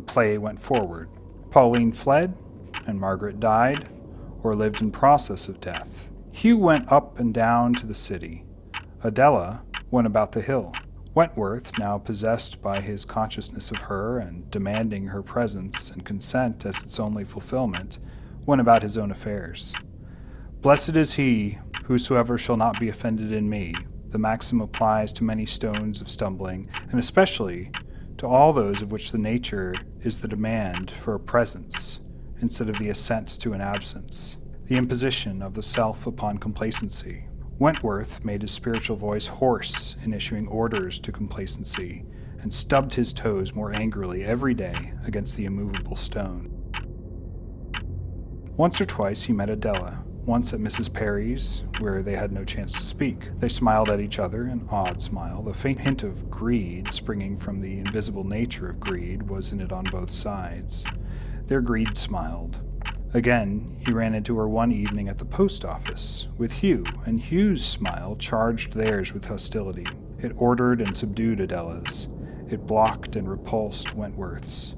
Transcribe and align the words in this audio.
the 0.00 0.12
play 0.12 0.38
went 0.38 0.58
forward. 0.60 1.10
Pauline 1.50 1.92
fled, 1.92 2.34
and 2.86 2.98
Margaret 2.98 3.38
died, 3.38 3.88
or 4.42 4.54
lived 4.54 4.80
in 4.80 4.90
process 4.90 5.46
of 5.46 5.60
death. 5.60 6.08
Hugh 6.32 6.56
went 6.56 6.90
up 6.90 7.18
and 7.18 7.34
down 7.34 7.74
to 7.74 7.86
the 7.86 7.94
city. 7.94 8.44
Adela 9.04 9.62
went 9.90 10.06
about 10.06 10.32
the 10.32 10.40
hill. 10.40 10.74
Wentworth, 11.14 11.78
now 11.78 11.98
possessed 11.98 12.62
by 12.62 12.80
his 12.80 13.04
consciousness 13.04 13.70
of 13.70 13.76
her 13.78 14.18
and 14.18 14.50
demanding 14.50 15.08
her 15.08 15.22
presence 15.22 15.90
and 15.90 16.06
consent 16.06 16.64
as 16.64 16.80
its 16.82 16.98
only 16.98 17.24
fulfillment, 17.24 17.98
went 18.46 18.60
about 18.60 18.82
his 18.82 18.96
own 18.96 19.10
affairs. 19.10 19.74
Blessed 20.62 20.96
is 20.96 21.14
he 21.14 21.58
whosoever 21.84 22.38
shall 22.38 22.56
not 22.56 22.80
be 22.80 22.88
offended 22.88 23.32
in 23.32 23.50
me. 23.50 23.74
The 24.10 24.18
maxim 24.18 24.62
applies 24.62 25.12
to 25.14 25.24
many 25.24 25.44
stones 25.44 26.00
of 26.00 26.08
stumbling, 26.08 26.70
and 26.90 26.98
especially 26.98 27.70
to 28.20 28.28
all 28.28 28.52
those 28.52 28.82
of 28.82 28.92
which 28.92 29.12
the 29.12 29.18
nature 29.18 29.74
is 30.02 30.20
the 30.20 30.28
demand 30.28 30.90
for 30.90 31.14
a 31.14 31.18
presence 31.18 32.00
instead 32.42 32.68
of 32.68 32.78
the 32.78 32.90
assent 32.90 33.40
to 33.40 33.54
an 33.54 33.62
absence, 33.62 34.36
the 34.66 34.76
imposition 34.76 35.40
of 35.40 35.54
the 35.54 35.62
self 35.62 36.06
upon 36.06 36.36
complacency. 36.36 37.26
Wentworth 37.58 38.22
made 38.22 38.42
his 38.42 38.50
spiritual 38.50 38.94
voice 38.94 39.26
hoarse 39.26 39.96
in 40.04 40.12
issuing 40.12 40.46
orders 40.48 41.00
to 41.00 41.10
complacency, 41.10 42.04
and 42.42 42.52
stubbed 42.52 42.92
his 42.92 43.14
toes 43.14 43.54
more 43.54 43.72
angrily 43.72 44.22
every 44.22 44.52
day 44.52 44.92
against 45.06 45.36
the 45.36 45.46
immovable 45.46 45.96
stone. 45.96 46.50
Once 48.58 48.78
or 48.82 48.84
twice 48.84 49.22
he 49.22 49.32
met 49.32 49.48
Adela, 49.48 50.04
once 50.30 50.52
at 50.52 50.60
Mrs. 50.60 50.92
Perry's, 50.94 51.64
where 51.80 52.04
they 52.04 52.14
had 52.14 52.30
no 52.30 52.44
chance 52.44 52.72
to 52.72 52.84
speak. 52.84 53.36
They 53.40 53.48
smiled 53.48 53.90
at 53.90 53.98
each 53.98 54.20
other, 54.20 54.44
an 54.44 54.64
odd 54.70 55.02
smile. 55.02 55.42
The 55.42 55.52
faint 55.52 55.80
hint 55.80 56.04
of 56.04 56.30
greed, 56.30 56.94
springing 56.94 57.36
from 57.36 57.60
the 57.60 57.80
invisible 57.80 58.22
nature 58.22 58.70
of 58.70 58.78
greed, 58.78 59.28
was 59.28 59.50
in 59.50 59.60
it 59.60 59.72
on 59.72 59.86
both 59.86 60.12
sides. 60.12 60.84
Their 61.48 61.60
greed 61.60 61.96
smiled, 61.96 62.60
Again, 63.12 63.76
he 63.84 63.92
ran 63.92 64.14
into 64.14 64.38
her 64.38 64.48
one 64.48 64.70
evening 64.70 65.08
at 65.08 65.18
the 65.18 65.24
post 65.24 65.64
office 65.64 66.28
with 66.38 66.52
Hugh, 66.52 66.86
and 67.06 67.20
Hugh's 67.20 67.64
smile 67.64 68.14
charged 68.14 68.74
theirs 68.74 69.12
with 69.12 69.24
hostility. 69.24 69.88
It 70.20 70.30
ordered 70.36 70.80
and 70.80 70.96
subdued 70.96 71.40
Adela's. 71.40 72.06
It 72.48 72.68
blocked 72.68 73.16
and 73.16 73.28
repulsed 73.28 73.96
Wentworth's. 73.96 74.76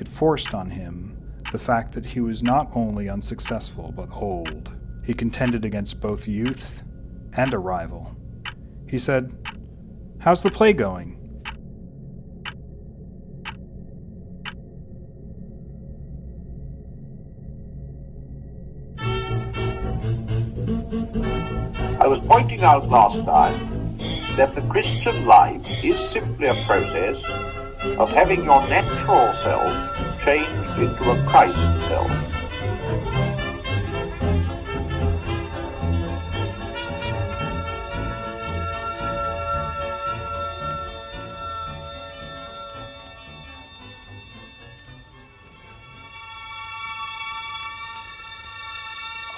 It 0.00 0.08
forced 0.08 0.52
on 0.52 0.70
him 0.70 1.16
the 1.52 1.60
fact 1.60 1.92
that 1.92 2.06
he 2.06 2.20
was 2.20 2.42
not 2.42 2.68
only 2.74 3.08
unsuccessful 3.08 3.92
but 3.94 4.10
old. 4.10 4.72
He 5.10 5.14
contended 5.14 5.64
against 5.64 6.00
both 6.00 6.28
youth 6.28 6.84
and 7.36 7.52
a 7.52 7.58
rival. 7.58 8.14
He 8.88 8.96
said, 8.96 9.34
How's 10.20 10.40
the 10.40 10.52
play 10.52 10.72
going? 10.72 11.16
I 22.00 22.06
was 22.06 22.20
pointing 22.28 22.62
out 22.62 22.88
last 22.88 23.26
time 23.26 23.98
that 24.36 24.54
the 24.54 24.62
Christian 24.70 25.26
life 25.26 25.66
is 25.82 26.00
simply 26.12 26.46
a 26.46 26.64
process 26.66 27.20
of 27.98 28.10
having 28.10 28.44
your 28.44 28.64
natural 28.68 29.34
self 29.42 30.24
changed 30.24 30.78
into 30.78 31.10
a 31.10 31.20
Christ 31.28 31.88
self. 31.88 32.39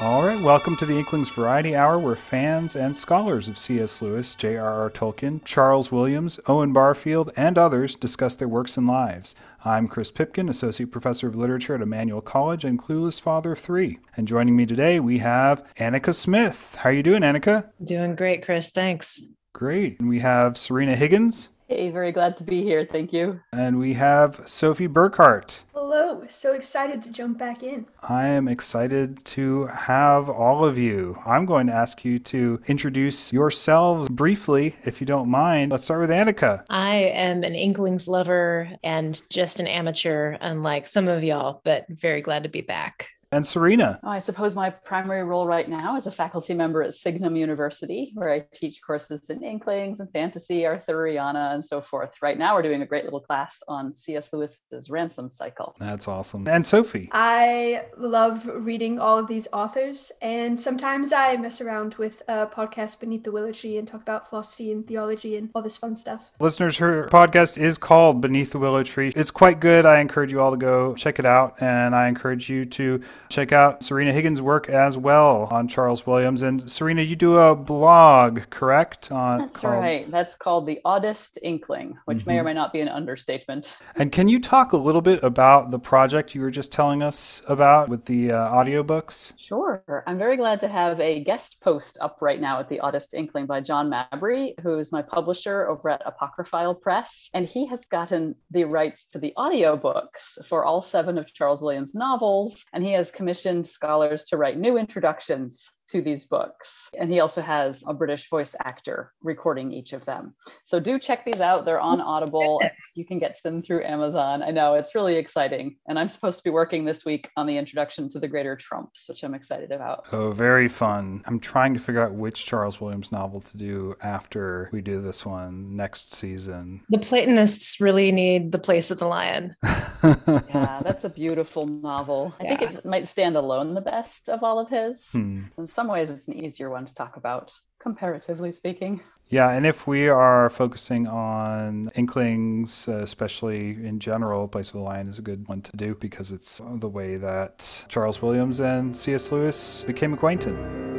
All 0.02 0.24
right, 0.24 0.40
welcome 0.40 0.74
to 0.78 0.84
the 0.84 0.98
Inklings 0.98 1.30
Variety 1.30 1.76
Hour, 1.76 1.96
where 1.96 2.16
fans 2.16 2.74
and 2.74 2.96
scholars 2.96 3.46
of 3.46 3.56
C.S. 3.56 4.02
Lewis, 4.02 4.34
J.R.R. 4.34 4.90
Tolkien, 4.90 5.44
Charles 5.44 5.92
Williams, 5.92 6.40
Owen 6.48 6.72
Barfield, 6.72 7.30
and 7.36 7.56
others 7.56 7.94
discuss 7.94 8.34
their 8.34 8.48
works 8.48 8.76
and 8.76 8.88
lives. 8.88 9.36
I'm 9.64 9.86
Chris 9.86 10.10
Pipkin, 10.10 10.48
Associate 10.48 10.91
Professor 10.91 11.28
of 11.28 11.36
Literature 11.36 11.76
at 11.76 11.82
Emmanuel 11.82 12.20
College 12.20 12.64
and 12.64 12.82
Clueless 12.82 13.20
Father 13.20 13.52
of 13.52 13.60
Three. 13.60 14.00
And 14.16 14.26
joining 14.26 14.56
me 14.56 14.66
today, 14.66 14.98
we 14.98 15.18
have 15.18 15.64
Anika 15.76 16.12
Smith. 16.12 16.74
How 16.80 16.91
are 16.91 16.92
you 16.92 17.04
doing, 17.04 17.22
Anika? 17.22 17.70
Doing 17.84 18.16
great, 18.16 18.44
Chris. 18.44 18.72
Thanks. 18.72 19.22
Great. 19.52 20.00
And 20.00 20.08
we 20.08 20.18
have 20.18 20.54
Sorina 20.54 20.96
Higgins. 20.96 21.50
Hey, 21.68 21.90
very 21.90 22.12
glad 22.12 22.36
to 22.36 22.44
be 22.44 22.62
here. 22.62 22.86
Thank 22.90 23.12
you. 23.12 23.40
And 23.52 23.78
we 23.78 23.94
have 23.94 24.42
Sophie 24.46 24.88
Burkhart. 24.88 25.60
Hello. 25.72 26.24
So 26.28 26.52
excited 26.52 27.02
to 27.02 27.10
jump 27.10 27.38
back 27.38 27.62
in. 27.62 27.86
I 28.02 28.28
am 28.28 28.48
excited 28.48 29.24
to 29.26 29.66
have 29.66 30.28
all 30.28 30.64
of 30.64 30.78
you. 30.78 31.18
I'm 31.26 31.46
going 31.46 31.66
to 31.66 31.72
ask 31.72 32.04
you 32.04 32.18
to 32.20 32.60
introduce 32.66 33.32
yourselves 33.32 34.08
briefly, 34.08 34.76
if 34.84 35.00
you 35.00 35.06
don't 35.06 35.28
mind. 35.28 35.72
Let's 35.72 35.84
start 35.84 36.00
with 36.00 36.10
Anika. 36.10 36.64
I 36.70 36.96
am 36.96 37.44
an 37.44 37.54
Inklings 37.54 38.08
lover 38.08 38.70
and 38.82 39.20
just 39.30 39.60
an 39.60 39.66
amateur, 39.66 40.36
unlike 40.40 40.86
some 40.86 41.08
of 41.08 41.22
y'all, 41.22 41.60
but 41.64 41.86
very 41.88 42.20
glad 42.20 42.42
to 42.44 42.48
be 42.48 42.60
back. 42.62 43.08
And 43.32 43.47
Sorina. 43.47 43.98
Oh, 44.03 44.09
I 44.10 44.19
suppose 44.19 44.54
my 44.54 44.69
primary 44.69 45.25
role 45.25 45.47
right 45.47 45.66
now 45.66 45.97
is 45.97 46.06
a 46.06 46.12
faculty 46.12 46.53
member 46.53 46.82
at 46.82 46.93
Signum 46.93 47.34
University, 47.34 48.12
where 48.15 48.31
I 48.31 48.44
teach 48.54 48.82
courses 48.87 49.31
in 49.31 49.43
Inklings 49.43 50.00
and 50.00 50.12
fantasy, 50.12 50.60
Arthuriana, 50.60 51.54
and 51.54 51.65
so 51.65 51.81
forth. 51.81 52.12
Right 52.21 52.37
now, 52.38 52.54
we're 52.54 52.62
doing 52.62 52.82
a 52.82 52.87
great 52.87 53.04
little 53.04 53.21
class 53.21 53.62
on 53.69 53.94
C.S. 53.94 54.34
Lewis's 54.34 54.91
Ransom 54.91 55.31
Cycle. 55.31 55.75
That's 55.78 56.06
awesome. 56.06 56.47
And 56.47 56.66
Sophie. 56.66 57.09
I 57.12 57.87
love 57.97 58.47
reading 58.47 58.98
all 58.98 59.19
of 59.19 59.28
these 59.28 59.48
authors, 59.50 60.12
and 60.21 60.60
sometimes 60.60 61.15
I 61.15 61.37
mess 61.38 61.62
around 61.62 61.94
with 61.94 62.22
a 62.28 62.47
podcast 62.47 63.00
Beneath 63.00 63.25
the 63.25 63.32
Willow 63.32 63.53
Tree 63.53 63.78
and 63.78 63.88
talk 63.88 64.03
about 64.03 64.28
philosophy 64.28 64.71
and 64.72 64.87
theology 64.87 65.38
and 65.38 65.48
all 65.54 65.62
this 65.62 65.78
fun 65.78 65.97
stuff. 65.97 66.32
Listeners, 66.38 66.76
her 66.76 67.09
podcast 67.09 67.56
is 67.56 67.78
called 67.78 68.21
Beneath 68.21 68.53
the 68.53 68.59
Willow 68.59 68.82
Tree. 68.82 69.10
It's 69.16 69.31
quite 69.31 69.59
good. 69.59 69.87
I 69.87 70.00
encourage 70.00 70.31
you 70.32 70.41
all 70.42 70.50
to 70.50 70.59
go 70.59 70.94
check 70.94 71.19
it 71.19 71.25
out, 71.25 71.62
and 71.62 71.94
I 71.94 72.09
encourage 72.09 72.50
you 72.50 72.66
to 72.66 73.00
check 73.28 73.53
out 73.53 73.81
Sorina 73.81 74.12
Higgins' 74.12 74.41
work 74.43 74.69
as 74.69 74.97
well 74.97 75.49
on 75.50 75.69
Charles 75.69 76.06
Williams. 76.06 76.43
And 76.43 76.62
Sorina, 76.65 77.06
you 77.06 77.16
do 77.16 77.38
a 77.38 77.55
blog, 77.55 78.50
correct? 78.50 79.10
On, 79.10 79.38
That's 79.38 79.60
called... 79.60 79.75
right. 79.75 80.10
That's 80.10 80.34
called 80.34 80.66
The 80.66 80.81
Oddest 80.84 81.38
Inkling, 81.43 81.99
which 82.05 82.19
mm-hmm. 82.19 82.28
may 82.28 82.37
or 82.37 82.41
mm-hmm. 82.41 82.47
may 82.47 82.55
not 82.55 82.72
be 82.72 82.81
an 82.81 82.88
understatement. 82.88 83.77
And 83.97 84.12
can 84.12 84.28
you 84.28 84.41
talk 84.41 84.72
a 84.72 84.77
little 84.77 85.03
bit 85.03 85.22
about 85.22 85.71
the 85.71 85.78
project 85.78 86.34
you 86.34 86.41
were 86.41 86.50
just 86.50 86.72
telling 86.72 87.03
us 87.03 87.43
about 87.49 87.88
with 87.88 88.05
the 88.06 88.33
uh, 88.33 88.53
audiobooks? 88.53 89.33
Sure. 89.39 89.83
I'm 90.06 90.19
very 90.19 90.37
glad 90.37 90.60
to 90.60 90.69
have 90.69 91.00
a 91.00 91.22
guest 91.22 91.60
post 91.60 91.99
up 92.00 92.19
right 92.21 92.41
now 92.41 92.59
at 92.60 92.69
The 92.69 92.81
Oddest 92.81 93.15
Inkling 93.15 93.47
by 93.47 93.60
John 93.60 93.89
Mabry, 93.89 94.54
who's 94.62 94.91
my 94.93 95.03
publisher 95.03 95.69
over 95.69 95.91
at 95.91 96.03
Apocryphile 96.04 96.75
Press. 96.75 97.31
And 97.34 97.47
he 97.47 97.66
has 97.66 97.87
gotten 97.87 98.34
the 98.50 98.65
rights 98.65 99.06
to 99.06 99.19
the 99.19 99.33
audiobooks 99.37 100.44
for 100.47 100.65
all 100.65 100.83
seven 100.83 101.19
of 101.19 101.33
Charles 101.33 101.62
Williams' 101.62 101.94
novels. 101.94 102.65
And 102.72 102.83
he 102.83 102.93
has 102.93 103.11
commissioned 103.12 103.66
scholars 103.66 104.24
to 104.24 104.36
write 104.36 104.58
new 104.58 104.76
introductions 104.76 105.70
to 105.92 106.00
these 106.00 106.25
books. 106.25 106.88
And 106.98 107.10
he 107.10 107.20
also 107.20 107.42
has 107.42 107.84
a 107.86 107.92
British 107.92 108.28
voice 108.30 108.56
actor 108.64 109.12
recording 109.22 109.72
each 109.72 109.92
of 109.92 110.04
them. 110.06 110.34
So 110.64 110.80
do 110.80 110.98
check 110.98 111.25
these 111.25 111.41
out. 111.41 111.64
They're 111.64 111.80
on 111.80 112.00
Audible. 112.12 112.58
Yes. 112.62 112.72
You 112.97 113.04
can 113.04 113.19
get 113.19 113.36
to 113.36 113.42
them 113.42 113.62
through 113.62 113.84
Amazon. 113.84 114.42
I 114.42 114.50
know 114.50 114.75
it's 114.75 114.94
really 114.94 115.16
exciting. 115.16 115.76
And 115.86 115.98
I'm 115.98 116.08
supposed 116.08 116.38
to 116.38 116.44
be 116.44 116.50
working 116.50 116.84
this 116.84 117.04
week 117.04 117.28
on 117.36 117.47
the 117.47 117.58
introduction 117.58 118.08
to 118.10 118.19
the 118.19 118.28
Greater 118.28 118.56
Trumps, 118.56 119.08
which 119.08 119.22
I'm 119.22 119.34
excited 119.34 119.70
about. 119.70 120.06
Oh, 120.12 120.30
very 120.30 120.68
fun. 120.68 121.22
I'm 121.27 121.39
trying 121.39 121.74
to 121.74 121.80
figure 121.80 122.03
out 122.03 122.15
which 122.15 122.47
Charles 122.47 122.80
Williams 122.80 123.12
novel 123.12 123.41
to 123.42 123.56
do 123.56 123.94
after 124.00 124.71
we 124.72 124.80
do 124.80 125.03
this 125.03 125.27
one 125.27 125.77
next 125.77 126.15
season. 126.15 126.80
The 126.89 126.98
Platonists 126.98 127.80
really 127.80 128.12
need 128.12 128.53
The 128.53 128.59
Place 128.59 128.91
of 128.91 128.98
the 128.98 129.06
Lion. 129.06 129.54
yeah, 129.65 130.80
that's 130.83 131.04
a 131.04 131.10
beautiful 131.10 131.66
novel. 131.66 132.34
I 132.41 132.44
yeah. 132.44 132.56
think 132.56 132.78
it 132.78 132.84
might 132.86 133.06
stand 133.06 133.36
alone 133.36 133.74
the 133.74 133.80
best 133.80 134.28
of 134.28 134.42
all 134.42 134.59
of 134.59 134.68
his. 134.68 135.10
Hmm. 135.12 135.42
And 135.56 135.68
some 135.68 135.81
ways 135.88 136.10
it's 136.10 136.28
an 136.28 136.34
easier 136.34 136.70
one 136.70 136.84
to 136.84 136.94
talk 136.94 137.16
about, 137.16 137.52
comparatively 137.80 138.52
speaking. 138.52 139.00
Yeah, 139.28 139.50
and 139.50 139.64
if 139.64 139.86
we 139.86 140.08
are 140.08 140.50
focusing 140.50 141.06
on 141.06 141.90
Inklings, 141.94 142.86
uh, 142.86 142.96
especially 142.96 143.70
in 143.70 143.98
general, 143.98 144.46
Place 144.46 144.68
of 144.68 144.74
the 144.74 144.80
Lion 144.80 145.08
is 145.08 145.18
a 145.18 145.22
good 145.22 145.48
one 145.48 145.62
to 145.62 145.76
do 145.76 145.94
because 145.94 146.32
it's 146.32 146.60
the 146.64 146.88
way 146.88 147.16
that 147.16 147.86
Charles 147.88 148.20
Williams 148.20 148.60
and 148.60 148.96
C.S. 148.96 149.32
Lewis 149.32 149.84
became 149.84 150.12
acquainted. 150.12 150.91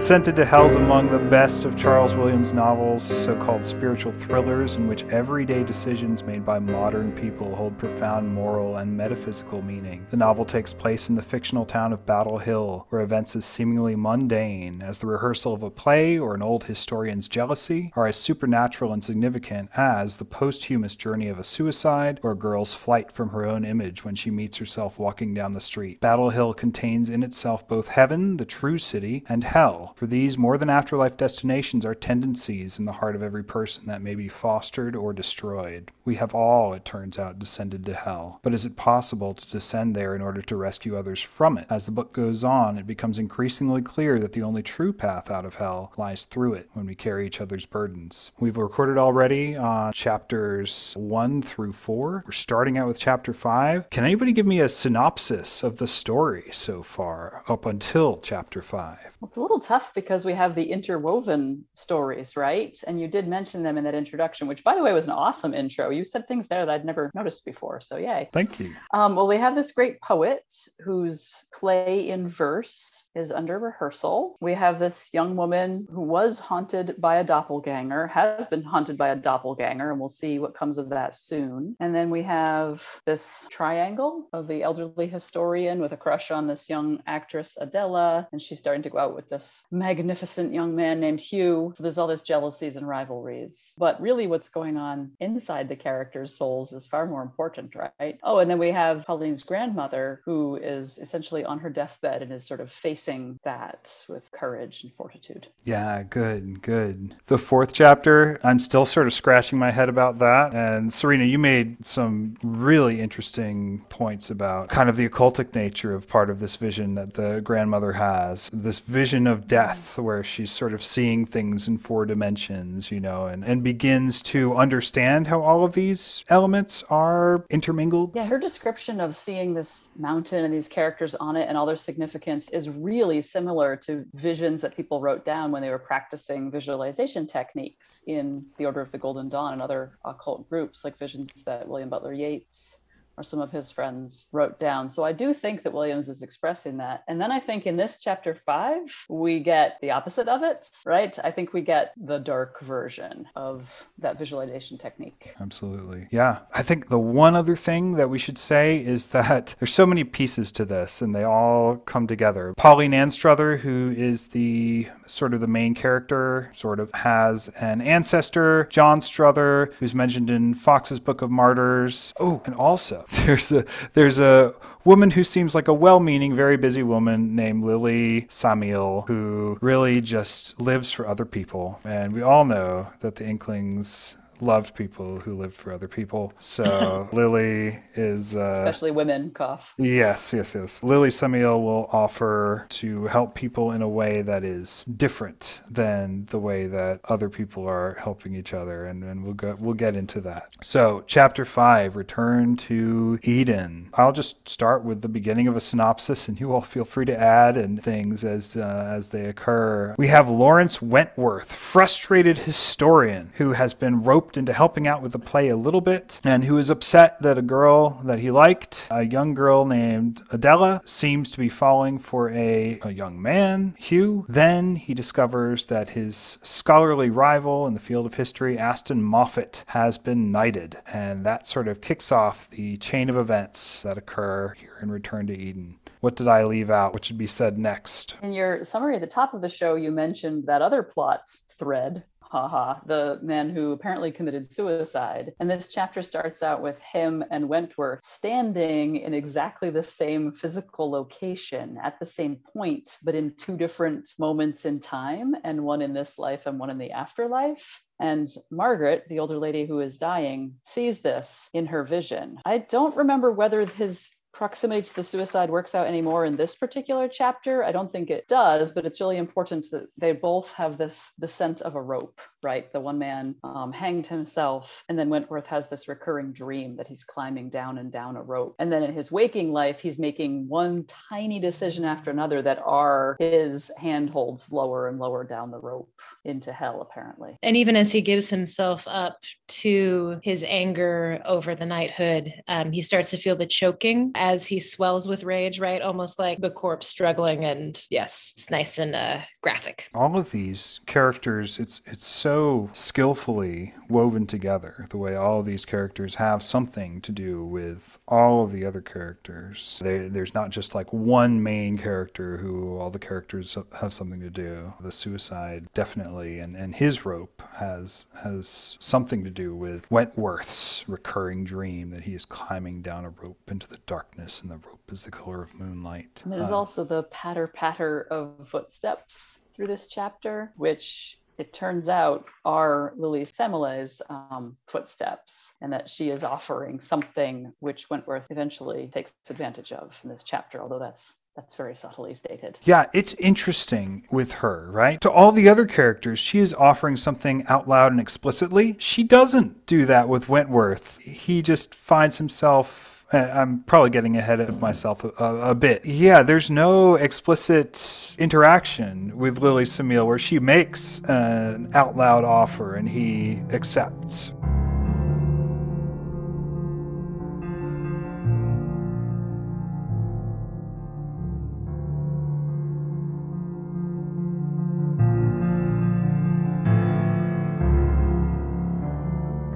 Descent 0.00 0.28
into 0.28 0.46
Hell 0.46 0.64
is 0.64 0.76
among 0.76 1.10
the 1.10 1.18
best 1.18 1.66
of 1.66 1.76
Charles 1.76 2.14
Williams' 2.14 2.54
novels, 2.54 3.02
so 3.02 3.36
called 3.36 3.66
spiritual 3.66 4.12
thrillers, 4.12 4.76
in 4.76 4.88
which 4.88 5.04
everyday 5.08 5.62
decisions 5.62 6.22
made 6.22 6.42
by 6.42 6.58
modern 6.58 7.12
people 7.12 7.54
hold 7.54 7.76
profound 7.76 8.26
moral 8.26 8.78
and 8.78 8.96
metaphysical 8.96 9.60
meaning. 9.60 10.06
The 10.08 10.16
novel 10.16 10.46
takes 10.46 10.72
place 10.72 11.10
in 11.10 11.16
the 11.16 11.22
fictional 11.22 11.66
town 11.66 11.92
of 11.92 12.06
Battle 12.06 12.38
Hill, 12.38 12.86
where 12.88 13.02
events 13.02 13.36
as 13.36 13.44
seemingly 13.44 13.94
mundane 13.94 14.80
as 14.80 15.00
the 15.00 15.06
rehearsal 15.06 15.52
of 15.52 15.62
a 15.62 15.68
play 15.68 16.18
or 16.18 16.34
an 16.34 16.40
old 16.40 16.64
historian's 16.64 17.28
jealousy 17.28 17.92
are 17.94 18.06
as 18.06 18.16
supernatural 18.16 18.94
and 18.94 19.04
significant 19.04 19.68
as 19.76 20.16
the 20.16 20.24
posthumous 20.24 20.94
journey 20.94 21.28
of 21.28 21.38
a 21.38 21.44
suicide 21.44 22.20
or 22.22 22.30
a 22.30 22.36
girl's 22.36 22.72
flight 22.72 23.12
from 23.12 23.28
her 23.28 23.44
own 23.44 23.66
image 23.66 24.02
when 24.02 24.14
she 24.14 24.30
meets 24.30 24.56
herself 24.56 24.98
walking 24.98 25.34
down 25.34 25.52
the 25.52 25.60
street. 25.60 26.00
Battle 26.00 26.30
Hill 26.30 26.54
contains 26.54 27.10
in 27.10 27.22
itself 27.22 27.68
both 27.68 27.88
heaven, 27.88 28.38
the 28.38 28.46
true 28.46 28.78
city, 28.78 29.24
and 29.28 29.44
hell. 29.44 29.89
For 29.94 30.06
these 30.06 30.38
more 30.38 30.56
than 30.56 30.70
afterlife 30.70 31.16
destinations 31.16 31.84
are 31.84 31.94
tendencies 31.94 32.78
in 32.78 32.84
the 32.84 32.92
heart 32.92 33.14
of 33.14 33.22
every 33.22 33.44
person 33.44 33.86
that 33.86 34.02
may 34.02 34.14
be 34.14 34.28
fostered 34.28 34.96
or 34.96 35.12
destroyed. 35.12 35.90
We 36.04 36.14
have 36.16 36.34
all, 36.34 36.72
it 36.72 36.84
turns 36.84 37.18
out, 37.18 37.38
descended 37.38 37.84
to 37.86 37.94
hell. 37.94 38.40
But 38.42 38.54
is 38.54 38.64
it 38.64 38.76
possible 38.76 39.34
to 39.34 39.50
descend 39.50 39.94
there 39.94 40.14
in 40.14 40.22
order 40.22 40.42
to 40.42 40.56
rescue 40.56 40.96
others 40.96 41.20
from 41.20 41.58
it? 41.58 41.66
As 41.68 41.86
the 41.86 41.92
book 41.92 42.12
goes 42.12 42.42
on, 42.42 42.78
it 42.78 42.86
becomes 42.86 43.18
increasingly 43.18 43.82
clear 43.82 44.18
that 44.18 44.32
the 44.32 44.42
only 44.42 44.62
true 44.62 44.92
path 44.92 45.30
out 45.30 45.44
of 45.44 45.56
hell 45.56 45.92
lies 45.96 46.24
through 46.24 46.54
it 46.54 46.68
when 46.72 46.86
we 46.86 46.94
carry 46.94 47.26
each 47.26 47.40
other's 47.40 47.66
burdens. 47.66 48.30
We've 48.40 48.56
recorded 48.56 48.98
already 48.98 49.56
on 49.56 49.92
chapters 49.92 50.94
1 50.96 51.42
through 51.42 51.72
4. 51.72 52.24
We're 52.26 52.32
starting 52.32 52.78
out 52.78 52.88
with 52.88 52.98
chapter 52.98 53.32
5. 53.32 53.90
Can 53.90 54.04
anybody 54.04 54.32
give 54.32 54.46
me 54.46 54.60
a 54.60 54.68
synopsis 54.68 55.62
of 55.62 55.76
the 55.76 55.88
story 55.88 56.48
so 56.52 56.82
far 56.82 57.42
up 57.48 57.66
until 57.66 58.18
chapter 58.18 58.62
5? 58.62 59.09
It's 59.22 59.36
a 59.36 59.40
little 59.40 59.60
tough 59.60 59.92
because 59.94 60.24
we 60.24 60.32
have 60.32 60.54
the 60.54 60.70
interwoven 60.70 61.64
stories, 61.74 62.36
right? 62.36 62.76
And 62.86 63.00
you 63.00 63.06
did 63.06 63.28
mention 63.28 63.62
them 63.62 63.76
in 63.76 63.84
that 63.84 63.94
introduction, 63.94 64.48
which, 64.48 64.64
by 64.64 64.74
the 64.74 64.82
way, 64.82 64.92
was 64.92 65.04
an 65.04 65.12
awesome 65.12 65.54
intro. 65.54 65.90
You 65.90 66.04
said 66.04 66.26
things 66.26 66.48
there 66.48 66.64
that 66.64 66.72
I'd 66.72 66.84
never 66.84 67.10
noticed 67.14 67.44
before. 67.44 67.80
So, 67.80 67.96
yay. 67.96 68.30
Thank 68.32 68.58
you. 68.58 68.74
Um, 68.94 69.16
well, 69.16 69.26
we 69.26 69.36
have 69.36 69.54
this 69.54 69.72
great 69.72 70.00
poet 70.00 70.44
whose 70.80 71.46
play 71.52 72.08
in 72.08 72.28
verse 72.28 73.06
is 73.14 73.30
under 73.30 73.58
rehearsal. 73.58 74.36
We 74.40 74.54
have 74.54 74.78
this 74.78 75.12
young 75.12 75.36
woman 75.36 75.86
who 75.92 76.00
was 76.00 76.38
haunted 76.38 76.94
by 76.98 77.16
a 77.16 77.24
doppelganger, 77.24 78.06
has 78.08 78.46
been 78.46 78.62
haunted 78.62 78.96
by 78.96 79.08
a 79.08 79.16
doppelganger, 79.16 79.90
and 79.90 80.00
we'll 80.00 80.08
see 80.08 80.38
what 80.38 80.54
comes 80.54 80.78
of 80.78 80.88
that 80.90 81.14
soon. 81.14 81.76
And 81.80 81.94
then 81.94 82.10
we 82.10 82.22
have 82.22 82.82
this 83.04 83.46
triangle 83.50 84.28
of 84.32 84.48
the 84.48 84.62
elderly 84.62 85.08
historian 85.08 85.80
with 85.80 85.92
a 85.92 85.96
crush 85.96 86.30
on 86.30 86.46
this 86.46 86.70
young 86.70 87.02
actress, 87.06 87.58
Adela, 87.60 88.28
and 88.32 88.40
she's 88.40 88.58
starting 88.58 88.82
to 88.82 88.90
go 88.90 88.98
out 88.98 89.09
with 89.14 89.28
this 89.28 89.64
magnificent 89.70 90.52
young 90.52 90.74
man 90.74 91.00
named 91.00 91.20
Hugh. 91.20 91.72
So 91.74 91.82
there's 91.82 91.98
all 91.98 92.06
this 92.06 92.22
jealousies 92.22 92.76
and 92.76 92.86
rivalries. 92.86 93.74
But 93.78 94.00
really, 94.00 94.26
what's 94.26 94.48
going 94.48 94.76
on 94.76 95.12
inside 95.20 95.68
the 95.68 95.76
characters' 95.76 96.34
souls 96.34 96.72
is 96.72 96.86
far 96.86 97.06
more 97.06 97.22
important, 97.22 97.74
right? 97.74 98.18
Oh, 98.22 98.38
and 98.38 98.50
then 98.50 98.58
we 98.58 98.70
have 98.70 99.06
Pauline's 99.06 99.42
grandmother, 99.42 100.20
who 100.24 100.56
is 100.56 100.98
essentially 100.98 101.44
on 101.44 101.58
her 101.58 101.70
deathbed 101.70 102.22
and 102.22 102.32
is 102.32 102.46
sort 102.46 102.60
of 102.60 102.70
facing 102.70 103.38
that 103.44 103.90
with 104.08 104.30
courage 104.32 104.84
and 104.84 104.92
fortitude. 104.94 105.48
Yeah, 105.64 106.02
good, 106.02 106.62
good. 106.62 107.16
The 107.26 107.38
fourth 107.38 107.72
chapter, 107.72 108.38
I'm 108.42 108.58
still 108.58 108.86
sort 108.86 109.06
of 109.06 109.12
scratching 109.12 109.58
my 109.58 109.70
head 109.70 109.88
about 109.88 110.18
that. 110.18 110.54
And 110.54 110.90
Sorina, 110.90 111.28
you 111.28 111.38
made 111.38 111.84
some 111.84 112.36
really 112.42 113.00
interesting 113.00 113.84
points 113.88 114.30
about 114.30 114.68
kind 114.68 114.88
of 114.88 114.96
the 114.96 115.08
occultic 115.08 115.54
nature 115.54 115.94
of 115.94 116.08
part 116.08 116.30
of 116.30 116.40
this 116.40 116.56
vision 116.56 116.94
that 116.94 117.14
the 117.14 117.40
grandmother 117.42 117.92
has. 117.92 118.50
This 118.52 118.78
vision 118.78 118.99
of 119.00 119.48
death 119.48 119.98
where 119.98 120.22
she's 120.22 120.50
sort 120.50 120.74
of 120.74 120.82
seeing 120.82 121.24
things 121.24 121.66
in 121.66 121.78
four 121.78 122.04
dimensions, 122.04 122.90
you 122.90 123.00
know, 123.00 123.24
and, 123.26 123.42
and 123.42 123.64
begins 123.64 124.20
to 124.20 124.54
understand 124.54 125.26
how 125.26 125.40
all 125.40 125.64
of 125.64 125.72
these 125.72 126.22
elements 126.28 126.82
are 126.90 127.42
intermingled. 127.48 128.14
Yeah, 128.14 128.26
her 128.26 128.38
description 128.38 129.00
of 129.00 129.16
seeing 129.16 129.54
this 129.54 129.88
mountain 129.96 130.44
and 130.44 130.52
these 130.52 130.68
characters 130.68 131.14
on 131.14 131.34
it 131.36 131.48
and 131.48 131.56
all 131.56 131.64
their 131.64 131.78
significance 131.78 132.50
is 132.50 132.68
really 132.68 133.22
similar 133.22 133.74
to 133.76 134.04
visions 134.12 134.60
that 134.60 134.76
people 134.76 135.00
wrote 135.00 135.24
down 135.24 135.50
when 135.50 135.62
they 135.62 135.70
were 135.70 135.78
practicing 135.78 136.50
visualization 136.50 137.26
techniques 137.26 138.02
in 138.06 138.44
the 138.58 138.66
Order 138.66 138.82
of 138.82 138.92
the 138.92 138.98
Golden 138.98 139.30
Dawn 139.30 139.54
and 139.54 139.62
other 139.62 139.92
occult 140.04 140.46
groups, 140.50 140.84
like 140.84 140.98
visions 140.98 141.30
that 141.46 141.66
William 141.66 141.88
Butler 141.88 142.12
Yeats 142.12 142.80
or 143.16 143.22
some 143.22 143.40
of 143.40 143.50
his 143.50 143.70
friends 143.70 144.28
wrote 144.32 144.58
down. 144.58 144.88
So 144.88 145.04
I 145.04 145.12
do 145.12 145.34
think 145.34 145.62
that 145.62 145.72
Williams 145.72 146.08
is 146.08 146.22
expressing 146.22 146.78
that. 146.78 147.04
And 147.08 147.20
then 147.20 147.30
I 147.30 147.40
think 147.40 147.66
in 147.66 147.76
this 147.76 147.98
chapter 147.98 148.34
five, 148.34 149.04
we 149.08 149.40
get 149.40 149.78
the 149.80 149.90
opposite 149.90 150.28
of 150.28 150.42
it, 150.42 150.70
right? 150.86 151.16
I 151.22 151.30
think 151.30 151.52
we 151.52 151.60
get 151.60 151.92
the 151.96 152.18
dark 152.18 152.60
version 152.60 153.28
of 153.36 153.84
that 153.98 154.18
visualization 154.18 154.78
technique. 154.78 155.34
Absolutely. 155.40 156.08
Yeah. 156.10 156.38
I 156.54 156.62
think 156.62 156.88
the 156.88 156.98
one 156.98 157.34
other 157.34 157.56
thing 157.56 157.96
that 157.96 158.08
we 158.08 158.18
should 158.18 158.38
say 158.38 158.82
is 158.82 159.08
that 159.08 159.54
there's 159.60 159.74
so 159.74 159.86
many 159.86 160.04
pieces 160.04 160.50
to 160.52 160.64
this 160.64 161.02
and 161.02 161.14
they 161.14 161.24
all 161.24 161.76
come 161.76 162.06
together. 162.06 162.54
Pauline 162.56 162.92
Anstruther, 162.92 163.58
who 163.58 163.92
is 163.96 164.28
the 164.28 164.88
sort 165.06 165.34
of 165.34 165.40
the 165.40 165.46
main 165.46 165.74
character, 165.74 166.50
sort 166.52 166.80
of 166.80 166.90
has 166.92 167.48
an 167.60 167.80
ancestor, 167.80 168.64
John 168.70 169.00
Struther, 169.00 169.72
who's 169.74 169.94
mentioned 169.94 170.30
in 170.30 170.54
Foxe's 170.54 171.00
Book 171.00 171.22
of 171.22 171.30
Martyrs. 171.30 172.12
Oh, 172.18 172.42
and 172.46 172.54
also 172.54 172.99
there's 173.24 173.52
a 173.52 173.64
there's 173.94 174.18
a 174.18 174.54
woman 174.84 175.10
who 175.10 175.24
seems 175.24 175.54
like 175.54 175.68
a 175.68 175.74
well-meaning, 175.74 176.34
very 176.34 176.56
busy 176.56 176.82
woman 176.82 177.36
named 177.36 177.62
Lily 177.62 178.22
Sammile 178.22 179.06
who 179.06 179.58
really 179.60 180.00
just 180.00 180.60
lives 180.60 180.90
for 180.90 181.06
other 181.06 181.24
people. 181.24 181.78
And 181.84 182.12
we 182.12 182.22
all 182.22 182.44
know 182.44 182.90
that 183.00 183.16
the 183.16 183.26
Inklings 183.26 184.16
loved 184.42 184.74
people 184.74 185.18
who 185.20 185.36
lived 185.36 185.54
for 185.54 185.72
other 185.72 185.88
people. 185.88 186.32
So 186.38 187.08
Lily 187.12 187.78
is 187.94 188.34
uh, 188.34 188.64
especially 188.66 188.90
women 188.90 189.30
cough. 189.30 189.74
Yes, 189.78 190.32
yes, 190.32 190.54
yes. 190.54 190.82
Lily 190.82 191.10
Sammile 191.10 191.62
will 191.62 191.88
offer 191.92 192.66
to 192.70 193.06
help 193.06 193.34
people 193.34 193.72
in 193.72 193.82
a 193.82 193.88
way 193.88 194.22
that 194.22 194.44
is 194.44 194.84
different 194.96 195.60
than 195.70 196.24
the 196.26 196.38
way 196.38 196.66
that 196.66 197.00
other 197.04 197.28
people 197.28 197.66
are 197.66 197.96
helping 197.98 198.34
each 198.34 198.54
other, 198.54 198.86
and, 198.86 199.04
and 199.04 199.24
we'll 199.24 199.34
go 199.34 199.56
we'll 199.58 199.74
get 199.74 199.96
into 199.96 200.20
that. 200.22 200.56
So 200.62 201.04
chapter 201.06 201.44
five, 201.44 201.96
return 201.96 202.56
to 202.56 203.18
Eden. 203.22 203.90
I'll 203.94 204.12
just 204.12 204.48
start 204.48 204.84
with 204.84 205.02
the 205.02 205.08
beginning 205.08 205.48
of 205.48 205.56
a 205.56 205.60
synopsis, 205.60 206.28
and 206.28 206.38
you 206.38 206.52
all 206.52 206.60
feel 206.60 206.84
free 206.84 207.04
to 207.06 207.18
add 207.18 207.56
and 207.56 207.82
things 207.82 208.24
as 208.24 208.56
uh, 208.56 208.88
as 208.90 209.10
they 209.10 209.26
occur. 209.26 209.94
We 209.98 210.08
have 210.08 210.28
Lawrence 210.28 210.80
Wentworth, 210.80 211.52
frustrated 211.52 212.38
historian 212.38 213.32
who 213.34 213.52
has 213.52 213.74
been 213.74 214.02
roped 214.02 214.29
into 214.36 214.52
helping 214.52 214.86
out 214.86 215.02
with 215.02 215.12
the 215.12 215.18
play 215.18 215.48
a 215.48 215.56
little 215.56 215.80
bit, 215.80 216.20
and 216.24 216.44
who 216.44 216.58
is 216.58 216.70
upset 216.70 217.20
that 217.22 217.38
a 217.38 217.42
girl 217.42 218.00
that 218.04 218.18
he 218.18 218.30
liked, 218.30 218.86
a 218.90 219.04
young 219.04 219.34
girl 219.34 219.64
named 219.64 220.22
Adela, 220.30 220.82
seems 220.84 221.30
to 221.30 221.38
be 221.38 221.48
falling 221.48 221.98
for 221.98 222.30
a, 222.30 222.78
a 222.82 222.90
young 222.90 223.20
man, 223.20 223.74
Hugh. 223.78 224.24
Then 224.28 224.76
he 224.76 224.94
discovers 224.94 225.66
that 225.66 225.90
his 225.90 226.38
scholarly 226.42 227.10
rival 227.10 227.66
in 227.66 227.74
the 227.74 227.80
field 227.80 228.06
of 228.06 228.14
history, 228.14 228.58
Aston 228.58 229.02
Moffat, 229.02 229.64
has 229.68 229.98
been 229.98 230.32
knighted, 230.32 230.76
and 230.92 231.24
that 231.24 231.46
sort 231.46 231.68
of 231.68 231.80
kicks 231.80 232.12
off 232.12 232.48
the 232.50 232.76
chain 232.76 233.10
of 233.10 233.16
events 233.16 233.82
that 233.82 233.98
occur 233.98 234.54
here 234.58 234.78
in 234.82 234.90
Return 234.90 235.26
to 235.26 235.36
Eden. 235.36 235.76
What 236.00 236.16
did 236.16 236.28
I 236.28 236.44
leave 236.44 236.70
out? 236.70 236.94
What 236.94 237.04
should 237.04 237.18
be 237.18 237.26
said 237.26 237.58
next? 237.58 238.16
In 238.22 238.32
your 238.32 238.64
summary 238.64 238.94
at 238.94 239.02
the 239.02 239.06
top 239.06 239.34
of 239.34 239.42
the 239.42 239.48
show, 239.48 239.74
you 239.74 239.90
mentioned 239.90 240.46
that 240.46 240.62
other 240.62 240.82
plot 240.82 241.28
thread 241.58 242.04
haha, 242.30 242.78
the 242.86 243.18
man 243.22 243.50
who 243.50 243.72
apparently 243.72 244.12
committed 244.12 244.50
suicide. 244.50 245.32
And 245.40 245.50
this 245.50 245.68
chapter 245.68 246.00
starts 246.02 246.42
out 246.42 246.62
with 246.62 246.80
him 246.80 247.24
and 247.30 247.48
Wentworth 247.48 248.04
standing 248.04 248.96
in 248.96 249.14
exactly 249.14 249.70
the 249.70 249.82
same 249.84 250.32
physical 250.32 250.90
location 250.90 251.78
at 251.82 251.98
the 251.98 252.06
same 252.06 252.36
point, 252.36 252.98
but 253.02 253.14
in 253.14 253.34
two 253.36 253.56
different 253.56 254.10
moments 254.18 254.64
in 254.64 254.78
time, 254.78 255.34
and 255.44 255.64
one 255.64 255.82
in 255.82 255.92
this 255.92 256.18
life 256.18 256.46
and 256.46 256.58
one 256.58 256.70
in 256.70 256.78
the 256.78 256.92
afterlife. 256.92 257.82
And 257.98 258.28
Margaret, 258.50 259.04
the 259.08 259.18
older 259.18 259.36
lady 259.36 259.66
who 259.66 259.80
is 259.80 259.98
dying, 259.98 260.54
sees 260.62 261.00
this 261.00 261.50
in 261.52 261.66
her 261.66 261.84
vision. 261.84 262.38
I 262.46 262.58
don't 262.58 262.96
remember 262.96 263.30
whether 263.30 263.66
his 263.66 264.14
proximity 264.32 264.82
to 264.82 264.94
the 264.94 265.02
suicide 265.02 265.50
works 265.50 265.74
out 265.74 265.86
anymore 265.86 266.24
in 266.24 266.36
this 266.36 266.54
particular 266.54 267.08
chapter. 267.08 267.64
I 267.64 267.72
don't 267.72 267.90
think 267.90 268.10
it 268.10 268.28
does, 268.28 268.72
but 268.72 268.86
it's 268.86 269.00
really 269.00 269.16
important 269.16 269.66
that 269.72 269.88
they 269.98 270.12
both 270.12 270.52
have 270.52 270.78
this 270.78 271.12
descent 271.18 271.60
of 271.62 271.74
a 271.74 271.82
rope 271.82 272.20
right? 272.42 272.72
The 272.72 272.80
one 272.80 272.98
man 272.98 273.34
um, 273.44 273.72
hanged 273.72 274.06
himself, 274.06 274.84
and 274.88 274.98
then 274.98 275.08
Wentworth 275.08 275.46
has 275.46 275.68
this 275.68 275.88
recurring 275.88 276.32
dream 276.32 276.76
that 276.76 276.88
he's 276.88 277.04
climbing 277.04 277.50
down 277.50 277.78
and 277.78 277.90
down 277.92 278.16
a 278.16 278.22
rope. 278.22 278.54
And 278.58 278.72
then 278.72 278.82
in 278.82 278.94
his 278.94 279.12
waking 279.12 279.52
life, 279.52 279.80
he's 279.80 279.98
making 279.98 280.48
one 280.48 280.84
tiny 281.10 281.38
decision 281.38 281.84
after 281.84 282.10
another 282.10 282.42
that 282.42 282.60
are 282.64 283.16
his 283.18 283.70
handholds 283.78 284.52
lower 284.52 284.88
and 284.88 284.98
lower 284.98 285.24
down 285.24 285.50
the 285.50 285.58
rope 285.58 285.90
into 286.24 286.52
hell, 286.52 286.80
apparently. 286.80 287.36
And 287.42 287.56
even 287.56 287.76
as 287.76 287.92
he 287.92 288.00
gives 288.00 288.30
himself 288.30 288.86
up 288.86 289.22
to 289.48 290.20
his 290.22 290.44
anger 290.46 291.20
over 291.24 291.54
the 291.54 291.66
knighthood, 291.66 292.32
um, 292.48 292.72
he 292.72 292.82
starts 292.82 293.10
to 293.10 293.16
feel 293.16 293.36
the 293.36 293.46
choking 293.46 294.12
as 294.14 294.46
he 294.46 294.60
swells 294.60 295.08
with 295.08 295.24
rage, 295.24 295.58
right? 295.60 295.82
Almost 295.82 296.18
like 296.18 296.40
the 296.40 296.50
corpse 296.50 296.86
struggling. 296.86 297.44
And 297.44 297.80
yes, 297.90 298.34
it's 298.36 298.50
nice 298.50 298.78
and 298.78 298.94
uh, 298.94 299.20
graphic. 299.42 299.88
All 299.94 300.16
of 300.18 300.30
these 300.30 300.80
characters, 300.86 301.58
it's 301.58 301.80
it's 301.86 302.06
so 302.06 302.29
skillfully 302.72 303.74
woven 303.88 304.26
together. 304.26 304.86
The 304.90 304.98
way 304.98 305.16
all 305.16 305.40
of 305.40 305.46
these 305.46 305.64
characters 305.64 306.16
have 306.16 306.42
something 306.42 307.00
to 307.00 307.12
do 307.12 307.44
with 307.44 307.98
all 308.06 308.44
of 308.44 308.52
the 308.52 308.64
other 308.64 308.80
characters. 308.80 309.80
They, 309.82 310.08
there's 310.08 310.34
not 310.34 310.50
just 310.50 310.74
like 310.74 310.92
one 310.92 311.42
main 311.42 311.76
character 311.76 312.36
who 312.38 312.78
all 312.78 312.90
the 312.90 312.98
characters 312.98 313.56
have 313.80 313.92
something 313.92 314.20
to 314.20 314.30
do. 314.30 314.74
The 314.80 314.92
suicide 314.92 315.66
definitely, 315.74 316.38
and, 316.38 316.56
and 316.56 316.74
his 316.74 317.04
rope 317.04 317.42
has 317.58 318.06
has 318.22 318.76
something 318.80 319.24
to 319.24 319.30
do 319.30 319.54
with 319.54 319.88
Wentworth's 319.90 320.88
recurring 320.88 321.44
dream 321.44 321.90
that 321.90 322.04
he 322.04 322.14
is 322.14 322.24
climbing 322.24 322.82
down 322.82 323.04
a 323.04 323.10
rope 323.10 323.50
into 323.50 323.68
the 323.68 323.80
darkness, 323.86 324.42
and 324.42 324.50
the 324.50 324.56
rope 324.68 324.92
is 324.92 325.04
the 325.04 325.10
color 325.10 325.42
of 325.42 325.54
moonlight. 325.54 326.22
And 326.24 326.32
there's 326.32 326.50
Uh, 326.50 326.56
also 326.58 326.84
the 326.84 327.04
patter 327.04 327.46
patter 327.46 328.02
of 328.10 328.48
footsteps 328.48 329.40
through 329.52 329.66
this 329.66 329.86
chapter, 329.88 330.52
which 330.56 331.18
it 331.40 331.54
turns 331.54 331.88
out 331.88 332.26
are 332.44 332.92
Lily 332.96 333.24
Sammile's 333.24 334.02
um, 334.10 334.56
footsteps, 334.66 335.54
and 335.62 335.72
that 335.72 335.88
she 335.88 336.10
is 336.10 336.22
offering 336.22 336.80
something 336.80 337.52
which 337.60 337.88
Wentworth 337.88 338.26
eventually 338.30 338.88
takes 338.92 339.14
advantage 339.30 339.72
of 339.72 339.98
in 340.04 340.10
this 340.10 340.22
chapter, 340.22 340.60
although 340.60 340.78
that's 340.78 341.16
that's 341.36 341.56
very 341.56 341.74
subtly 341.74 342.12
stated. 342.14 342.58
Yeah, 342.64 342.86
it's 342.92 343.14
interesting 343.14 344.06
with 344.10 344.32
her, 344.32 344.68
right? 344.70 345.00
To 345.00 345.10
all 345.10 345.32
the 345.32 345.48
other 345.48 345.64
characters, 345.64 346.18
she 346.18 346.40
is 346.40 346.52
offering 346.52 346.98
something 346.98 347.46
out 347.48 347.66
loud 347.66 347.92
and 347.92 348.00
explicitly. 348.00 348.76
She 348.78 349.02
doesn't 349.02 349.64
do 349.64 349.86
that 349.86 350.08
with 350.08 350.28
Wentworth. 350.28 351.00
He 351.00 351.40
just 351.40 351.74
finds 351.74 352.18
himself. 352.18 352.89
Uh, 353.12 353.28
I'm 353.34 353.60
probably 353.64 353.90
getting 353.90 354.16
ahead 354.16 354.38
of 354.38 354.60
myself 354.60 355.02
a, 355.02 355.10
a, 355.18 355.50
a 355.50 355.54
bit. 355.54 355.84
Yeah, 355.84 356.22
there's 356.22 356.48
no 356.48 356.94
explicit 356.94 358.14
interaction 358.18 359.16
with 359.18 359.38
Lily 359.40 359.64
Sammile 359.64 360.06
where 360.06 360.18
she 360.18 360.38
makes 360.38 361.00
an 361.08 361.70
out 361.74 361.96
loud 361.96 362.22
offer 362.24 362.76
and 362.76 362.88
he 362.88 363.42
accepts. 363.50 364.32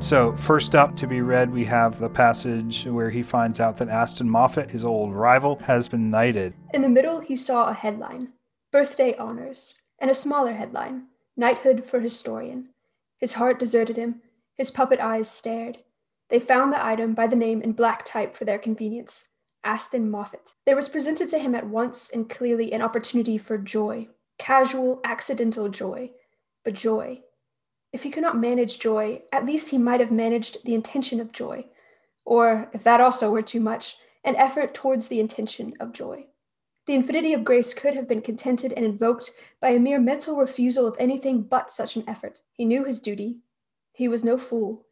So, 0.04 0.34
first 0.34 0.75
up 0.75 0.96
to 0.96 1.06
be 1.06 1.23
read, 1.23 1.50
we 1.50 1.64
have 1.64 1.96
the 1.96 2.11
passage 2.11 2.84
where 2.84 3.08
he 3.08 3.23
finds 3.23 3.58
out 3.58 3.78
that 3.78 3.88
Aston 3.88 4.28
Moffat, 4.28 4.70
his 4.70 4.84
old 4.84 5.14
rival, 5.14 5.56
has 5.61 5.88
been 5.88 6.11
knighted. 6.11 6.52
In 6.75 6.82
the 6.82 6.90
middle, 6.90 7.20
he 7.20 7.34
saw 7.37 7.70
a 7.70 7.73
headline 7.73 8.28
Birthday 8.70 9.16
Honors, 9.16 9.73
and 9.99 10.11
a 10.11 10.14
smaller 10.14 10.52
headline 10.52 11.06
Knighthood 11.38 11.87
for 11.87 12.00
Historian. 12.00 12.68
His 13.16 13.32
heart 13.32 13.58
deserted 13.58 13.96
him. 13.96 14.20
His 14.58 14.70
puppet 14.70 15.00
eyes 15.00 15.30
stared. 15.30 15.78
They 16.28 16.38
found 16.38 16.75
the 16.75 16.84
item 16.84 17.14
by 17.14 17.26
the 17.26 17.34
name 17.34 17.62
in 17.62 17.73
black 17.73 18.04
type 18.04 18.37
for 18.37 18.44
their 18.44 18.58
convenience 18.58 19.28
Aston 19.64 20.11
Moffat. 20.11 20.52
There 20.66 20.76
was 20.76 20.90
presented 20.90 21.30
to 21.30 21.38
him 21.38 21.54
at 21.54 21.66
once 21.66 22.11
and 22.11 22.28
clearly 22.28 22.75
an 22.75 22.82
opportunity 22.82 23.38
for 23.38 23.56
joy 23.56 24.08
casual, 24.38 25.00
accidental 25.02 25.70
joy, 25.70 26.11
but 26.62 26.75
joy. 26.75 27.23
If 27.94 28.02
he 28.02 28.10
could 28.10 28.24
not 28.24 28.36
manage 28.36 28.80
joy, 28.80 29.22
at 29.30 29.46
least 29.46 29.70
he 29.70 29.78
might 29.78 30.00
have 30.00 30.10
managed 30.10 30.64
the 30.64 30.74
intention 30.74 31.20
of 31.20 31.30
joy, 31.30 31.66
or, 32.24 32.68
if 32.72 32.82
that 32.82 33.00
also 33.00 33.30
were 33.30 33.40
too 33.40 33.60
much, 33.60 33.96
an 34.24 34.34
effort 34.34 34.74
towards 34.74 35.06
the 35.06 35.20
intention 35.20 35.74
of 35.78 35.92
joy. 35.92 36.26
The 36.86 36.96
infinity 36.96 37.34
of 37.34 37.44
grace 37.44 37.72
could 37.72 37.94
have 37.94 38.08
been 38.08 38.20
contented 38.20 38.72
and 38.72 38.84
invoked 38.84 39.30
by 39.60 39.68
a 39.68 39.78
mere 39.78 40.00
mental 40.00 40.34
refusal 40.34 40.88
of 40.88 40.96
anything 40.98 41.42
but 41.42 41.70
such 41.70 41.94
an 41.94 42.02
effort. 42.08 42.40
He 42.52 42.64
knew 42.64 42.82
his 42.82 43.00
duty. 43.00 43.38
He 43.92 44.08
was 44.08 44.24
no 44.24 44.38
fool. 44.38 44.84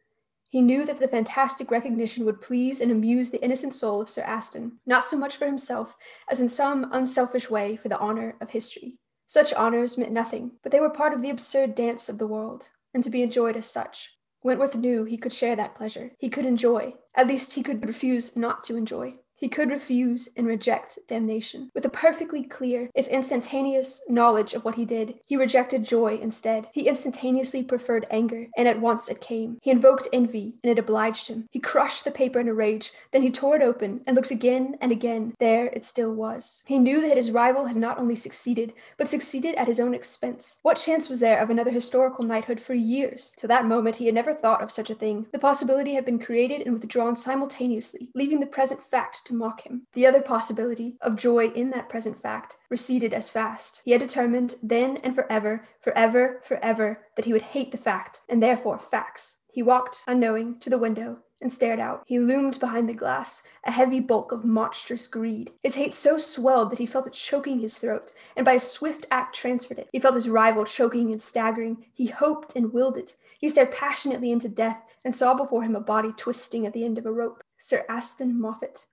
He 0.47 0.61
knew 0.61 0.85
that 0.85 1.01
the 1.01 1.09
fantastic 1.09 1.71
recognition 1.71 2.23
would 2.23 2.39
please 2.39 2.79
and 2.79 2.89
amuse 2.89 3.31
the 3.31 3.43
innocent 3.43 3.73
soul 3.73 3.99
of 3.99 4.09
Sir 4.09 4.21
Aston, 4.21 4.79
not 4.85 5.07
so 5.07 5.17
much 5.17 5.35
for 5.35 5.45
himself 5.45 5.93
as 6.31 6.39
in 6.39 6.47
some 6.47 6.87
unselfish 6.93 7.49
way 7.49 7.75
for 7.75 7.89
the 7.89 7.99
honor 7.99 8.37
of 8.39 8.51
history. 8.51 8.97
Such 9.25 9.51
honors 9.51 9.97
meant 9.97 10.13
nothing, 10.13 10.51
but 10.63 10.71
they 10.71 10.79
were 10.79 10.89
part 10.89 11.13
of 11.13 11.21
the 11.21 11.31
absurd 11.31 11.75
dance 11.75 12.07
of 12.07 12.17
the 12.17 12.27
world, 12.27 12.69
and 12.93 13.03
to 13.03 13.09
be 13.09 13.23
enjoyed 13.23 13.57
as 13.57 13.65
such. 13.65 14.11
Wentworth 14.43 14.75
knew 14.75 15.05
he 15.05 15.17
could 15.17 15.33
share 15.33 15.55
that 15.55 15.75
pleasure. 15.75 16.11
He 16.19 16.29
could 16.29 16.45
enjoy. 16.45 16.95
At 17.15 17.27
least 17.27 17.53
he 17.53 17.63
could 17.63 17.85
refuse 17.85 18.35
not 18.35 18.63
to 18.65 18.75
enjoy. 18.75 19.15
He 19.43 19.49
could 19.49 19.71
refuse 19.71 20.29
and 20.37 20.47
reject 20.47 20.99
damnation. 21.05 21.69
With 21.75 21.83
a 21.83 21.89
perfectly 21.89 22.43
clear, 22.43 22.89
if 22.95 23.07
instantaneous, 23.09 24.01
knowledge 24.07 24.53
of 24.53 24.63
what 24.63 24.75
he 24.75 24.85
did, 24.85 25.15
he 25.25 25.35
rejected 25.35 25.83
joy 25.83 26.15
instead. 26.15 26.69
He 26.71 26.87
instantaneously 26.87 27.61
preferred 27.61 28.07
anger, 28.09 28.47
and 28.55 28.69
at 28.69 28.79
once 28.79 29.09
it 29.09 29.19
came. 29.19 29.57
He 29.61 29.69
invoked 29.69 30.07
envy, 30.13 30.55
and 30.63 30.71
it 30.71 30.79
obliged 30.79 31.27
him. 31.27 31.49
He 31.51 31.59
crushed 31.59 32.05
the 32.05 32.11
paper 32.11 32.39
in 32.39 32.47
a 32.47 32.53
rage, 32.53 32.93
then 33.11 33.21
he 33.21 33.29
tore 33.29 33.57
it 33.57 33.61
open 33.61 33.99
and 34.07 34.15
looked 34.15 34.31
again 34.31 34.77
and 34.79 34.93
again. 34.93 35.33
There 35.41 35.65
it 35.65 35.83
still 35.83 36.13
was. 36.13 36.63
He 36.65 36.79
knew 36.79 37.01
that 37.01 37.17
his 37.17 37.31
rival 37.31 37.65
had 37.65 37.75
not 37.75 37.99
only 37.99 38.15
succeeded, 38.15 38.71
but 38.97 39.09
succeeded 39.09 39.55
at 39.55 39.67
his 39.67 39.81
own 39.81 39.93
expense. 39.93 40.59
What 40.61 40.77
chance 40.77 41.09
was 41.09 41.19
there 41.19 41.41
of 41.41 41.49
another 41.49 41.71
historical 41.71 42.23
knighthood 42.23 42.61
for 42.61 42.75
years? 42.75 43.33
To 43.39 43.47
that 43.47 43.65
moment, 43.65 43.97
he 43.97 44.05
had 44.05 44.15
never 44.15 44.33
thought 44.33 44.63
of 44.63 44.71
such 44.71 44.89
a 44.89 44.95
thing. 44.95 45.25
The 45.33 45.37
possibility 45.37 45.95
had 45.95 46.05
been 46.05 46.17
created 46.17 46.61
and 46.61 46.75
withdrawn 46.75 47.17
simultaneously, 47.17 48.07
leaving 48.15 48.39
the 48.39 48.45
present 48.45 48.81
fact 48.81 49.25
to 49.25 49.32
mock 49.33 49.61
him. 49.61 49.87
The 49.93 50.05
other 50.05 50.21
possibility, 50.21 50.97
of 51.01 51.15
joy 51.15 51.47
in 51.47 51.69
that 51.71 51.89
present 51.89 52.21
fact, 52.21 52.57
receded 52.69 53.13
as 53.13 53.29
fast. 53.29 53.81
He 53.83 53.91
had 53.91 54.01
determined, 54.01 54.55
then 54.63 54.97
and 54.97 55.15
forever, 55.15 55.65
forever, 55.81 56.41
forever, 56.43 56.99
that 57.15 57.25
he 57.25 57.33
would 57.33 57.41
hate 57.41 57.71
the 57.71 57.77
fact, 57.77 58.21
and 58.29 58.41
therefore 58.41 58.79
facts. 58.79 59.39
He 59.51 59.61
walked, 59.61 60.03
unknowing, 60.07 60.59
to 60.59 60.69
the 60.69 60.79
window, 60.79 61.19
and 61.41 61.51
stared 61.51 61.79
out. 61.79 62.03
He 62.07 62.19
loomed 62.19 62.59
behind 62.59 62.89
the 62.89 62.93
glass, 62.93 63.43
a 63.65 63.71
heavy 63.71 63.99
bulk 63.99 64.31
of 64.31 64.45
monstrous 64.45 65.05
greed. 65.07 65.51
His 65.61 65.75
hate 65.75 65.93
so 65.93 66.17
swelled 66.17 66.71
that 66.71 66.79
he 66.79 66.85
felt 66.85 67.05
it 67.05 67.13
choking 67.13 67.59
his 67.59 67.77
throat, 67.77 68.13
and 68.35 68.45
by 68.45 68.53
a 68.53 68.59
swift 68.59 69.05
act 69.11 69.35
transferred 69.35 69.77
it. 69.77 69.89
He 69.91 69.99
felt 69.99 70.15
his 70.15 70.29
rival 70.29 70.63
choking 70.63 71.11
and 71.11 71.21
staggering. 71.21 71.85
He 71.93 72.07
hoped 72.07 72.55
and 72.55 72.73
willed 72.73 72.97
it. 72.97 73.17
He 73.37 73.49
stared 73.49 73.71
passionately 73.71 74.31
into 74.31 74.47
death, 74.47 74.81
and 75.05 75.13
saw 75.13 75.33
before 75.33 75.63
him 75.63 75.75
a 75.75 75.81
body 75.81 76.13
twisting 76.15 76.65
at 76.65 76.73
the 76.73 76.85
end 76.85 76.97
of 76.97 77.05
a 77.05 77.11
rope. 77.11 77.43
Sir 77.57 77.85
Aston 77.89 78.39
Moffat. 78.39 78.87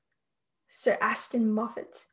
Sir 0.73 0.97
Aston 1.01 1.51
Moffat. 1.51 2.07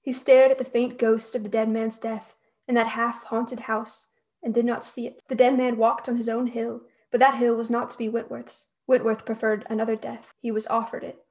He 0.00 0.14
stared 0.14 0.50
at 0.50 0.56
the 0.56 0.64
faint 0.64 0.98
ghost 0.98 1.34
of 1.34 1.42
the 1.42 1.50
dead 1.50 1.68
man's 1.68 1.98
death 1.98 2.34
in 2.66 2.74
that 2.74 2.86
half 2.86 3.22
haunted 3.24 3.60
house, 3.60 4.08
and 4.42 4.54
did 4.54 4.64
not 4.64 4.82
see 4.82 5.06
it. 5.06 5.22
The 5.28 5.34
dead 5.34 5.58
man 5.58 5.76
walked 5.76 6.08
on 6.08 6.16
his 6.16 6.28
own 6.28 6.46
hill, 6.46 6.80
but 7.10 7.20
that 7.20 7.34
hill 7.34 7.54
was 7.54 7.68
not 7.68 7.90
to 7.90 7.98
be 7.98 8.08
Wentworth's. 8.08 8.68
Wentworth 8.86 9.26
preferred 9.26 9.66
another 9.68 9.94
death. 9.94 10.32
He 10.40 10.50
was 10.50 10.66
offered 10.68 11.04
it. 11.04 11.22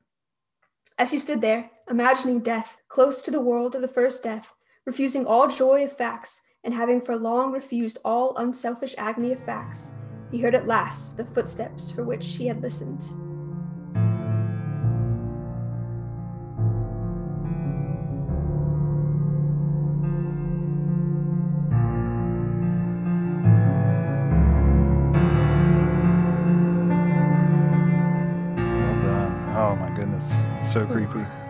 As 0.99 1.09
he 1.09 1.17
stood 1.17 1.41
there, 1.41 1.71
imagining 1.89 2.41
death, 2.41 2.77
close 2.87 3.23
to 3.23 3.31
the 3.31 3.41
world 3.41 3.73
of 3.73 3.81
the 3.81 3.87
first 3.87 4.21
death, 4.21 4.53
refusing 4.85 5.25
all 5.25 5.47
joy 5.47 5.83
of 5.83 5.97
facts, 5.97 6.41
and 6.63 6.75
having 6.75 7.01
for 7.01 7.15
long 7.15 7.51
refused 7.51 7.97
all 8.05 8.37
unselfish 8.37 8.93
agony 8.99 9.31
of 9.31 9.43
facts, 9.43 9.91
he 10.29 10.39
heard 10.39 10.53
at 10.53 10.67
last 10.67 11.17
the 11.17 11.25
footsteps 11.25 11.89
for 11.89 12.03
which 12.03 12.35
he 12.35 12.45
had 12.45 12.61
listened. 12.61 13.03
So 30.71 30.85
creepy. 30.85 31.40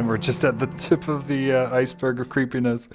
And 0.00 0.08
we're 0.08 0.16
just 0.16 0.44
at 0.44 0.58
the 0.58 0.66
tip 0.78 1.08
of 1.08 1.28
the 1.28 1.52
uh, 1.52 1.76
iceberg 1.76 2.20
of 2.20 2.30
creepiness. 2.30 2.88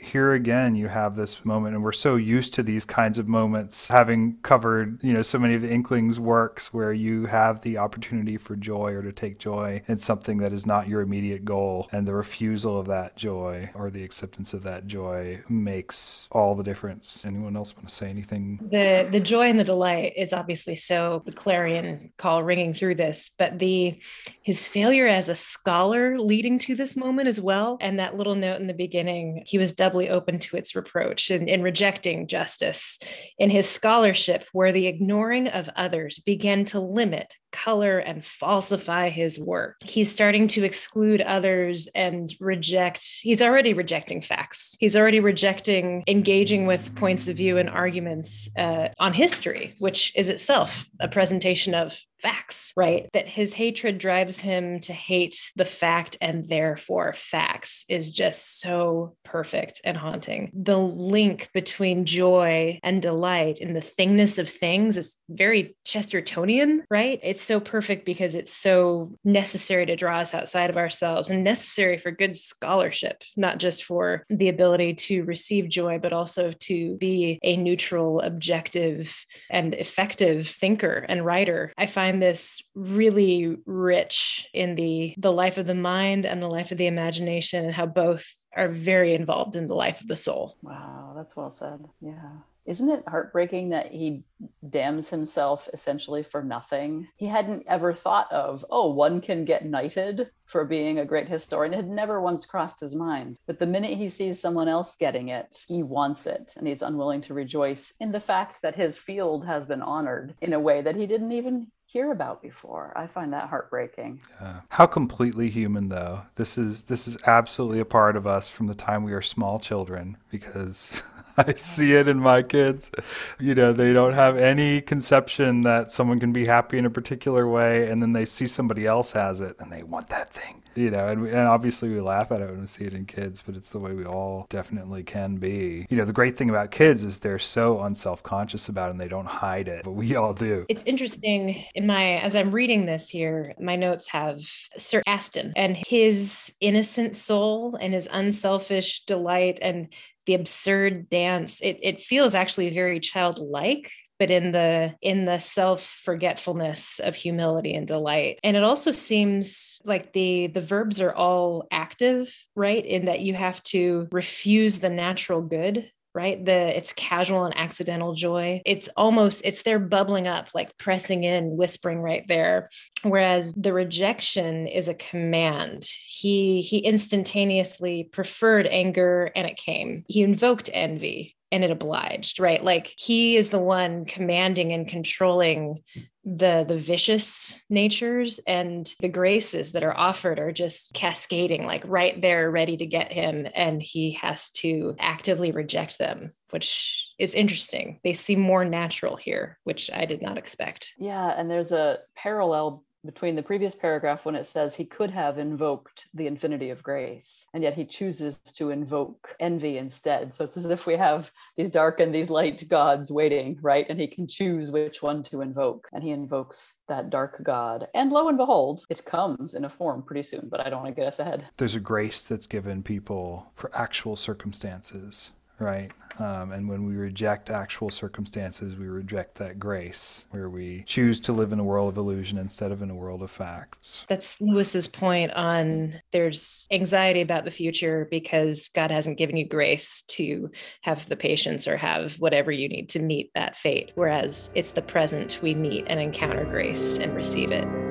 here 0.00 0.32
again, 0.32 0.76
you 0.76 0.88
have 0.88 1.16
this 1.16 1.44
moment, 1.44 1.74
and 1.74 1.82
we're 1.84 1.92
so 1.92 2.16
used 2.16 2.54
to 2.54 2.62
these 2.62 2.84
kinds 2.84 3.18
of 3.18 3.28
moments, 3.28 3.88
having 3.88 4.38
covered, 4.42 5.02
you 5.02 5.12
know, 5.12 5.20
so 5.20 5.38
many 5.38 5.54
of 5.54 5.62
the 5.62 5.70
Inklings 5.70 6.18
works 6.20 6.72
where 6.72 6.92
you 6.92 7.26
have 7.26 7.60
the 7.60 7.76
opportunity 7.76 8.36
for 8.36 8.56
joy 8.56 8.92
or 8.92 9.02
to 9.02 9.12
take 9.12 9.38
joy 9.38 9.82
in 9.88 9.98
something 9.98 10.38
that 10.38 10.52
is 10.52 10.64
not 10.64 10.88
your 10.88 11.00
immediate 11.00 11.44
goal. 11.44 11.88
And 11.92 12.06
the 12.06 12.14
refusal 12.14 12.78
of 12.78 12.86
that 12.86 13.16
joy 13.16 13.70
or 13.74 13.90
the 13.90 14.04
acceptance 14.04 14.54
of 14.54 14.62
that 14.62 14.86
joy 14.86 15.42
makes 15.48 16.28
all 16.30 16.54
the 16.54 16.62
difference. 16.62 17.24
Anyone 17.26 17.56
else 17.56 17.76
want 17.76 17.88
to 17.88 17.94
say 17.94 18.08
anything? 18.08 18.60
The 18.70 19.08
the 19.10 19.20
joy 19.20 19.50
and 19.50 19.58
the 19.58 19.64
delight 19.64 20.12
is 20.16 20.32
obviously 20.32 20.76
so 20.76 21.22
the 21.26 21.32
clarion 21.32 22.12
call 22.16 22.42
ringing 22.42 22.72
through 22.72 22.94
this, 22.94 23.30
but 23.36 23.58
the 23.58 24.00
his 24.42 24.66
failure 24.66 25.06
as 25.06 25.28
a 25.28 25.36
scholar 25.36 26.18
leading 26.18 26.45
to 26.46 26.76
this 26.76 26.96
moment 26.96 27.26
as 27.26 27.40
well. 27.40 27.76
And 27.80 27.98
that 27.98 28.16
little 28.16 28.36
note 28.36 28.60
in 28.60 28.68
the 28.68 28.74
beginning, 28.74 29.42
he 29.46 29.58
was 29.58 29.72
doubly 29.72 30.08
open 30.08 30.38
to 30.38 30.56
its 30.56 30.76
reproach 30.76 31.30
and 31.30 31.48
in 31.48 31.62
rejecting 31.62 32.28
justice. 32.28 32.98
In 33.38 33.50
his 33.50 33.68
scholarship, 33.68 34.44
where 34.52 34.72
the 34.72 34.86
ignoring 34.86 35.48
of 35.48 35.68
others 35.74 36.20
began 36.20 36.64
to 36.66 36.80
limit 36.80 37.34
color 37.56 37.98
and 37.98 38.24
falsify 38.24 39.08
his 39.08 39.40
work. 39.40 39.76
He's 39.82 40.12
starting 40.12 40.46
to 40.48 40.64
exclude 40.64 41.22
others 41.22 41.88
and 41.94 42.34
reject, 42.38 43.02
he's 43.22 43.40
already 43.40 43.72
rejecting 43.72 44.20
facts. 44.20 44.76
He's 44.78 44.94
already 44.94 45.20
rejecting 45.20 46.04
engaging 46.06 46.66
with 46.66 46.94
points 46.94 47.28
of 47.28 47.36
view 47.36 47.56
and 47.56 47.70
arguments 47.70 48.50
uh, 48.58 48.88
on 48.98 49.14
history, 49.14 49.74
which 49.78 50.12
is 50.16 50.28
itself 50.28 50.86
a 51.00 51.08
presentation 51.08 51.74
of 51.74 51.98
facts, 52.20 52.72
right? 52.76 53.08
That 53.12 53.28
his 53.28 53.54
hatred 53.54 53.98
drives 53.98 54.40
him 54.40 54.80
to 54.80 54.92
hate 54.92 55.50
the 55.56 55.64
fact 55.64 56.16
and 56.20 56.48
therefore 56.48 57.12
facts 57.12 57.84
is 57.88 58.12
just 58.12 58.60
so 58.60 59.16
perfect 59.24 59.80
and 59.84 59.96
haunting. 59.96 60.50
The 60.54 60.78
link 60.78 61.50
between 61.52 62.06
joy 62.06 62.78
and 62.82 63.02
delight 63.02 63.58
in 63.58 63.74
the 63.74 63.80
thingness 63.80 64.38
of 64.38 64.48
things 64.48 64.96
is 64.96 65.16
very 65.28 65.76
Chestertonian, 65.86 66.80
right? 66.90 67.20
It's 67.22 67.42
so 67.46 67.60
perfect 67.60 68.04
because 68.04 68.34
it's 68.34 68.52
so 68.52 69.12
necessary 69.24 69.86
to 69.86 69.96
draw 69.96 70.18
us 70.18 70.34
outside 70.34 70.70
of 70.70 70.76
ourselves 70.76 71.30
and 71.30 71.44
necessary 71.44 71.98
for 71.98 72.10
good 72.10 72.36
scholarship, 72.36 73.22
not 73.36 73.58
just 73.58 73.84
for 73.84 74.24
the 74.28 74.48
ability 74.48 74.94
to 74.94 75.24
receive 75.24 75.68
joy, 75.68 75.98
but 75.98 76.12
also 76.12 76.52
to 76.52 76.96
be 76.96 77.38
a 77.42 77.56
neutral, 77.56 78.20
objective, 78.20 79.16
and 79.50 79.74
effective 79.74 80.48
thinker 80.48 81.06
and 81.08 81.24
writer. 81.24 81.72
I 81.78 81.86
find 81.86 82.20
this 82.20 82.62
really 82.74 83.56
rich 83.66 84.48
in 84.52 84.74
the 84.74 85.14
the 85.18 85.32
life 85.32 85.58
of 85.58 85.66
the 85.66 85.74
mind 85.74 86.26
and 86.26 86.42
the 86.42 86.48
life 86.48 86.72
of 86.72 86.78
the 86.78 86.86
imagination 86.86 87.64
and 87.64 87.74
how 87.74 87.86
both 87.86 88.24
are 88.56 88.68
very 88.68 89.14
involved 89.14 89.56
in 89.56 89.68
the 89.68 89.74
life 89.74 90.00
of 90.00 90.08
the 90.08 90.16
soul. 90.16 90.56
Wow, 90.62 91.12
that's 91.16 91.36
well 91.36 91.50
said. 91.50 91.84
Yeah. 92.00 92.38
Isn't 92.66 92.90
it 92.90 93.04
heartbreaking 93.06 93.70
that 93.70 93.92
he 93.92 94.24
damns 94.68 95.08
himself 95.08 95.68
essentially 95.72 96.22
for 96.22 96.42
nothing? 96.42 97.08
He 97.16 97.26
hadn't 97.26 97.64
ever 97.68 97.94
thought 97.94 98.30
of, 98.32 98.64
oh, 98.70 98.90
one 98.90 99.20
can 99.20 99.44
get 99.44 99.64
knighted 99.64 100.30
for 100.44 100.64
being 100.64 100.98
a 100.98 101.04
great 101.04 101.28
historian. 101.28 101.72
It 101.72 101.76
had 101.76 101.88
never 101.88 102.20
once 102.20 102.44
crossed 102.44 102.80
his 102.80 102.94
mind. 102.94 103.38
But 103.46 103.58
the 103.58 103.66
minute 103.66 103.96
he 103.96 104.08
sees 104.08 104.40
someone 104.40 104.68
else 104.68 104.96
getting 104.96 105.28
it, 105.28 105.64
he 105.68 105.82
wants 105.82 106.26
it 106.26 106.54
and 106.56 106.66
he's 106.66 106.82
unwilling 106.82 107.20
to 107.22 107.34
rejoice 107.34 107.94
in 108.00 108.12
the 108.12 108.20
fact 108.20 108.62
that 108.62 108.76
his 108.76 108.98
field 108.98 109.46
has 109.46 109.66
been 109.66 109.82
honored 109.82 110.34
in 110.40 110.52
a 110.52 110.60
way 110.60 110.82
that 110.82 110.96
he 110.96 111.06
didn't 111.06 111.32
even 111.32 111.68
hear 111.96 112.10
about 112.12 112.42
before. 112.42 112.92
I 112.94 113.06
find 113.06 113.32
that 113.32 113.48
heartbreaking. 113.48 114.20
Yeah. 114.40 114.60
How 114.68 114.86
completely 114.86 115.48
human 115.48 115.88
though. 115.88 116.22
This 116.34 116.58
is 116.58 116.84
this 116.84 117.08
is 117.08 117.16
absolutely 117.26 117.80
a 117.80 117.86
part 117.86 118.16
of 118.16 118.26
us 118.26 118.48
from 118.50 118.66
the 118.66 118.74
time 118.74 119.02
we 119.02 119.14
are 119.14 119.22
small 119.22 119.58
children 119.58 120.18
because 120.30 121.02
I 121.46 121.52
see 121.54 121.94
it 121.94 122.08
in 122.08 122.18
my 122.18 122.42
kids. 122.42 122.90
You 123.38 123.54
know, 123.54 123.72
they 123.72 123.92
don't 123.92 124.14
have 124.14 124.36
any 124.36 124.80
conception 124.80 125.62
that 125.62 125.90
someone 125.90 126.18
can 126.18 126.32
be 126.32 126.46
happy 126.46 126.78
in 126.78 126.86
a 126.86 126.90
particular 126.90 127.46
way, 127.46 127.90
and 127.90 128.02
then 128.02 128.12
they 128.12 128.24
see 128.24 128.46
somebody 128.46 128.86
else 128.86 129.12
has 129.12 129.40
it 129.40 129.56
and 129.58 129.70
they 129.70 129.82
want 129.82 130.08
that 130.08 130.30
thing. 130.30 130.62
You 130.74 130.90
know, 130.90 131.08
and, 131.08 131.26
and 131.26 131.48
obviously 131.48 131.88
we 131.88 132.00
laugh 132.00 132.30
at 132.30 132.42
it 132.42 132.50
when 132.50 132.60
we 132.60 132.66
see 132.66 132.84
it 132.84 132.92
in 132.92 133.06
kids, 133.06 133.42
but 133.44 133.56
it's 133.56 133.70
the 133.70 133.78
way 133.78 133.94
we 133.94 134.04
all 134.04 134.46
definitely 134.50 135.02
can 135.02 135.36
be. 135.36 135.86
You 135.88 135.96
know, 135.96 136.04
the 136.04 136.12
great 136.12 136.36
thing 136.36 136.50
about 136.50 136.70
kids 136.70 137.02
is 137.02 137.18
they're 137.18 137.38
so 137.38 137.80
unself 137.80 138.22
conscious 138.22 138.68
about 138.68 138.88
it 138.88 138.90
and 138.90 139.00
they 139.00 139.08
don't 139.08 139.26
hide 139.26 139.68
it, 139.68 139.84
but 139.84 139.92
we 139.92 140.16
all 140.16 140.34
do. 140.34 140.66
It's 140.68 140.82
interesting 140.84 141.64
in 141.74 141.86
my, 141.86 142.18
as 142.18 142.36
I'm 142.36 142.50
reading 142.50 142.84
this 142.84 143.08
here, 143.08 143.54
my 143.58 143.76
notes 143.76 144.06
have 144.08 144.38
Sir 144.76 145.02
Aston 145.06 145.54
and 145.56 145.78
his 145.78 146.52
innocent 146.60 147.16
soul 147.16 147.78
and 147.80 147.94
his 147.94 148.06
unselfish 148.12 149.02
delight 149.06 149.58
and 149.62 149.88
the 150.26 150.34
absurd 150.34 151.08
dance 151.08 151.60
it, 151.60 151.78
it 151.82 152.00
feels 152.00 152.34
actually 152.34 152.70
very 152.70 153.00
childlike 153.00 153.90
but 154.18 154.30
in 154.30 154.52
the 154.52 154.94
in 155.02 155.24
the 155.24 155.38
self 155.38 156.00
forgetfulness 156.04 157.00
of 157.00 157.14
humility 157.14 157.74
and 157.74 157.86
delight. 157.86 158.38
And 158.42 158.56
it 158.56 158.64
also 158.64 158.92
seems 158.92 159.80
like 159.84 160.12
the 160.12 160.46
the 160.48 160.60
verbs 160.60 161.00
are 161.00 161.14
all 161.14 161.66
active 161.70 162.32
right? 162.54 162.84
In 162.84 163.06
that 163.06 163.20
you 163.20 163.34
have 163.34 163.62
to 163.64 164.08
refuse 164.10 164.78
the 164.78 164.88
natural 164.88 165.42
good 165.42 165.90
right? 166.16 166.42
The 166.42 166.76
it's 166.76 166.94
casual 166.94 167.44
and 167.44 167.56
accidental 167.56 168.14
joy. 168.14 168.62
It's 168.64 168.88
almost 168.96 169.44
it's 169.44 169.62
there 169.62 169.78
bubbling 169.78 170.26
up 170.26 170.48
like 170.54 170.76
pressing 170.78 171.24
in 171.24 171.56
whispering 171.56 172.00
right 172.00 172.24
there. 172.26 172.70
Whereas 173.02 173.52
the 173.52 173.74
rejection 173.74 174.66
is 174.66 174.88
a 174.88 174.94
command. 174.94 175.84
He 175.84 176.62
he 176.62 176.78
instantaneously 176.78 178.08
preferred 178.10 178.66
anger 178.66 179.30
and 179.36 179.46
it 179.46 179.58
came. 179.58 180.04
He 180.08 180.22
invoked 180.22 180.70
envy 180.72 181.35
and 181.52 181.64
it 181.64 181.70
obliged 181.70 182.40
right? 182.40 182.62
Like 182.62 182.92
he 182.96 183.36
is 183.36 183.50
the 183.50 183.58
one 183.58 184.04
commanding 184.04 184.72
and 184.72 184.88
controlling 184.88 185.82
the 186.24 186.64
the 186.66 186.76
vicious 186.76 187.62
natures 187.70 188.40
and 188.48 188.92
the 188.98 189.08
graces 189.08 189.72
that 189.72 189.84
are 189.84 189.96
offered 189.96 190.40
are 190.40 190.50
just 190.50 190.92
cascading 190.92 191.64
like 191.64 191.84
right 191.86 192.20
there 192.20 192.50
ready 192.50 192.76
to 192.76 192.84
get 192.84 193.12
him 193.12 193.46
and 193.54 193.80
he 193.80 194.12
has 194.12 194.50
to 194.50 194.96
actively 194.98 195.52
reject 195.52 195.98
them 195.98 196.32
which 196.50 197.12
is 197.18 197.34
interesting. 197.34 197.98
They 198.04 198.12
seem 198.12 198.40
more 198.40 198.64
natural 198.64 199.16
here 199.16 199.58
which 199.64 199.90
i 199.92 200.04
did 200.04 200.20
not 200.20 200.38
expect. 200.38 200.94
Yeah 200.98 201.32
and 201.36 201.48
there's 201.48 201.72
a 201.72 201.98
parallel 202.16 202.84
between 203.06 203.36
the 203.36 203.42
previous 203.42 203.74
paragraph 203.74 204.26
when 204.26 204.34
it 204.34 204.46
says 204.46 204.74
he 204.74 204.84
could 204.84 205.10
have 205.10 205.38
invoked 205.38 206.08
the 206.14 206.26
infinity 206.26 206.70
of 206.70 206.82
grace, 206.82 207.48
and 207.54 207.62
yet 207.62 207.74
he 207.74 207.84
chooses 207.84 208.38
to 208.38 208.70
invoke 208.70 209.34
envy 209.40 209.78
instead. 209.78 210.34
So 210.34 210.44
it's 210.44 210.56
as 210.56 210.70
if 210.70 210.86
we 210.86 210.96
have 210.96 211.30
these 211.56 211.70
dark 211.70 212.00
and 212.00 212.14
these 212.14 212.30
light 212.30 212.68
gods 212.68 213.10
waiting, 213.10 213.58
right? 213.62 213.86
And 213.88 213.98
he 213.98 214.06
can 214.06 214.26
choose 214.26 214.70
which 214.70 215.02
one 215.02 215.22
to 215.24 215.40
invoke. 215.40 215.88
And 215.92 216.02
he 216.02 216.10
invokes 216.10 216.80
that 216.88 217.10
dark 217.10 217.42
god. 217.42 217.88
And 217.94 218.10
lo 218.10 218.28
and 218.28 218.36
behold, 218.36 218.84
it 218.90 219.04
comes 219.04 219.54
in 219.54 219.64
a 219.64 219.70
form 219.70 220.02
pretty 220.02 220.22
soon, 220.22 220.48
but 220.50 220.60
I 220.60 220.68
don't 220.68 220.82
want 220.82 220.94
to 220.94 221.00
get 221.00 221.08
us 221.08 221.18
ahead. 221.18 221.46
There's 221.56 221.76
a 221.76 221.80
grace 221.80 222.22
that's 222.22 222.46
given 222.46 222.82
people 222.82 223.46
for 223.54 223.70
actual 223.74 224.16
circumstances 224.16 225.30
right? 225.58 225.90
Um, 226.18 226.52
and 226.52 226.68
when 226.68 226.86
we 226.86 226.94
reject 226.94 227.50
actual 227.50 227.90
circumstances, 227.90 228.76
we 228.76 228.86
reject 228.86 229.36
that 229.36 229.58
grace, 229.58 230.26
where 230.30 230.48
we 230.48 230.82
choose 230.86 231.20
to 231.20 231.32
live 231.32 231.52
in 231.52 231.60
a 231.60 231.64
world 231.64 231.88
of 231.88 231.96
illusion 231.96 232.38
instead 232.38 232.72
of 232.72 232.82
in 232.82 232.90
a 232.90 232.94
world 232.94 233.22
of 233.22 233.30
facts. 233.30 234.06
That's 234.08 234.40
Lewis's 234.40 234.86
point 234.86 235.32
on 235.32 236.00
there's 236.12 236.66
anxiety 236.70 237.20
about 237.20 237.44
the 237.44 237.50
future 237.50 238.08
because 238.10 238.70
God 238.74 238.90
hasn't 238.90 239.18
given 239.18 239.36
you 239.36 239.46
grace 239.46 240.02
to 240.08 240.50
have 240.82 241.06
the 241.08 241.16
patience 241.16 241.68
or 241.68 241.76
have 241.76 242.14
whatever 242.14 242.50
you 242.50 242.68
need 242.68 242.88
to 242.90 242.98
meet 242.98 243.30
that 243.34 243.56
fate. 243.56 243.92
Whereas 243.94 244.50
it's 244.54 244.72
the 244.72 244.82
present 244.82 245.40
we 245.42 245.54
meet 245.54 245.84
and 245.86 246.00
encounter 246.00 246.44
grace 246.44 246.98
and 246.98 247.14
receive 247.14 247.50
it. 247.50 247.85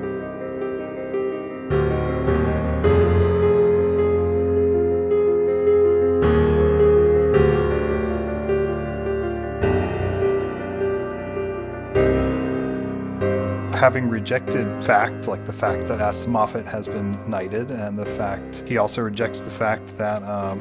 Having 13.86 14.10
rejected 14.10 14.66
fact, 14.82 15.28
like 15.28 15.44
the 15.44 15.52
fact 15.52 15.86
that 15.86 16.00
Aston 16.00 16.32
Moffat 16.32 16.66
has 16.66 16.88
been 16.88 17.12
knighted, 17.30 17.70
and 17.70 17.96
the 17.96 18.04
fact 18.04 18.64
he 18.66 18.78
also 18.78 19.00
rejects 19.00 19.42
the 19.42 19.50
fact 19.50 19.96
that 19.96 20.24
um, 20.24 20.60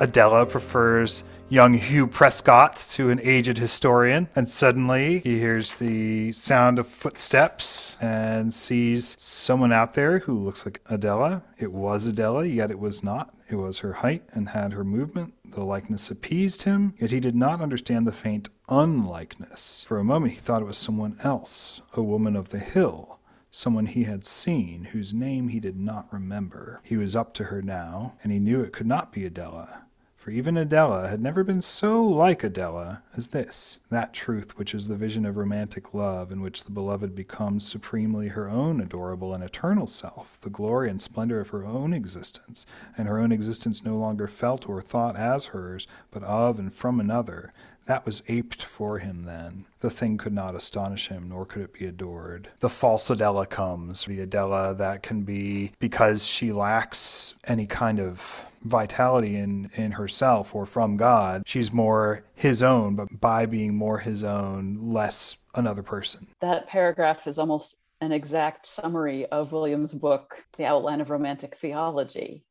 Adela 0.00 0.44
prefers 0.44 1.24
young 1.48 1.72
Hugh 1.72 2.06
Prescott 2.06 2.76
to 2.90 3.08
an 3.08 3.20
aged 3.22 3.56
historian. 3.56 4.28
And 4.36 4.46
suddenly 4.46 5.20
he 5.20 5.38
hears 5.38 5.76
the 5.76 6.30
sound 6.32 6.78
of 6.78 6.86
footsteps 6.86 7.96
and 8.02 8.52
sees 8.52 9.16
someone 9.18 9.72
out 9.72 9.94
there 9.94 10.18
who 10.18 10.38
looks 10.38 10.66
like 10.66 10.82
Adela. 10.90 11.44
It 11.56 11.72
was 11.72 12.06
Adela, 12.06 12.44
yet 12.44 12.70
it 12.70 12.78
was 12.78 13.02
not. 13.02 13.34
It 13.48 13.56
was 13.56 13.78
her 13.78 13.94
height 13.94 14.24
and 14.32 14.50
had 14.50 14.74
her 14.74 14.84
movement. 14.84 15.32
The 15.42 15.64
likeness 15.64 16.10
appeased 16.10 16.64
him, 16.64 16.92
yet 16.98 17.12
he 17.12 17.18
did 17.18 17.34
not 17.34 17.62
understand 17.62 18.06
the 18.06 18.12
faint 18.12 18.50
unlikeness. 18.68 19.84
For 19.84 19.98
a 19.98 20.04
moment 20.04 20.34
he 20.34 20.38
thought 20.38 20.62
it 20.62 20.66
was 20.66 20.78
someone 20.78 21.16
else, 21.22 21.80
a 21.94 22.02
woman 22.02 22.36
of 22.36 22.50
the 22.50 22.58
hill 22.58 23.18
someone 23.50 23.86
he 23.86 24.04
had 24.04 24.24
seen 24.24 24.84
whose 24.84 25.14
name 25.14 25.48
he 25.48 25.58
did 25.58 25.76
not 25.76 26.12
remember. 26.12 26.80
He 26.84 26.96
was 26.96 27.16
up 27.16 27.32
to 27.34 27.44
her 27.44 27.62
now, 27.62 28.14
and 28.22 28.30
he 28.30 28.38
knew 28.38 28.60
it 28.60 28.72
could 28.72 28.86
not 28.86 29.10
be 29.10 29.24
Adela 29.24 29.86
for 30.28 30.32
even 30.32 30.58
Adela 30.58 31.08
had 31.08 31.22
never 31.22 31.42
been 31.42 31.62
so 31.62 32.04
like 32.04 32.44
Adela 32.44 33.02
as 33.16 33.28
this. 33.28 33.78
That 33.88 34.12
truth 34.12 34.58
which 34.58 34.74
is 34.74 34.86
the 34.86 34.94
vision 34.94 35.24
of 35.24 35.38
romantic 35.38 35.94
love, 35.94 36.30
in 36.30 36.42
which 36.42 36.64
the 36.64 36.70
beloved 36.70 37.14
becomes 37.14 37.66
supremely 37.66 38.28
her 38.28 38.46
own 38.46 38.78
adorable 38.78 39.32
and 39.32 39.42
eternal 39.42 39.86
self, 39.86 40.38
the 40.42 40.50
glory 40.50 40.90
and 40.90 41.00
splendor 41.00 41.40
of 41.40 41.48
her 41.48 41.64
own 41.64 41.94
existence, 41.94 42.66
and 42.94 43.08
her 43.08 43.18
own 43.18 43.32
existence 43.32 43.86
no 43.86 43.96
longer 43.96 44.26
felt 44.26 44.68
or 44.68 44.82
thought 44.82 45.16
as 45.16 45.46
hers, 45.46 45.86
but 46.10 46.22
of 46.24 46.58
and 46.58 46.74
from 46.74 47.00
another, 47.00 47.54
that 47.88 48.04
was 48.04 48.22
aped 48.28 48.62
for 48.62 48.98
him 48.98 49.24
then. 49.24 49.64
The 49.80 49.88
thing 49.88 50.18
could 50.18 50.34
not 50.34 50.54
astonish 50.54 51.08
him, 51.08 51.30
nor 51.30 51.46
could 51.46 51.62
it 51.62 51.72
be 51.72 51.86
adored. 51.86 52.50
The 52.60 52.68
false 52.68 53.08
Adela 53.08 53.46
comes, 53.46 54.04
the 54.04 54.20
Adela 54.20 54.74
that 54.74 55.02
can 55.02 55.22
be 55.22 55.72
because 55.78 56.26
she 56.26 56.52
lacks 56.52 57.34
any 57.44 57.66
kind 57.66 57.98
of 57.98 58.44
vitality 58.62 59.36
in, 59.36 59.70
in 59.74 59.92
herself 59.92 60.54
or 60.54 60.66
from 60.66 60.98
God. 60.98 61.44
She's 61.46 61.72
more 61.72 62.24
his 62.34 62.62
own, 62.62 62.94
but 62.94 63.20
by 63.20 63.46
being 63.46 63.74
more 63.74 64.00
his 64.00 64.22
own, 64.22 64.92
less 64.92 65.38
another 65.54 65.82
person. 65.82 66.28
That 66.42 66.66
paragraph 66.66 67.26
is 67.26 67.38
almost 67.38 67.76
an 68.02 68.12
exact 68.12 68.66
summary 68.66 69.24
of 69.26 69.52
William's 69.52 69.94
book, 69.94 70.44
The 70.58 70.66
Outline 70.66 71.00
of 71.00 71.08
Romantic 71.08 71.56
Theology. 71.56 72.44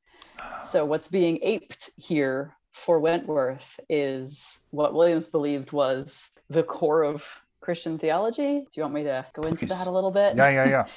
So, 0.65 0.83
what's 0.83 1.07
being 1.07 1.39
aped 1.41 1.89
here 1.95 2.56
for 2.77 2.99
Wentworth 2.99 3.79
is 3.89 4.59
what 4.69 4.93
Williams 4.93 5.25
believed 5.25 5.71
was 5.71 6.39
the 6.49 6.63
core 6.63 7.03
of 7.03 7.41
Christian 7.59 7.97
theology. 7.97 8.59
Do 8.59 8.67
you 8.75 8.83
want 8.83 8.93
me 8.93 9.03
to 9.03 9.25
go 9.33 9.41
into 9.41 9.65
Please. 9.65 9.77
that 9.77 9.87
a 9.87 9.91
little 9.91 10.11
bit? 10.11 10.37
Yeah, 10.37 10.49
yeah, 10.49 10.69
yeah. 10.69 10.85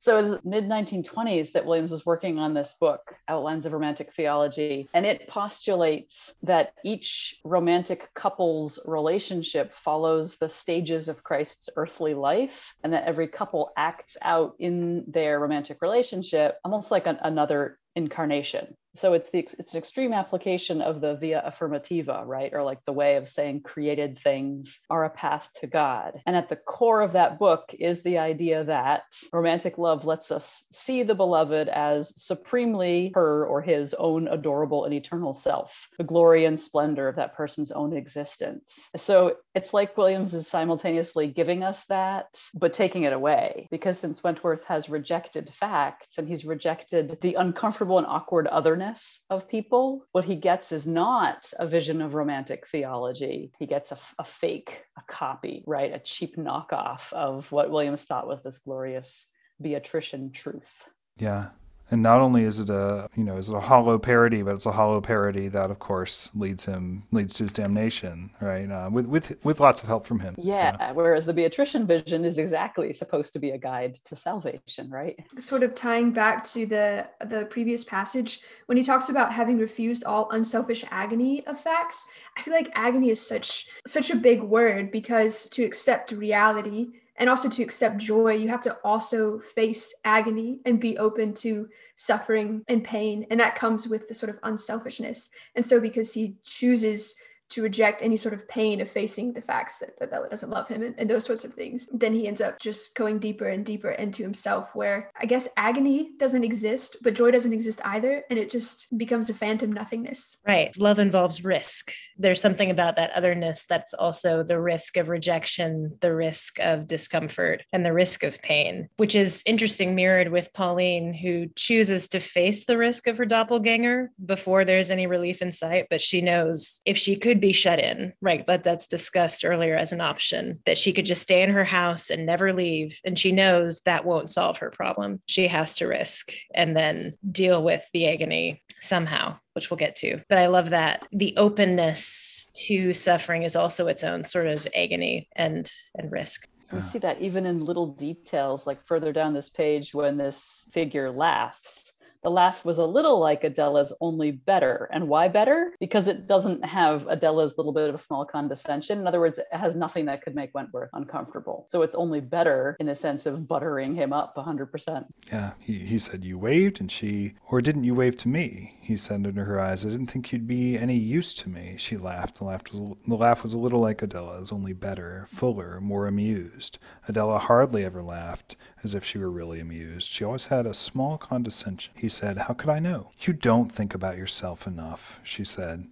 So 0.00 0.16
it's 0.16 0.42
mid 0.46 0.64
1920s 0.64 1.52
that 1.52 1.66
Williams 1.66 1.90
was 1.90 2.06
working 2.06 2.38
on 2.38 2.54
this 2.54 2.74
book, 2.80 3.14
Outlines 3.28 3.66
of 3.66 3.74
Romantic 3.74 4.10
Theology, 4.10 4.88
and 4.94 5.04
it 5.04 5.28
postulates 5.28 6.38
that 6.42 6.72
each 6.82 7.38
romantic 7.44 8.08
couple's 8.14 8.80
relationship 8.86 9.74
follows 9.74 10.38
the 10.38 10.48
stages 10.48 11.08
of 11.08 11.22
Christ's 11.22 11.68
earthly 11.76 12.14
life, 12.14 12.72
and 12.82 12.94
that 12.94 13.04
every 13.04 13.28
couple 13.28 13.72
acts 13.76 14.16
out 14.22 14.54
in 14.58 15.04
their 15.06 15.38
romantic 15.38 15.82
relationship 15.82 16.56
almost 16.64 16.90
like 16.90 17.06
an, 17.06 17.18
another 17.20 17.78
incarnation. 17.94 18.74
So 18.94 19.12
it's 19.14 19.30
the 19.30 19.40
it's 19.40 19.72
an 19.72 19.78
extreme 19.78 20.12
application 20.12 20.82
of 20.82 21.00
the 21.00 21.14
via 21.14 21.42
affirmativa, 21.46 22.24
right? 22.26 22.52
Or 22.52 22.62
like 22.62 22.84
the 22.84 22.92
way 22.92 23.16
of 23.16 23.28
saying 23.28 23.62
created 23.62 24.18
things 24.18 24.80
are 24.90 25.04
a 25.04 25.10
path 25.10 25.50
to 25.60 25.66
God. 25.66 26.20
And 26.26 26.36
at 26.36 26.48
the 26.48 26.56
core 26.56 27.00
of 27.00 27.12
that 27.12 27.38
book 27.38 27.74
is 27.78 28.02
the 28.02 28.18
idea 28.18 28.64
that 28.64 29.04
romantic 29.32 29.78
love 29.78 30.04
lets 30.04 30.30
us 30.30 30.66
see 30.70 31.02
the 31.02 31.14
beloved 31.14 31.68
as 31.68 32.12
supremely 32.20 33.12
her 33.14 33.46
or 33.46 33.62
his 33.62 33.94
own 33.94 34.28
adorable 34.28 34.84
and 34.84 34.94
eternal 34.94 35.34
self, 35.34 35.88
the 35.98 36.04
glory 36.04 36.44
and 36.44 36.58
splendor 36.58 37.08
of 37.08 37.16
that 37.16 37.34
person's 37.34 37.70
own 37.70 37.96
existence. 37.96 38.90
So 38.96 39.36
it's 39.54 39.72
like 39.72 39.96
Williams 39.96 40.34
is 40.34 40.48
simultaneously 40.48 41.28
giving 41.28 41.62
us 41.62 41.86
that, 41.86 42.26
but 42.54 42.72
taking 42.72 43.04
it 43.04 43.12
away. 43.12 43.68
Because 43.70 43.98
since 43.98 44.22
Wentworth 44.22 44.64
has 44.64 44.88
rejected 44.88 45.52
facts 45.54 46.18
and 46.18 46.28
he's 46.28 46.44
rejected 46.44 47.18
the 47.20 47.34
uncomfortable 47.34 47.98
and 47.98 48.06
awkward 48.06 48.46
otherness 48.80 49.24
of 49.30 49.48
people, 49.48 50.06
what 50.12 50.24
he 50.24 50.36
gets 50.36 50.72
is 50.72 50.86
not 50.86 51.52
a 51.58 51.66
vision 51.66 52.00
of 52.00 52.14
romantic 52.14 52.66
theology. 52.66 53.52
He 53.58 53.66
gets 53.66 53.92
a, 53.92 53.98
a 54.18 54.24
fake, 54.24 54.84
a 54.98 55.02
copy, 55.12 55.62
right? 55.66 55.92
A 55.92 55.98
cheap 55.98 56.36
knockoff 56.36 57.12
of 57.12 57.50
what 57.52 57.70
Williams 57.70 58.04
thought 58.04 58.26
was 58.26 58.42
this 58.42 58.58
glorious 58.58 59.26
Beatrician 59.60 60.32
truth. 60.32 60.88
Yeah. 61.18 61.48
And 61.90 62.02
not 62.02 62.20
only 62.20 62.44
is 62.44 62.60
it 62.60 62.70
a 62.70 63.08
you 63.16 63.24
know 63.24 63.36
is 63.36 63.48
it 63.48 63.54
a 63.54 63.60
hollow 63.60 63.98
parody, 63.98 64.42
but 64.42 64.54
it's 64.54 64.66
a 64.66 64.72
hollow 64.72 65.00
parody 65.00 65.48
that, 65.48 65.70
of 65.70 65.78
course, 65.78 66.30
leads 66.34 66.64
him 66.64 67.02
leads 67.10 67.34
to 67.34 67.44
his 67.44 67.52
damnation, 67.52 68.30
right? 68.40 68.70
Uh, 68.70 68.88
with 68.92 69.06
with 69.06 69.44
with 69.44 69.60
lots 69.60 69.80
of 69.82 69.88
help 69.88 70.06
from 70.06 70.20
him. 70.20 70.34
Yeah, 70.38 70.76
yeah. 70.78 70.92
Whereas 70.92 71.26
the 71.26 71.34
Beatrician 71.34 71.86
vision 71.86 72.24
is 72.24 72.38
exactly 72.38 72.92
supposed 72.92 73.32
to 73.32 73.38
be 73.38 73.50
a 73.50 73.58
guide 73.58 73.96
to 74.04 74.14
salvation, 74.14 74.90
right? 74.90 75.18
Sort 75.38 75.62
of 75.62 75.74
tying 75.74 76.12
back 76.12 76.44
to 76.52 76.64
the 76.66 77.08
the 77.26 77.46
previous 77.46 77.82
passage 77.82 78.40
when 78.66 78.78
he 78.78 78.84
talks 78.84 79.08
about 79.08 79.32
having 79.32 79.58
refused 79.58 80.04
all 80.04 80.30
unselfish 80.30 80.84
agony 80.90 81.44
of 81.46 81.60
facts. 81.60 82.06
I 82.36 82.42
feel 82.42 82.54
like 82.54 82.70
agony 82.74 83.10
is 83.10 83.26
such 83.26 83.66
such 83.86 84.10
a 84.10 84.16
big 84.16 84.42
word 84.42 84.92
because 84.92 85.48
to 85.50 85.64
accept 85.64 86.12
reality 86.12 86.92
and 87.20 87.28
also 87.28 87.50
to 87.50 87.62
accept 87.62 87.98
joy, 87.98 88.32
you 88.32 88.48
have 88.48 88.62
to 88.62 88.78
also 88.82 89.38
face 89.38 89.94
agony 90.04 90.58
and 90.64 90.80
be 90.80 90.96
open 90.96 91.34
to 91.34 91.68
suffering 91.96 92.64
and 92.68 92.82
pain. 92.82 93.26
And 93.30 93.38
that 93.38 93.54
comes 93.54 93.86
with 93.86 94.08
the 94.08 94.14
sort 94.14 94.30
of 94.30 94.38
unselfishness. 94.42 95.28
And 95.54 95.64
so, 95.64 95.78
because 95.78 96.14
he 96.14 96.34
chooses 96.42 97.14
to 97.50 97.62
reject 97.62 98.02
any 98.02 98.16
sort 98.16 98.34
of 98.34 98.48
pain 98.48 98.80
of 98.80 98.90
facing 98.90 99.32
the 99.32 99.40
facts 99.40 99.78
that 99.78 99.90
Adela 100.00 100.28
doesn't 100.28 100.50
love 100.50 100.68
him 100.68 100.82
and, 100.82 100.94
and, 100.98 101.10
those 101.10 101.24
sorts 101.24 101.44
of 101.44 101.52
things, 101.54 101.88
then 101.92 102.14
he 102.14 102.28
ends 102.28 102.40
up 102.40 102.60
just 102.60 102.94
going 102.94 103.18
deeper 103.18 103.48
and 103.48 103.66
deeper 103.66 103.90
into 103.90 104.22
himself, 104.22 104.68
where 104.74 105.10
I 105.20 105.26
guess 105.26 105.48
agony 105.56 106.12
doesn't 106.18 106.44
exist, 106.44 106.98
but 107.02 107.14
joy 107.14 107.32
doesn't 107.32 107.52
exist 107.52 107.80
either. 107.84 108.22
And 108.30 108.38
it 108.38 108.48
just 108.48 108.86
becomes 108.96 109.28
a 109.28 109.34
phantom 109.34 109.72
nothingness. 109.72 110.36
Right. 110.46 110.76
Love 110.78 111.00
involves 111.00 111.44
risk. 111.44 111.92
There's 112.16 112.40
something 112.40 112.70
about 112.70 112.94
that 112.96 113.10
otherness 113.10 113.64
that's 113.68 113.92
also 113.92 114.44
the 114.44 114.60
risk 114.60 114.96
of 114.96 115.08
rejection, 115.08 115.98
the 116.00 116.14
risk 116.14 116.60
of 116.60 116.86
discomfort, 116.86 117.64
and 117.72 117.84
the 117.84 117.92
risk 117.92 118.22
of 118.22 118.40
pain, 118.42 118.88
which 118.96 119.16
is 119.16 119.42
interesting, 119.46 119.96
mirrored 119.96 120.30
with 120.30 120.52
Pauline, 120.52 121.12
who 121.12 121.48
chooses 121.56 122.06
to 122.08 122.20
face 122.20 122.66
the 122.66 122.78
risk 122.78 123.08
of 123.08 123.18
her 123.18 123.26
doppelganger 123.26 124.12
before 124.24 124.64
there's 124.64 124.90
any 124.90 125.08
relief 125.08 125.42
in 125.42 125.50
sight. 125.50 125.86
But 125.90 126.00
she 126.00 126.20
knows 126.20 126.80
if 126.86 126.96
she 126.96 127.16
could 127.16 127.39
be 127.40 127.52
shut 127.52 127.78
in, 127.78 128.12
right? 128.20 128.46
That 128.46 128.64
that's 128.64 128.86
discussed 128.86 129.44
earlier 129.44 129.74
as 129.74 129.92
an 129.92 130.00
option 130.00 130.60
that 130.66 130.78
she 130.78 130.92
could 130.92 131.04
just 131.04 131.22
stay 131.22 131.42
in 131.42 131.50
her 131.50 131.64
house 131.64 132.10
and 132.10 132.26
never 132.26 132.52
leave. 132.52 132.98
And 133.04 133.18
she 133.18 133.32
knows 133.32 133.80
that 133.80 134.04
won't 134.04 134.30
solve 134.30 134.58
her 134.58 134.70
problem. 134.70 135.20
She 135.26 135.48
has 135.48 135.74
to 135.76 135.86
risk 135.86 136.32
and 136.54 136.76
then 136.76 137.16
deal 137.30 137.62
with 137.62 137.84
the 137.92 138.08
agony 138.08 138.60
somehow, 138.80 139.38
which 139.54 139.70
we'll 139.70 139.78
get 139.78 139.96
to. 139.96 140.20
But 140.28 140.38
I 140.38 140.46
love 140.46 140.70
that 140.70 141.06
the 141.12 141.34
openness 141.36 142.46
to 142.66 142.94
suffering 142.94 143.44
is 143.44 143.56
also 143.56 143.86
its 143.86 144.04
own 144.04 144.24
sort 144.24 144.46
of 144.46 144.66
agony 144.74 145.28
and 145.36 145.70
and 145.96 146.10
risk. 146.10 146.48
We 146.72 146.80
see 146.80 147.00
that 147.00 147.20
even 147.20 147.46
in 147.46 147.64
little 147.64 147.88
details, 147.88 148.64
like 148.64 148.86
further 148.86 149.12
down 149.12 149.34
this 149.34 149.50
page 149.50 149.92
when 149.92 150.16
this 150.16 150.68
figure 150.70 151.10
laughs 151.10 151.94
the 152.22 152.30
laugh 152.30 152.64
was 152.64 152.78
a 152.78 152.84
little 152.84 153.18
like 153.18 153.44
Adela's, 153.44 153.92
only 154.00 154.30
better. 154.30 154.88
And 154.92 155.08
why 155.08 155.28
better? 155.28 155.74
Because 155.80 156.08
it 156.08 156.26
doesn't 156.26 156.64
have 156.64 157.06
Adela's 157.08 157.56
little 157.56 157.72
bit 157.72 157.88
of 157.88 157.94
a 157.94 157.98
small 157.98 158.24
condescension. 158.24 158.98
In 158.98 159.06
other 159.06 159.20
words, 159.20 159.38
it 159.38 159.46
has 159.52 159.74
nothing 159.76 160.04
that 160.06 160.22
could 160.22 160.34
make 160.34 160.54
Wentworth 160.54 160.90
uncomfortable. 160.92 161.64
So 161.68 161.82
it's 161.82 161.94
only 161.94 162.20
better 162.20 162.76
in 162.80 162.88
a 162.88 162.96
sense 162.96 163.26
of 163.26 163.48
buttering 163.48 163.94
him 163.94 164.12
up 164.12 164.34
100%. 164.36 165.06
Yeah, 165.32 165.52
he, 165.58 165.78
he 165.80 165.98
said, 165.98 166.24
You 166.24 166.38
waved, 166.38 166.80
and 166.80 166.90
she, 166.90 167.34
or 167.50 167.60
didn't 167.60 167.84
you 167.84 167.94
wave 167.94 168.16
to 168.18 168.28
me? 168.28 168.76
He 168.80 168.96
said 168.96 169.24
into 169.24 169.44
her 169.44 169.60
eyes, 169.60 169.86
I 169.86 169.90
didn't 169.90 170.08
think 170.08 170.32
you'd 170.32 170.48
be 170.48 170.76
any 170.76 170.96
use 170.96 171.32
to 171.34 171.48
me. 171.48 171.76
She 171.78 171.96
laughed. 171.96 172.38
The 172.38 172.44
laugh 172.44 172.62
was, 172.72 172.96
the 173.06 173.14
laugh 173.14 173.42
was 173.42 173.52
a 173.52 173.58
little 173.58 173.80
like 173.80 174.02
Adela's, 174.02 174.52
only 174.52 174.72
better, 174.72 175.26
fuller, 175.28 175.80
more 175.80 176.06
amused. 176.06 176.78
Adela 177.06 177.38
hardly 177.38 177.84
ever 177.84 178.02
laughed 178.02 178.56
as 178.82 178.94
if 178.94 179.04
she 179.04 179.18
were 179.18 179.30
really 179.30 179.60
amused. 179.60 180.10
She 180.10 180.24
always 180.24 180.46
had 180.46 180.66
a 180.66 180.74
small 180.74 181.18
condescension. 181.18 181.92
He 181.96 182.08
said, 182.10 182.38
How 182.38 182.52
could 182.54 182.68
I 182.68 182.78
know? 182.78 183.12
You 183.20 183.32
don't 183.32 183.72
think 183.72 183.94
about 183.94 184.18
yourself 184.18 184.66
enough, 184.66 185.20
she 185.22 185.44
said. 185.44 185.88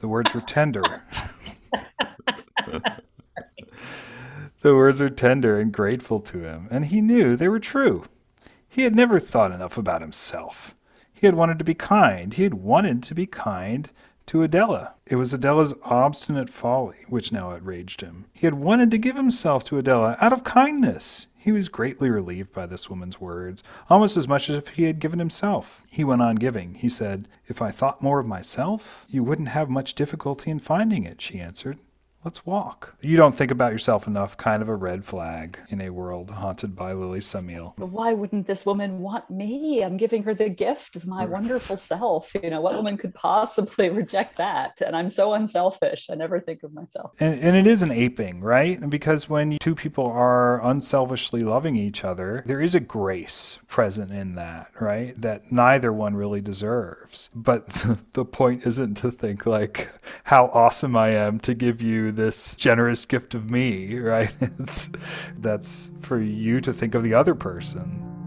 The 0.00 0.08
words 0.08 0.34
were 0.34 0.40
tender. 0.40 1.02
the 4.62 4.74
words 4.74 5.00
were 5.00 5.10
tender 5.10 5.60
and 5.60 5.72
grateful 5.72 6.20
to 6.20 6.40
him, 6.40 6.66
and 6.70 6.86
he 6.86 7.00
knew 7.00 7.36
they 7.36 7.48
were 7.48 7.60
true. 7.60 8.04
He 8.68 8.82
had 8.82 8.94
never 8.94 9.20
thought 9.20 9.52
enough 9.52 9.78
about 9.78 10.02
himself. 10.02 10.74
He 11.12 11.26
had 11.26 11.34
wanted 11.34 11.58
to 11.58 11.64
be 11.64 11.74
kind. 11.74 12.34
He 12.34 12.44
had 12.44 12.54
wanted 12.54 13.02
to 13.04 13.14
be 13.14 13.26
kind 13.26 13.90
to 14.26 14.42
Adela. 14.42 14.94
It 15.06 15.16
was 15.16 15.32
Adela's 15.32 15.74
obstinate 15.82 16.50
folly 16.50 16.98
which 17.08 17.32
now 17.32 17.50
outraged 17.50 18.02
him. 18.02 18.26
He 18.32 18.46
had 18.46 18.54
wanted 18.54 18.90
to 18.92 18.98
give 18.98 19.16
himself 19.16 19.64
to 19.64 19.78
Adela 19.78 20.16
out 20.20 20.32
of 20.32 20.44
kindness. 20.44 21.26
He 21.48 21.52
was 21.52 21.70
greatly 21.70 22.10
relieved 22.10 22.52
by 22.52 22.66
this 22.66 22.90
woman's 22.90 23.22
words, 23.22 23.62
almost 23.88 24.18
as 24.18 24.28
much 24.28 24.50
as 24.50 24.56
if 24.58 24.68
he 24.68 24.82
had 24.82 24.98
given 24.98 25.18
himself. 25.18 25.82
He 25.90 26.04
went 26.04 26.20
on 26.20 26.36
giving. 26.36 26.74
He 26.74 26.90
said, 26.90 27.26
If 27.46 27.62
I 27.62 27.70
thought 27.70 28.02
more 28.02 28.20
of 28.20 28.26
myself, 28.26 29.06
you 29.08 29.24
wouldn't 29.24 29.48
have 29.48 29.70
much 29.70 29.94
difficulty 29.94 30.50
in 30.50 30.58
finding 30.58 31.04
it, 31.04 31.22
she 31.22 31.40
answered. 31.40 31.78
Let's 32.24 32.44
walk. 32.44 32.96
You 33.00 33.16
don't 33.16 33.34
think 33.34 33.52
about 33.52 33.70
yourself 33.70 34.08
enough, 34.08 34.36
kind 34.36 34.60
of 34.60 34.68
a 34.68 34.74
red 34.74 35.04
flag 35.04 35.56
in 35.68 35.80
a 35.80 35.90
world 35.90 36.32
haunted 36.32 36.74
by 36.74 36.92
Lily 36.92 37.20
Sammile. 37.20 37.74
But 37.78 37.90
why 37.90 38.12
wouldn't 38.12 38.48
this 38.48 38.66
woman 38.66 38.98
want 38.98 39.30
me? 39.30 39.84
I'm 39.84 39.96
giving 39.96 40.24
her 40.24 40.34
the 40.34 40.48
gift 40.48 40.96
of 40.96 41.06
my 41.06 41.24
wonderful 41.26 41.76
self. 41.76 42.34
You 42.42 42.50
know, 42.50 42.60
what 42.60 42.74
woman 42.74 42.96
could 42.96 43.14
possibly 43.14 43.88
reject 44.02 44.36
that? 44.38 44.80
And 44.84 44.96
I'm 44.96 45.10
so 45.10 45.34
unselfish. 45.34 46.10
I 46.10 46.16
never 46.16 46.40
think 46.40 46.64
of 46.64 46.74
myself. 46.74 47.14
And, 47.20 47.38
and 47.38 47.56
it 47.56 47.68
is 47.68 47.82
an 47.82 47.92
aping, 47.92 48.40
right? 48.40 48.90
Because 48.90 49.28
when 49.28 49.56
two 49.58 49.76
people 49.76 50.06
are 50.06 50.60
unselfishly 50.66 51.44
loving 51.44 51.76
each 51.76 52.04
other, 52.04 52.42
there 52.46 52.60
is 52.60 52.74
a 52.74 52.80
grace 52.80 53.60
present 53.68 54.10
in 54.10 54.34
that, 54.34 54.72
right? 54.80 55.14
That 55.20 55.52
neither 55.52 55.92
one 55.92 56.16
really 56.16 56.40
deserves. 56.40 57.30
But 57.32 57.66
the, 57.68 58.00
the 58.12 58.24
point 58.24 58.66
isn't 58.66 58.96
to 58.96 59.12
think 59.12 59.46
like 59.46 59.88
how 60.24 60.46
awesome 60.46 60.96
I 60.96 61.10
am 61.10 61.38
to 61.40 61.54
give 61.54 61.80
you 61.80 62.07
this 62.10 62.54
generous 62.54 63.06
gift 63.06 63.34
of 63.34 63.50
me, 63.50 63.98
right? 63.98 64.32
It's 64.58 64.90
that's 65.38 65.90
for 66.00 66.20
you 66.20 66.60
to 66.60 66.72
think 66.72 66.94
of 66.94 67.02
the 67.02 67.14
other 67.14 67.34
person. 67.34 68.17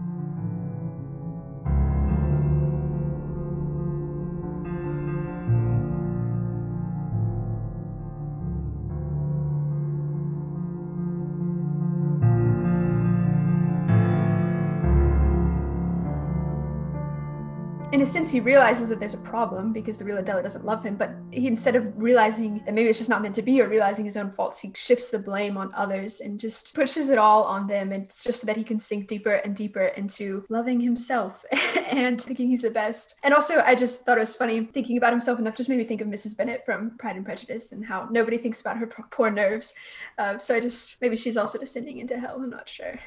In 18.02 18.08
a 18.08 18.10
sense, 18.10 18.32
he 18.32 18.40
realizes 18.40 18.88
that 18.88 18.98
there's 18.98 19.14
a 19.14 19.18
problem 19.18 19.72
because 19.72 19.96
the 19.96 20.04
real 20.04 20.18
Adela 20.18 20.42
doesn't 20.42 20.64
love 20.64 20.82
him. 20.82 20.96
But 20.96 21.12
he, 21.30 21.46
instead 21.46 21.76
of 21.76 21.86
realizing 21.96 22.60
that 22.64 22.74
maybe 22.74 22.88
it's 22.88 22.98
just 22.98 23.08
not 23.08 23.22
meant 23.22 23.36
to 23.36 23.42
be 23.42 23.62
or 23.62 23.68
realizing 23.68 24.04
his 24.04 24.16
own 24.16 24.32
faults, 24.32 24.58
he 24.58 24.72
shifts 24.74 25.10
the 25.10 25.20
blame 25.20 25.56
on 25.56 25.72
others 25.72 26.18
and 26.18 26.40
just 26.40 26.74
pushes 26.74 27.10
it 27.10 27.18
all 27.18 27.44
on 27.44 27.68
them. 27.68 27.92
And 27.92 28.02
it's 28.02 28.24
just 28.24 28.40
so 28.40 28.46
that 28.48 28.56
he 28.56 28.64
can 28.64 28.80
sink 28.80 29.06
deeper 29.06 29.34
and 29.34 29.54
deeper 29.54 29.84
into 29.84 30.44
loving 30.48 30.80
himself 30.80 31.44
and 31.86 32.20
thinking 32.20 32.48
he's 32.48 32.62
the 32.62 32.70
best. 32.70 33.14
And 33.22 33.32
also, 33.32 33.60
I 33.60 33.76
just 33.76 34.04
thought 34.04 34.16
it 34.16 34.22
was 34.22 34.34
funny 34.34 34.64
thinking 34.64 34.96
about 34.96 35.12
himself 35.12 35.38
enough 35.38 35.54
just 35.54 35.68
made 35.68 35.78
me 35.78 35.84
think 35.84 36.00
of 36.00 36.08
Mrs. 36.08 36.36
Bennet 36.36 36.64
from 36.66 36.98
Pride 36.98 37.14
and 37.14 37.24
Prejudice 37.24 37.70
and 37.70 37.86
how 37.86 38.08
nobody 38.10 38.36
thinks 38.36 38.60
about 38.60 38.78
her 38.78 38.88
poor 39.12 39.30
nerves. 39.30 39.74
Uh, 40.18 40.38
so 40.38 40.56
I 40.56 40.58
just 40.60 41.00
maybe 41.00 41.16
she's 41.16 41.36
also 41.36 41.56
descending 41.56 41.98
into 41.98 42.18
hell. 42.18 42.40
I'm 42.42 42.50
not 42.50 42.68
sure. 42.68 42.98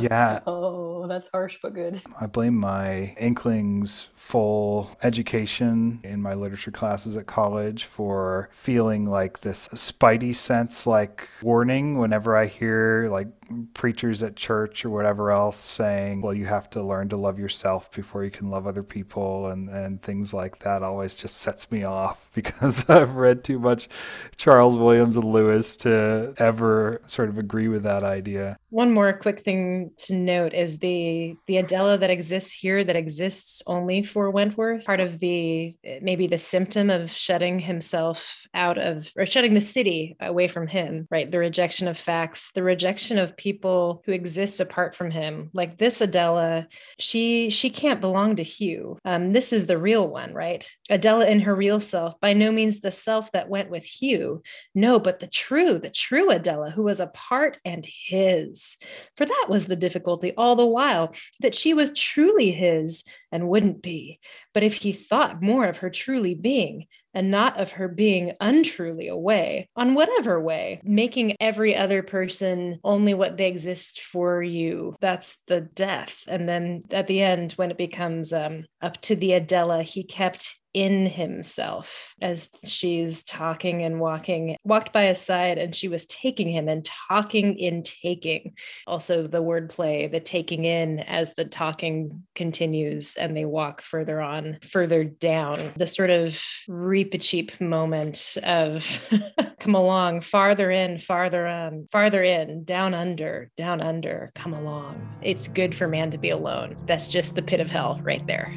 Yeah. 0.00 0.40
Oh, 0.48 1.06
that's 1.06 1.28
harsh 1.30 1.58
but 1.62 1.74
good. 1.74 2.02
I 2.20 2.26
blame 2.26 2.56
my 2.56 3.14
inklings 3.18 4.08
full 4.14 4.90
education 5.02 6.00
in 6.02 6.20
my 6.20 6.34
literature 6.34 6.70
classes 6.72 7.16
at 7.16 7.26
college 7.26 7.84
for 7.84 8.48
feeling 8.52 9.06
like 9.06 9.40
this 9.40 9.68
spidey 9.68 10.34
sense 10.34 10.86
like 10.86 11.28
warning 11.42 11.98
whenever 11.98 12.36
I 12.36 12.46
hear 12.46 13.08
like 13.10 13.28
preachers 13.74 14.22
at 14.22 14.36
church 14.36 14.84
or 14.84 14.90
whatever 14.90 15.30
else 15.30 15.56
saying, 15.56 16.22
well, 16.22 16.34
you 16.34 16.46
have 16.46 16.68
to 16.70 16.82
learn 16.82 17.08
to 17.08 17.16
love 17.16 17.38
yourself 17.38 17.90
before 17.92 18.24
you 18.24 18.30
can 18.30 18.50
love 18.50 18.66
other 18.66 18.82
people 18.82 19.48
and, 19.48 19.68
and 19.68 20.02
things 20.02 20.34
like 20.34 20.58
that 20.60 20.82
always 20.82 21.14
just 21.14 21.38
sets 21.38 21.70
me 21.70 21.84
off 21.84 22.28
because 22.34 22.88
I've 22.88 23.16
read 23.16 23.44
too 23.44 23.58
much 23.58 23.88
Charles 24.36 24.76
Williams 24.76 25.16
and 25.16 25.24
Lewis 25.24 25.76
to 25.78 26.34
ever 26.38 27.00
sort 27.06 27.28
of 27.28 27.38
agree 27.38 27.68
with 27.68 27.82
that 27.84 28.02
idea. 28.02 28.56
One 28.70 28.92
more 28.92 29.12
quick 29.12 29.40
thing 29.40 29.90
to 29.98 30.14
note 30.14 30.52
is 30.52 30.78
the 30.78 31.34
the 31.46 31.58
Adela 31.58 31.96
that 31.98 32.10
exists 32.10 32.52
here 32.52 32.84
that 32.84 32.96
exists 32.96 33.62
only 33.66 34.02
for 34.02 34.30
Wentworth, 34.30 34.84
part 34.84 35.00
of 35.00 35.18
the 35.20 35.74
maybe 36.02 36.26
the 36.26 36.38
symptom 36.38 36.90
of 36.90 37.10
shutting 37.10 37.58
himself 37.58 38.46
out 38.54 38.76
of 38.76 39.10
or 39.16 39.24
shutting 39.24 39.54
the 39.54 39.60
city 39.60 40.16
away 40.20 40.48
from 40.48 40.66
him, 40.66 41.06
right? 41.10 41.30
The 41.30 41.38
rejection 41.38 41.88
of 41.88 41.96
facts, 41.96 42.50
the 42.54 42.62
rejection 42.62 43.18
of 43.18 43.35
people 43.36 44.02
who 44.04 44.12
exist 44.12 44.60
apart 44.60 44.94
from 44.94 45.10
him 45.10 45.50
like 45.52 45.78
this 45.78 46.00
adela 46.00 46.66
she 46.98 47.50
she 47.50 47.70
can't 47.70 48.00
belong 48.00 48.36
to 48.36 48.42
hugh. 48.42 48.98
Um, 49.04 49.32
this 49.32 49.52
is 49.52 49.66
the 49.66 49.78
real 49.78 50.08
one 50.08 50.32
right? 50.32 50.68
Adela 50.90 51.26
in 51.26 51.40
her 51.40 51.54
real 51.54 51.80
self 51.80 52.18
by 52.20 52.32
no 52.32 52.52
means 52.52 52.80
the 52.80 52.92
self 52.92 53.32
that 53.32 53.48
went 53.48 53.70
with 53.70 53.84
hugh. 53.84 54.42
No 54.74 54.98
but 54.98 55.20
the 55.20 55.26
true 55.26 55.78
the 55.78 55.90
true 55.90 56.30
adela 56.30 56.70
who 56.70 56.82
was 56.84 57.00
a 57.00 57.08
part 57.08 57.58
and 57.64 57.86
his. 57.86 58.76
For 59.16 59.26
that 59.26 59.46
was 59.48 59.66
the 59.66 59.76
difficulty 59.76 60.32
all 60.36 60.56
the 60.56 60.66
while 60.66 61.14
that 61.40 61.54
she 61.54 61.74
was 61.74 61.92
truly 61.92 62.50
his 62.50 63.04
and 63.32 63.48
wouldn't 63.48 63.82
be. 63.82 64.20
But 64.54 64.62
if 64.62 64.74
he 64.74 64.92
thought 64.92 65.42
more 65.42 65.66
of 65.66 65.78
her 65.78 65.90
truly 65.90 66.34
being 66.34 66.86
and 67.16 67.30
not 67.30 67.58
of 67.58 67.72
her 67.72 67.88
being 67.88 68.34
untruly 68.42 69.08
away 69.08 69.70
on 69.74 69.94
whatever 69.94 70.38
way, 70.38 70.82
making 70.84 71.34
every 71.40 71.74
other 71.74 72.02
person 72.02 72.78
only 72.84 73.14
what 73.14 73.38
they 73.38 73.48
exist 73.48 74.02
for 74.02 74.42
you. 74.42 74.94
That's 75.00 75.38
the 75.46 75.62
death. 75.62 76.24
And 76.28 76.46
then 76.46 76.82
at 76.90 77.06
the 77.06 77.22
end, 77.22 77.52
when 77.52 77.70
it 77.70 77.78
becomes 77.78 78.34
um, 78.34 78.66
up 78.82 79.00
to 79.02 79.16
the 79.16 79.32
Adela, 79.32 79.82
he 79.82 80.04
kept 80.04 80.58
in 80.76 81.06
himself 81.06 82.14
as 82.20 82.50
she's 82.62 83.22
talking 83.22 83.82
and 83.82 83.98
walking, 83.98 84.58
walked 84.62 84.92
by 84.92 85.04
his 85.04 85.18
side, 85.18 85.56
and 85.56 85.74
she 85.74 85.88
was 85.88 86.04
taking 86.04 86.50
him 86.50 86.68
and 86.68 86.84
talking 86.84 87.58
in 87.58 87.82
taking. 87.82 88.52
Also, 88.86 89.26
the 89.26 89.42
wordplay, 89.42 90.10
the 90.12 90.20
taking 90.20 90.66
in 90.66 91.00
as 91.00 91.32
the 91.32 91.46
talking 91.46 92.22
continues 92.34 93.14
and 93.14 93.34
they 93.34 93.46
walk 93.46 93.80
further 93.80 94.20
on, 94.20 94.58
further 94.68 95.02
down. 95.02 95.72
The 95.76 95.86
sort 95.86 96.10
of 96.10 96.38
Reepicheep 96.68 97.58
moment 97.58 98.36
of 98.42 99.02
come 99.58 99.74
along, 99.74 100.20
farther 100.20 100.70
in, 100.70 100.98
farther 100.98 101.46
on, 101.46 101.88
farther 101.90 102.22
in, 102.22 102.64
down 102.64 102.92
under, 102.92 103.50
down 103.56 103.80
under, 103.80 104.30
come 104.34 104.52
along. 104.52 105.08
It's 105.22 105.48
good 105.48 105.74
for 105.74 105.88
man 105.88 106.10
to 106.10 106.18
be 106.18 106.28
alone. 106.28 106.76
That's 106.84 107.08
just 107.08 107.34
the 107.34 107.42
pit 107.42 107.60
of 107.60 107.70
hell 107.70 107.98
right 108.02 108.24
there. 108.26 108.54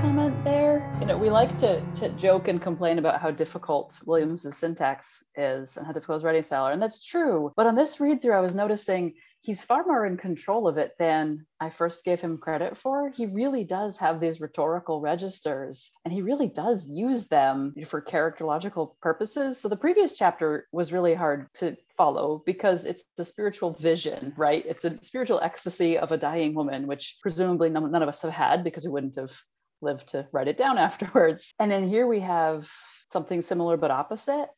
Comment 0.00 0.44
there. 0.44 0.96
You 0.98 1.06
know, 1.06 1.18
we 1.18 1.28
like 1.28 1.58
to, 1.58 1.82
to 1.96 2.08
joke 2.10 2.48
and 2.48 2.58
complain 2.58 2.98
about 2.98 3.20
how 3.20 3.30
difficult 3.30 4.00
Williams's 4.06 4.56
syntax 4.56 5.26
is 5.36 5.76
and 5.76 5.86
how 5.86 5.92
difficult 5.92 6.16
his 6.16 6.24
writing 6.24 6.42
style 6.42 6.64
are, 6.64 6.72
and 6.72 6.80
that's 6.80 7.04
true. 7.04 7.52
But 7.54 7.66
on 7.66 7.74
this 7.74 8.00
read 8.00 8.22
through, 8.22 8.32
I 8.32 8.40
was 8.40 8.54
noticing 8.54 9.12
he's 9.42 9.64
far 9.64 9.84
more 9.84 10.06
in 10.06 10.16
control 10.16 10.68
of 10.68 10.78
it 10.78 10.94
than 10.98 11.46
I 11.60 11.70
first 11.70 12.04
gave 12.04 12.20
him 12.20 12.38
credit 12.38 12.76
for. 12.76 13.10
He 13.10 13.26
really 13.26 13.64
does 13.64 13.98
have 13.98 14.20
these 14.20 14.40
rhetorical 14.40 15.00
registers 15.00 15.92
and 16.04 16.14
he 16.14 16.22
really 16.22 16.48
does 16.48 16.90
use 16.90 17.28
them 17.28 17.74
for 17.86 18.00
characterological 18.00 18.92
purposes. 19.00 19.60
So 19.60 19.68
the 19.68 19.76
previous 19.76 20.16
chapter 20.16 20.68
was 20.72 20.92
really 20.92 21.14
hard 21.14 21.48
to 21.54 21.76
follow 21.96 22.42
because 22.46 22.86
it's 22.86 23.04
the 23.16 23.24
spiritual 23.24 23.72
vision, 23.72 24.32
right? 24.36 24.64
It's 24.66 24.84
a 24.84 25.02
spiritual 25.02 25.40
ecstasy 25.40 25.98
of 25.98 26.12
a 26.12 26.18
dying 26.18 26.54
woman, 26.54 26.86
which 26.86 27.18
presumably 27.20 27.68
none, 27.68 27.90
none 27.90 28.02
of 28.02 28.08
us 28.08 28.22
have 28.22 28.32
had 28.32 28.64
because 28.64 28.84
we 28.84 28.90
wouldn't 28.90 29.16
have 29.16 29.36
lived 29.80 30.08
to 30.08 30.28
write 30.32 30.48
it 30.48 30.56
down 30.56 30.78
afterwards. 30.88 31.52
And 31.58 31.70
then 31.70 31.88
here 31.88 32.06
we 32.06 32.20
have 32.20 32.70
something 33.08 33.42
similar 33.42 33.76
but 33.76 33.90
opposite 33.90 34.48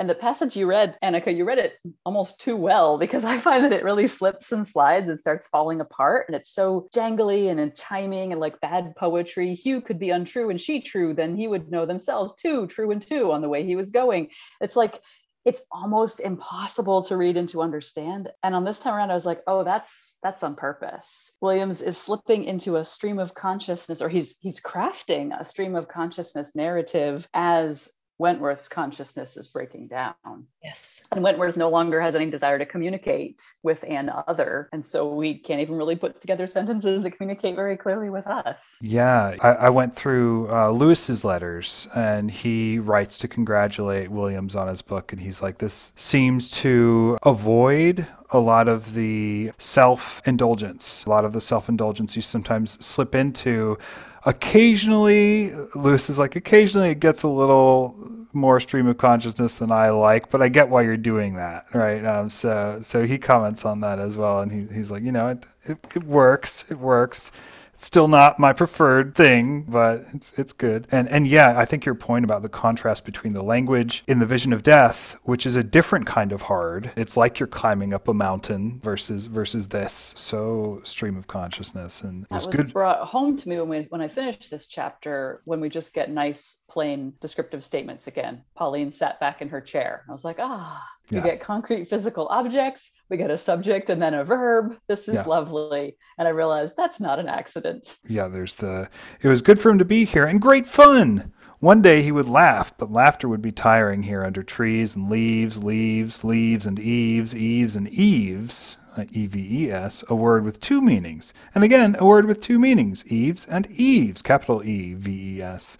and 0.00 0.08
the 0.08 0.14
passage 0.14 0.56
you 0.56 0.66
read, 0.66 0.96
Anika, 1.04 1.36
you 1.36 1.44
read 1.44 1.58
it 1.58 1.74
almost 2.06 2.40
too 2.40 2.56
well 2.56 2.96
because 2.96 3.22
I 3.26 3.36
find 3.36 3.62
that 3.64 3.72
it 3.72 3.84
really 3.84 4.08
slips 4.08 4.50
and 4.50 4.66
slides 4.66 5.10
and 5.10 5.18
starts 5.18 5.46
falling 5.46 5.80
apart. 5.82 6.24
And 6.26 6.34
it's 6.34 6.50
so 6.50 6.88
jangly 6.96 7.50
and, 7.50 7.60
chiming 7.76 8.32
and 8.32 8.40
like 8.40 8.60
bad 8.60 8.94
poetry. 8.96 9.54
Hugh 9.54 9.82
could 9.82 9.98
be 9.98 10.10
untrue 10.10 10.48
and 10.48 10.58
she 10.58 10.80
true, 10.80 11.12
then 11.12 11.36
he 11.36 11.46
would 11.46 11.70
know 11.70 11.84
themselves 11.84 12.34
too, 12.34 12.66
true 12.66 12.90
and 12.90 13.02
two 13.02 13.30
on 13.30 13.42
the 13.42 13.48
way 13.48 13.64
he 13.64 13.76
was 13.76 13.90
going. 13.90 14.28
It's 14.62 14.74
like 14.74 15.00
it's 15.44 15.62
almost 15.72 16.20
impossible 16.20 17.02
to 17.02 17.16
read 17.16 17.36
and 17.36 17.48
to 17.48 17.62
understand 17.62 18.28
and 18.42 18.54
on 18.54 18.62
this 18.62 18.78
time 18.78 18.92
around 18.92 19.10
i 19.10 19.14
was 19.14 19.24
like 19.24 19.40
oh 19.46 19.64
that's 19.64 20.18
that's 20.22 20.42
on 20.42 20.54
purpose 20.54 21.32
williams 21.40 21.80
is 21.80 21.96
slipping 21.96 22.44
into 22.44 22.76
a 22.76 22.84
stream 22.84 23.18
of 23.18 23.34
consciousness 23.34 24.02
or 24.02 24.10
he's 24.10 24.36
he's 24.42 24.60
crafting 24.60 25.32
a 25.40 25.42
stream 25.42 25.74
of 25.74 25.88
consciousness 25.88 26.54
narrative 26.54 27.26
as 27.32 27.90
Wentworth's 28.20 28.68
consciousness 28.68 29.38
is 29.38 29.48
breaking 29.48 29.88
down. 29.88 30.14
Yes. 30.62 31.02
And 31.10 31.22
Wentworth 31.22 31.56
no 31.56 31.70
longer 31.70 32.02
has 32.02 32.14
any 32.14 32.30
desire 32.30 32.58
to 32.58 32.66
communicate 32.66 33.40
with 33.62 33.82
an 33.88 34.10
other. 34.28 34.68
And 34.72 34.84
so 34.84 35.14
we 35.14 35.38
can't 35.38 35.62
even 35.62 35.76
really 35.76 35.96
put 35.96 36.20
together 36.20 36.46
sentences 36.46 37.02
that 37.02 37.12
communicate 37.12 37.56
very 37.56 37.78
clearly 37.78 38.10
with 38.10 38.26
us. 38.26 38.78
Yeah, 38.82 39.36
I, 39.42 39.48
I 39.48 39.70
went 39.70 39.96
through 39.96 40.52
uh, 40.52 40.70
Lewis's 40.70 41.24
letters, 41.24 41.88
and 41.96 42.30
he 42.30 42.78
writes 42.78 43.16
to 43.18 43.28
congratulate 43.28 44.10
Williams 44.10 44.54
on 44.54 44.68
his 44.68 44.82
book, 44.82 45.12
and 45.12 45.22
he's 45.22 45.40
like, 45.40 45.58
"This 45.58 45.92
seems 45.96 46.50
to 46.50 47.16
avoid 47.22 48.06
a 48.32 48.38
lot 48.38 48.68
of 48.68 48.94
the 48.94 49.52
self 49.58 50.20
indulgence, 50.26 51.04
a 51.04 51.10
lot 51.10 51.24
of 51.24 51.32
the 51.32 51.40
self 51.40 51.68
indulgence 51.68 52.16
you 52.16 52.22
sometimes 52.22 52.84
slip 52.84 53.14
into. 53.14 53.78
Occasionally, 54.24 55.50
Lewis 55.74 56.10
is 56.10 56.18
like, 56.18 56.36
occasionally 56.36 56.90
it 56.90 57.00
gets 57.00 57.22
a 57.22 57.28
little 57.28 57.94
more 58.32 58.60
stream 58.60 58.86
of 58.86 58.98
consciousness 58.98 59.58
than 59.58 59.72
I 59.72 59.90
like, 59.90 60.30
but 60.30 60.42
I 60.42 60.48
get 60.48 60.68
why 60.68 60.82
you're 60.82 60.96
doing 60.96 61.34
that, 61.34 61.66
right? 61.74 62.04
Um, 62.04 62.30
so 62.30 62.78
so 62.80 63.04
he 63.04 63.18
comments 63.18 63.64
on 63.64 63.80
that 63.80 63.98
as 63.98 64.16
well, 64.16 64.40
and 64.40 64.52
he, 64.52 64.74
he's 64.74 64.90
like, 64.90 65.02
you 65.02 65.12
know, 65.12 65.28
it, 65.28 65.46
it, 65.64 65.78
it 65.96 66.04
works, 66.04 66.64
it 66.70 66.78
works 66.78 67.32
still 67.80 68.08
not 68.08 68.38
my 68.38 68.52
preferred 68.52 69.14
thing, 69.14 69.62
but 69.62 70.04
it's 70.12 70.32
it's 70.38 70.52
good. 70.52 70.86
And 70.92 71.08
and 71.08 71.26
yeah, 71.26 71.54
I 71.58 71.64
think 71.64 71.84
your 71.84 71.94
point 71.94 72.24
about 72.24 72.42
the 72.42 72.48
contrast 72.48 73.04
between 73.04 73.32
the 73.32 73.42
language 73.42 74.04
in 74.06 74.18
the 74.18 74.26
Vision 74.26 74.52
of 74.52 74.62
Death, 74.62 75.18
which 75.24 75.46
is 75.46 75.56
a 75.56 75.64
different 75.64 76.06
kind 76.06 76.32
of 76.32 76.42
hard. 76.42 76.92
It's 76.96 77.16
like 77.16 77.38
you're 77.40 77.46
climbing 77.46 77.92
up 77.92 78.08
a 78.08 78.14
mountain 78.14 78.80
versus 78.82 79.26
versus 79.26 79.68
this. 79.68 80.14
So 80.16 80.80
stream 80.84 81.16
of 81.16 81.26
consciousness 81.26 82.02
and 82.02 82.24
it 82.24 82.34
it's 82.34 82.46
was 82.46 82.54
good. 82.54 82.72
brought 82.72 83.06
home 83.06 83.36
to 83.38 83.48
me 83.48 83.58
when 83.58 83.68
we 83.68 83.86
when 83.88 84.00
I 84.00 84.08
finished 84.08 84.50
this 84.50 84.66
chapter 84.66 85.42
when 85.44 85.60
we 85.60 85.68
just 85.68 85.94
get 85.94 86.10
nice 86.10 86.62
plain 86.68 87.14
descriptive 87.20 87.64
statements 87.64 88.06
again. 88.06 88.42
Pauline 88.54 88.90
sat 88.90 89.18
back 89.20 89.42
in 89.42 89.48
her 89.48 89.60
chair. 89.60 90.04
I 90.08 90.12
was 90.12 90.24
like, 90.24 90.36
ah, 90.38 90.86
we 91.10 91.18
Yeah. 91.18 91.24
get 91.24 91.40
concrete 91.40 91.88
physical 91.88 92.26
objects, 92.28 92.92
we 93.08 93.16
get 93.16 93.30
a 93.30 93.36
subject 93.36 93.90
and 93.90 94.00
then 94.00 94.14
a 94.14 94.24
verb. 94.24 94.76
This 94.88 95.08
is 95.08 95.14
Yeah. 95.16 95.24
lovely. 95.24 95.96
And 96.18 96.28
I 96.28 96.30
realized 96.30 96.76
that's 96.76 97.00
not 97.00 97.18
an 97.18 97.28
accident. 97.28 97.96
Yeah, 98.08 98.28
there's 98.28 98.56
the. 98.56 98.88
It 99.22 99.28
was 99.28 99.42
good 99.42 99.58
for 99.60 99.70
him 99.70 99.78
to 99.78 99.84
be 99.84 100.04
here 100.04 100.24
and 100.24 100.40
great 100.40 100.66
fun. 100.66 101.32
One 101.58 101.82
day 101.82 102.00
he 102.00 102.10
would 102.12 102.28
laugh, 102.28 102.72
but 102.78 102.90
laughter 102.90 103.28
would 103.28 103.42
be 103.42 103.52
tiring 103.52 104.04
here 104.04 104.24
under 104.24 104.42
trees 104.42 104.96
and 104.96 105.10
leaves, 105.10 105.62
leaves, 105.62 106.24
leaves, 106.24 106.64
and 106.64 106.78
eaves, 106.78 107.36
eaves, 107.36 107.76
and 107.76 107.86
eaves. 107.88 108.76
uh, 108.96 109.04
E 109.12 109.26
V 109.28 109.66
E 109.66 109.70
S, 109.70 110.02
a 110.08 110.16
word 110.16 110.42
with 110.44 110.60
two 110.60 110.80
meanings. 110.82 111.32
And 111.54 111.62
again, 111.62 111.94
a 112.00 112.04
word 112.04 112.26
with 112.26 112.40
two 112.40 112.58
meanings 112.58 113.06
eaves 113.06 113.46
and 113.46 113.68
eaves, 113.70 114.20
capital 114.20 114.64
E 114.64 114.94
V 114.94 115.36
E 115.36 115.42
S. 115.42 115.78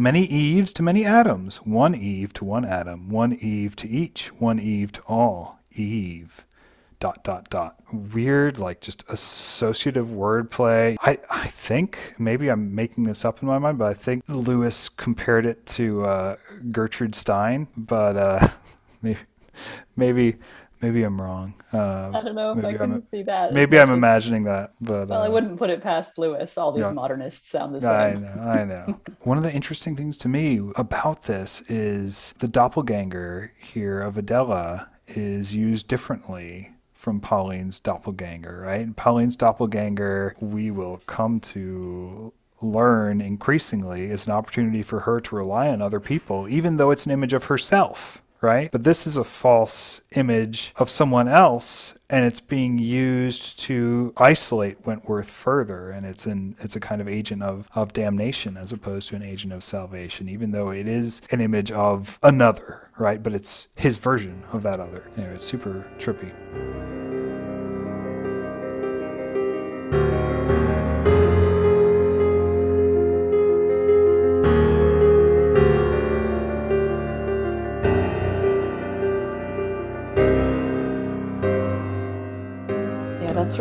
Many 0.00 0.24
Eves 0.24 0.72
to 0.72 0.82
many 0.82 1.04
Adams, 1.04 1.58
one 1.58 1.94
Eve 1.94 2.32
to 2.32 2.44
one 2.46 2.64
Adam, 2.64 3.10
one 3.10 3.34
Eve 3.34 3.76
to 3.76 3.86
each, 3.86 4.28
one 4.28 4.58
Eve 4.58 4.92
to 4.92 5.02
all. 5.02 5.58
Eve. 5.72 6.46
Dot 7.00 7.22
dot 7.22 7.50
dot. 7.50 7.76
Weird 7.92 8.58
like 8.58 8.80
just 8.80 9.04
associative 9.10 10.06
wordplay. 10.06 10.96
I 11.02 11.18
i 11.28 11.48
think 11.48 12.14
maybe 12.18 12.48
i'm 12.48 12.74
making 12.74 13.04
this 13.04 13.26
up 13.26 13.42
in 13.42 13.48
my 13.48 13.58
mind 13.58 13.76
but 13.76 13.88
i 13.88 13.94
think 13.94 14.24
lewis 14.26 14.88
compared 14.88 15.44
it 15.44 15.66
to 15.66 16.02
uh, 16.04 16.36
gertrude 16.72 17.14
stein 17.14 17.68
but 17.76 18.16
uh 18.16 18.48
maybe 19.02 19.20
maybe 19.96 20.36
maybe 20.80 21.02
i'm 21.02 21.20
wrong 21.20 21.54
I 21.72 21.76
uh, 21.78 22.22
don't 22.22 22.34
know 22.34 22.52
if 22.52 22.64
I 22.64 22.72
couldn't 22.72 22.92
I'm, 22.92 23.00
see 23.00 23.22
that. 23.24 23.52
maybe 23.52 23.78
i'm 23.78 23.90
imagining 23.90 24.44
that 24.44 24.74
but 24.80 25.08
Well, 25.08 25.22
I 25.22 25.26
uh, 25.26 25.30
wouldn't 25.30 25.58
put 25.58 25.70
it 25.70 25.82
past 25.82 26.18
Lewis. 26.18 26.56
All 26.58 26.72
these 26.72 26.86
yeah. 26.86 26.92
modernists 26.92 27.48
sound 27.48 27.74
the 27.74 27.80
same. 27.80 27.90
I 27.90 28.12
know, 28.14 28.42
I 28.42 28.64
know. 28.64 29.00
One 29.22 29.36
of 29.36 29.44
the 29.44 29.52
interesting 29.52 29.96
things 29.96 30.16
to 30.18 30.28
me 30.28 30.60
about 30.76 31.24
this 31.24 31.62
is 31.68 32.34
the 32.38 32.48
doppelganger 32.48 33.52
here 33.58 34.00
of 34.00 34.16
Adela 34.16 34.88
is 35.06 35.54
used 35.54 35.88
differently 35.88 36.70
from 36.94 37.20
Pauline's 37.20 37.80
doppelganger, 37.80 38.60
right? 38.60 38.94
Pauline's 38.94 39.36
doppelganger, 39.36 40.36
we 40.40 40.70
will 40.70 40.98
come 41.06 41.40
to 41.40 42.32
learn 42.60 43.20
increasingly, 43.20 44.04
is 44.04 44.26
an 44.26 44.34
opportunity 44.34 44.82
for 44.82 45.00
her 45.00 45.20
to 45.20 45.34
rely 45.34 45.68
on 45.68 45.80
other 45.80 46.00
people, 46.00 46.46
even 46.48 46.76
though 46.76 46.90
it's 46.90 47.06
an 47.06 47.12
image 47.12 47.32
of 47.32 47.44
herself. 47.44 48.22
Right? 48.42 48.70
But 48.72 48.84
this 48.84 49.06
is 49.06 49.16
a 49.16 49.24
false 49.24 50.00
image 50.16 50.72
of 50.76 50.88
someone 50.88 51.28
else 51.28 51.94
and 52.08 52.24
it's 52.24 52.40
being 52.40 52.78
used 52.78 53.58
to 53.60 54.14
isolate 54.16 54.86
Wentworth 54.86 55.30
further 55.30 55.90
and 55.90 56.06
it's 56.06 56.26
an 56.26 56.56
it's 56.58 56.74
a 56.74 56.80
kind 56.80 57.00
of 57.00 57.08
agent 57.08 57.42
of, 57.42 57.68
of 57.74 57.92
damnation 57.92 58.56
as 58.56 58.72
opposed 58.72 59.08
to 59.10 59.16
an 59.16 59.22
agent 59.22 59.52
of 59.52 59.62
salvation, 59.62 60.28
even 60.28 60.52
though 60.52 60.70
it 60.70 60.88
is 60.88 61.22
an 61.30 61.40
image 61.40 61.70
of 61.70 62.18
another, 62.22 62.88
right? 62.98 63.22
But 63.22 63.34
it's 63.34 63.68
his 63.74 63.98
version 63.98 64.42
of 64.52 64.62
that 64.62 64.80
other. 64.80 65.04
Anyway, 65.16 65.34
it's 65.34 65.44
super 65.44 65.86
trippy. 65.98 66.99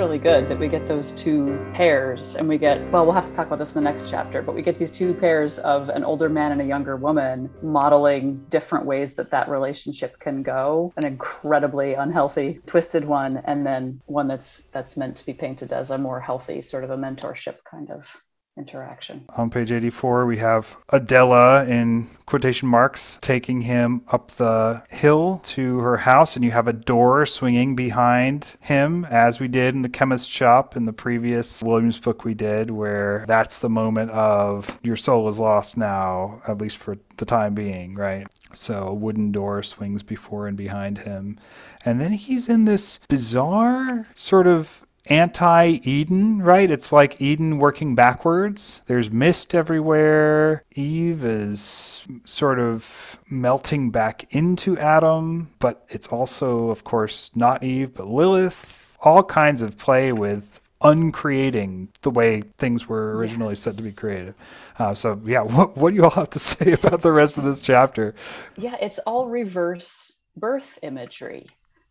Really 0.10 0.24
good 0.24 0.50
that 0.50 0.58
we 0.58 0.68
get 0.68 0.88
those 0.88 1.12
two 1.12 1.56
pairs 1.76 2.36
and 2.36 2.50
we 2.50 2.58
get, 2.58 2.82
well, 2.90 3.06
we'll 3.06 3.14
have 3.14 3.28
to 3.28 3.34
talk 3.36 3.46
about 3.46 3.60
this 3.60 3.76
in 3.76 3.84
the 3.84 3.88
next 3.88 4.10
chapter, 4.10 4.42
but 4.42 4.56
we 4.56 4.64
get 4.64 4.80
these 4.80 4.90
two 4.90 5.14
pairs 5.14 5.60
of 5.60 5.90
an 5.90 6.04
older 6.04 6.30
man 6.30 6.52
and 6.52 6.60
a 6.62 6.66
younger 6.66 6.96
woman 6.96 7.48
modeling 7.62 8.44
different 8.50 8.88
ways 8.88 9.14
that 9.14 9.30
that 9.30 9.48
relationship 9.48 10.18
can 10.18 10.42
go. 10.42 10.92
An 10.98 11.06
incredibly 11.06 11.94
unhealthy, 11.94 12.60
twisted 12.66 13.06
one, 13.06 13.38
and 13.46 13.64
then 13.64 14.02
one 14.08 14.28
that's 14.28 14.64
that's 14.72 14.98
meant 14.98 15.16
to 15.18 15.26
be 15.28 15.34
painted 15.34 15.72
as 15.72 15.92
a 15.92 15.98
more 16.00 16.20
healthy 16.20 16.64
sort 16.64 16.84
of 16.84 16.90
a 16.90 16.98
mentorship 16.98 17.58
kind 17.70 17.92
of 17.92 18.24
interaction. 18.60 19.26
On 19.38 19.50
page 19.50 19.72
84, 19.72 20.26
we 20.26 20.38
have 20.38 20.78
Adela 20.90 21.66
in 21.66 22.10
quotation 22.26 22.68
marks 22.68 23.18
taking 23.22 23.62
him 23.62 24.04
up 24.10 24.30
the 24.32 24.84
hill 24.90 25.42
to 25.44 25.80
her 25.80 25.98
house, 25.98 26.36
and 26.36 26.46
you 26.46 26.52
have 26.52 26.68
a 26.68 26.74
door 26.74 27.26
swinging 27.26 27.76
behind 27.76 28.56
him, 28.62 29.06
as 29.06 29.40
we 29.40 29.48
did 29.48 29.74
in 29.74 29.82
the 29.82 29.90
chemist 29.90 30.30
shop 30.30 30.76
in 30.76 30.86
the 30.86 30.94
previous 30.94 31.64
Williams 31.64 32.00
book 32.00 32.24
we 32.24 32.36
did, 32.36 32.70
where 32.70 33.26
that's 33.28 33.62
the 33.62 33.70
moment 33.70 34.12
of 34.12 34.80
your 34.84 34.96
soul 34.96 35.28
is 35.28 35.40
lost 35.40 35.78
now, 35.78 36.42
at 36.48 36.60
least 36.60 36.78
for 36.78 36.98
the 37.18 37.26
time 37.26 37.56
being, 37.56 37.96
right? 37.96 38.28
So 38.54 38.88
a 38.88 38.94
wooden 38.94 39.32
door 39.32 39.64
swings 39.64 40.04
before 40.04 40.48
and 40.48 40.56
behind 40.56 41.00
him. 41.00 41.40
And 41.86 42.00
then 42.00 42.12
he's 42.12 42.48
in 42.48 42.66
this 42.66 43.00
bizarre 43.08 44.08
sort 44.16 44.46
of 44.46 44.86
anti 45.10 45.80
Eden, 45.84 46.42
right? 46.42 46.70
It's 46.70 46.92
like 46.92 47.22
Eden 47.22 47.58
working 47.58 47.96
backwards. 47.96 48.82
There's 48.88 49.12
mist 49.12 49.56
everywhere. 49.56 50.64
Eve 50.74 51.26
is 51.26 52.06
sort 52.26 52.60
of 52.60 53.20
melting 53.30 53.92
back 53.92 54.26
into 54.34 54.78
Adam, 54.78 55.50
but 55.60 55.86
it's 55.90 56.08
also, 56.08 56.70
of 56.70 56.84
course, 56.84 57.32
not 57.36 57.64
Eve, 57.64 57.94
but 57.94 58.08
Lilith. 58.08 58.98
All 59.02 59.24
kinds 59.24 59.62
of 59.62 59.78
play 59.78 60.12
with 60.12 60.60
uncreating 60.82 61.90
the 62.04 62.10
way 62.12 62.42
things 62.58 62.88
were 62.88 63.16
originally 63.18 63.56
set 63.56 63.76
to 63.78 63.84
be 63.84 63.92
created. 63.92 64.34
Uh, 64.78 64.94
so, 64.94 65.20
yeah, 65.26 65.42
what, 65.56 65.76
what 65.78 65.90
do 65.92 65.96
you 65.96 66.04
all 66.04 66.10
have 66.12 66.30
to 66.32 66.40
say 66.40 66.72
about 66.74 67.02
the 67.02 67.12
rest 67.12 67.38
of 67.38 67.44
this 67.44 67.62
chapter? 67.62 68.16
Yeah, 68.58 68.76
it's 68.82 69.00
all 69.00 69.28
reverse 69.28 70.12
birth 70.38 70.80
imagery 70.84 71.48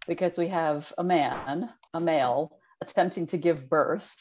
because 0.07 0.38
we 0.38 0.48
have 0.48 0.92
a 0.96 1.04
man, 1.04 1.68
a 1.92 2.00
male, 2.00 2.58
attempting 2.81 3.27
to 3.29 3.37
give 3.37 3.69
birth, 3.69 4.14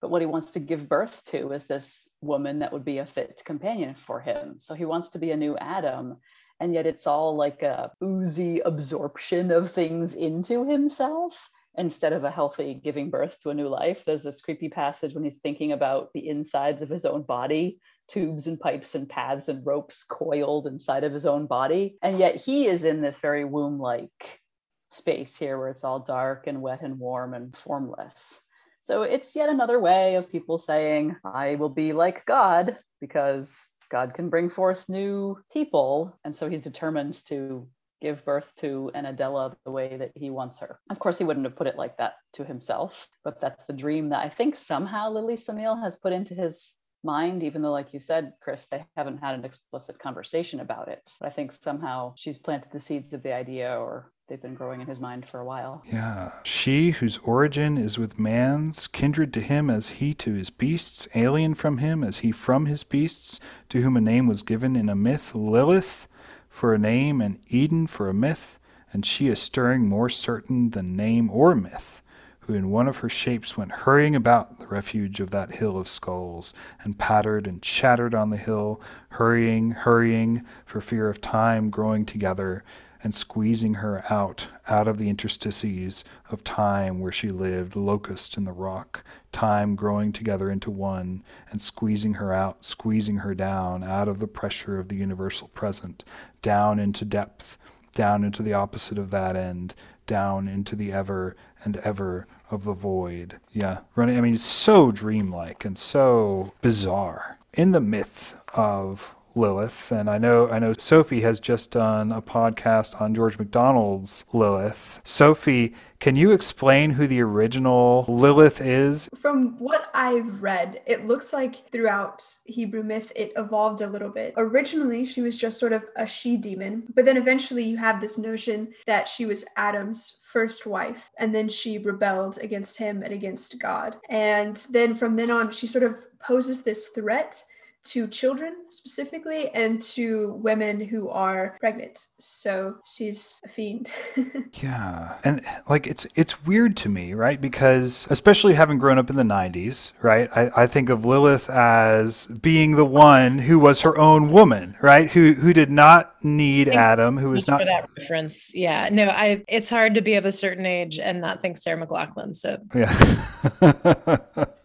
but 0.00 0.10
what 0.10 0.22
he 0.22 0.26
wants 0.26 0.52
to 0.52 0.60
give 0.60 0.88
birth 0.88 1.22
to 1.26 1.52
is 1.52 1.66
this 1.66 2.08
woman 2.20 2.60
that 2.60 2.72
would 2.72 2.84
be 2.84 2.98
a 2.98 3.06
fit 3.06 3.42
companion 3.44 3.94
for 3.94 4.20
him. 4.20 4.56
So 4.58 4.74
he 4.74 4.84
wants 4.84 5.08
to 5.10 5.18
be 5.18 5.32
a 5.32 5.36
new 5.36 5.56
Adam, 5.58 6.16
and 6.60 6.72
yet 6.74 6.86
it's 6.86 7.06
all 7.06 7.36
like 7.36 7.62
a 7.62 7.90
oozy 8.02 8.60
absorption 8.60 9.50
of 9.50 9.70
things 9.70 10.14
into 10.14 10.68
himself 10.68 11.48
instead 11.76 12.12
of 12.12 12.24
a 12.24 12.30
healthy 12.30 12.74
giving 12.74 13.10
birth 13.10 13.40
to 13.40 13.50
a 13.50 13.54
new 13.54 13.68
life. 13.68 14.04
There's 14.04 14.24
this 14.24 14.40
creepy 14.40 14.68
passage 14.68 15.14
when 15.14 15.24
he's 15.24 15.38
thinking 15.38 15.72
about 15.72 16.12
the 16.12 16.28
insides 16.28 16.82
of 16.82 16.88
his 16.88 17.04
own 17.04 17.22
body 17.22 17.78
tubes 18.08 18.46
and 18.46 18.58
pipes 18.58 18.94
and 18.94 19.08
paths 19.08 19.48
and 19.48 19.64
ropes 19.64 20.02
coiled 20.02 20.66
inside 20.66 21.04
of 21.04 21.12
his 21.12 21.26
own 21.26 21.46
body. 21.46 21.98
And 22.02 22.18
yet 22.18 22.36
he 22.36 22.66
is 22.66 22.84
in 22.84 23.02
this 23.02 23.20
very 23.20 23.44
womb 23.44 23.78
like 23.78 24.40
space 24.88 25.36
here 25.36 25.58
where 25.58 25.68
it's 25.68 25.84
all 25.84 26.00
dark 26.00 26.46
and 26.46 26.60
wet 26.60 26.82
and 26.82 26.98
warm 26.98 27.34
and 27.34 27.56
formless. 27.56 28.40
So 28.80 29.02
it's 29.02 29.36
yet 29.36 29.48
another 29.48 29.78
way 29.78 30.14
of 30.14 30.30
people 30.30 30.58
saying, 30.58 31.16
I 31.24 31.56
will 31.56 31.68
be 31.68 31.92
like 31.92 32.24
God 32.26 32.78
because 33.00 33.68
God 33.90 34.14
can 34.14 34.28
bring 34.28 34.50
forth 34.50 34.88
new 34.88 35.38
people. 35.52 36.18
And 36.24 36.34
so 36.34 36.48
he's 36.48 36.60
determined 36.60 37.14
to 37.26 37.68
give 38.00 38.24
birth 38.24 38.52
to 38.56 38.90
an 38.94 39.06
Adela 39.06 39.56
the 39.64 39.70
way 39.70 39.96
that 39.96 40.12
he 40.14 40.30
wants 40.30 40.60
her. 40.60 40.78
Of 40.90 40.98
course, 40.98 41.18
he 41.18 41.24
wouldn't 41.24 41.46
have 41.46 41.56
put 41.56 41.66
it 41.66 41.76
like 41.76 41.96
that 41.98 42.14
to 42.34 42.44
himself, 42.44 43.08
but 43.24 43.40
that's 43.40 43.64
the 43.64 43.72
dream 43.72 44.10
that 44.10 44.24
I 44.24 44.28
think 44.28 44.54
somehow 44.54 45.10
Lily 45.10 45.34
Sammile 45.34 45.82
has 45.82 45.96
put 45.96 46.12
into 46.12 46.34
his 46.34 46.76
mind, 47.02 47.42
even 47.42 47.62
though, 47.62 47.72
like 47.72 47.92
you 47.92 47.98
said, 47.98 48.32
Chris, 48.40 48.66
they 48.66 48.84
haven't 48.96 49.18
had 49.18 49.34
an 49.34 49.44
explicit 49.44 49.98
conversation 49.98 50.60
about 50.60 50.88
it. 50.88 51.10
But 51.20 51.26
I 51.28 51.30
think 51.30 51.52
somehow 51.52 52.14
she's 52.16 52.38
planted 52.38 52.70
the 52.72 52.80
seeds 52.80 53.12
of 53.12 53.22
the 53.22 53.34
idea 53.34 53.76
or 53.76 54.12
they've 54.28 54.40
been 54.40 54.54
growing 54.54 54.80
in 54.80 54.86
his 54.86 55.00
mind 55.00 55.26
for 55.26 55.40
a 55.40 55.44
while. 55.44 55.82
Yeah. 55.90 56.32
She 56.44 56.90
whose 56.92 57.18
origin 57.18 57.78
is 57.78 57.98
with 57.98 58.18
man's, 58.18 58.86
kindred 58.86 59.32
to 59.34 59.40
him 59.40 59.70
as 59.70 59.90
he 59.90 60.14
to 60.14 60.34
his 60.34 60.50
beasts, 60.50 61.08
alien 61.14 61.54
from 61.54 61.78
him 61.78 62.04
as 62.04 62.18
he 62.18 62.30
from 62.30 62.66
his 62.66 62.84
beasts, 62.84 63.40
to 63.70 63.80
whom 63.80 63.96
a 63.96 64.00
name 64.00 64.26
was 64.26 64.42
given 64.42 64.76
in 64.76 64.88
a 64.88 64.94
myth, 64.94 65.34
Lilith 65.34 66.06
for 66.48 66.74
a 66.74 66.78
name 66.78 67.20
and 67.20 67.38
Eden 67.48 67.86
for 67.86 68.08
a 68.08 68.14
myth, 68.14 68.58
and 68.92 69.04
she 69.04 69.28
is 69.28 69.40
stirring 69.40 69.88
more 69.88 70.08
certain 70.08 70.70
than 70.70 70.96
name 70.96 71.30
or 71.30 71.54
myth 71.54 72.02
who 72.48 72.54
in 72.54 72.70
one 72.70 72.88
of 72.88 72.96
her 72.98 73.10
shapes 73.10 73.58
went 73.58 73.70
hurrying 73.70 74.16
about 74.16 74.58
the 74.58 74.66
refuge 74.66 75.20
of 75.20 75.28
that 75.28 75.56
hill 75.56 75.76
of 75.76 75.86
skulls, 75.86 76.54
and 76.82 76.98
pattered 76.98 77.46
and 77.46 77.60
chattered 77.60 78.14
on 78.14 78.30
the 78.30 78.38
hill, 78.38 78.80
hurrying, 79.10 79.70
hurrying, 79.72 80.42
for 80.64 80.80
fear 80.80 81.10
of 81.10 81.20
time 81.20 81.68
growing 81.68 82.06
together, 82.06 82.64
and 83.02 83.14
squeezing 83.14 83.74
her 83.74 84.04
out, 84.10 84.48
out 84.68 84.88
of 84.88 84.98
the 84.98 85.08
interstices 85.08 86.04
of 86.30 86.42
time 86.44 87.00
where 87.00 87.12
she 87.12 87.30
lived, 87.30 87.76
locust 87.76 88.36
in 88.36 88.44
the 88.44 88.52
rock, 88.52 89.04
time 89.32 89.76
growing 89.76 90.12
together 90.12 90.50
into 90.50 90.70
one, 90.70 91.22
and 91.50 91.62
squeezing 91.62 92.14
her 92.14 92.32
out, 92.32 92.64
squeezing 92.64 93.18
her 93.18 93.34
down, 93.34 93.84
out 93.84 94.08
of 94.08 94.18
the 94.18 94.26
pressure 94.26 94.78
of 94.78 94.88
the 94.88 94.96
universal 94.96 95.48
present, 95.48 96.04
down 96.42 96.78
into 96.78 97.04
depth, 97.04 97.58
down 97.94 98.24
into 98.24 98.42
the 98.42 98.52
opposite 98.52 98.98
of 98.98 99.10
that 99.10 99.36
end, 99.36 99.74
down 100.06 100.48
into 100.48 100.74
the 100.74 100.92
ever 100.92 101.36
and 101.64 101.76
ever 101.78 102.26
of 102.50 102.64
the 102.64 102.72
void. 102.72 103.38
Yeah, 103.52 103.80
running. 103.94 104.18
I 104.18 104.20
mean, 104.20 104.34
it's 104.34 104.42
so 104.42 104.90
dreamlike 104.90 105.64
and 105.64 105.76
so 105.76 106.52
bizarre. 106.62 107.38
In 107.52 107.72
the 107.72 107.80
myth 107.80 108.36
of 108.54 109.14
Lilith, 109.38 109.92
and 109.92 110.10
I 110.10 110.18
know 110.18 110.48
I 110.50 110.58
know 110.58 110.74
Sophie 110.76 111.20
has 111.20 111.38
just 111.38 111.70
done 111.70 112.10
a 112.10 112.20
podcast 112.20 113.00
on 113.00 113.14
George 113.14 113.38
MacDonald's 113.38 114.24
Lilith. 114.32 115.00
Sophie, 115.04 115.74
can 116.00 116.16
you 116.16 116.32
explain 116.32 116.90
who 116.90 117.06
the 117.06 117.20
original 117.20 118.04
Lilith 118.08 118.60
is? 118.60 119.08
From 119.20 119.58
what 119.58 119.90
I've 119.94 120.42
read, 120.42 120.82
it 120.86 121.06
looks 121.06 121.32
like 121.32 121.70
throughout 121.70 122.24
Hebrew 122.44 122.82
myth 122.82 123.12
it 123.14 123.32
evolved 123.36 123.80
a 123.80 123.88
little 123.88 124.10
bit. 124.10 124.34
Originally, 124.36 125.04
she 125.04 125.22
was 125.22 125.38
just 125.38 125.58
sort 125.58 125.72
of 125.72 125.84
a 125.96 126.06
she 126.06 126.36
demon, 126.36 126.84
but 126.94 127.04
then 127.04 127.16
eventually 127.16 127.64
you 127.64 127.76
have 127.76 128.00
this 128.00 128.18
notion 128.18 128.74
that 128.86 129.08
she 129.08 129.24
was 129.24 129.44
Adam's 129.56 130.18
first 130.24 130.66
wife, 130.66 131.10
and 131.18 131.34
then 131.34 131.48
she 131.48 131.78
rebelled 131.78 132.38
against 132.38 132.76
him 132.76 133.02
and 133.02 133.12
against 133.12 133.58
God. 133.60 133.96
And 134.08 134.56
then 134.70 134.96
from 134.96 135.14
then 135.14 135.30
on, 135.30 135.52
she 135.52 135.68
sort 135.68 135.84
of 135.84 135.96
poses 136.20 136.62
this 136.62 136.88
threat 136.88 137.44
to 137.84 138.06
children 138.08 138.54
specifically 138.70 139.48
and 139.50 139.80
to 139.80 140.32
women 140.42 140.80
who 140.80 141.08
are 141.08 141.56
pregnant. 141.60 142.06
So 142.18 142.76
she's 142.84 143.36
a 143.44 143.48
fiend. 143.48 143.90
yeah. 144.62 145.18
And 145.24 145.40
like 145.68 145.86
it's 145.86 146.06
it's 146.14 146.44
weird 146.44 146.76
to 146.78 146.88
me, 146.88 147.14
right? 147.14 147.40
Because 147.40 148.06
especially 148.10 148.54
having 148.54 148.78
grown 148.78 148.98
up 148.98 149.08
in 149.10 149.16
the 149.16 149.22
90s, 149.22 149.92
right? 150.02 150.28
I, 150.34 150.50
I 150.56 150.66
think 150.66 150.90
of 150.90 151.04
Lilith 151.04 151.48
as 151.48 152.26
being 152.26 152.76
the 152.76 152.84
one 152.84 153.38
who 153.38 153.58
was 153.58 153.82
her 153.82 153.96
own 153.96 154.30
woman, 154.30 154.76
right? 154.82 155.10
Who 155.10 155.32
who 155.32 155.52
did 155.52 155.70
not 155.70 156.12
need 156.24 156.68
Adam, 156.68 157.16
who 157.16 157.30
was 157.30 157.46
not 157.46 157.60
for 157.60 157.66
that 157.66 157.88
reference. 157.96 158.54
Yeah. 158.54 158.88
No, 158.90 159.08
I 159.08 159.44
it's 159.48 159.70
hard 159.70 159.94
to 159.94 160.02
be 160.02 160.14
of 160.14 160.24
a 160.24 160.32
certain 160.32 160.66
age 160.66 160.98
and 160.98 161.20
not 161.20 161.40
think 161.40 161.56
Sarah 161.56 161.86
McLachlan. 161.86 162.36
So 162.36 162.58
Yeah. 162.74 164.44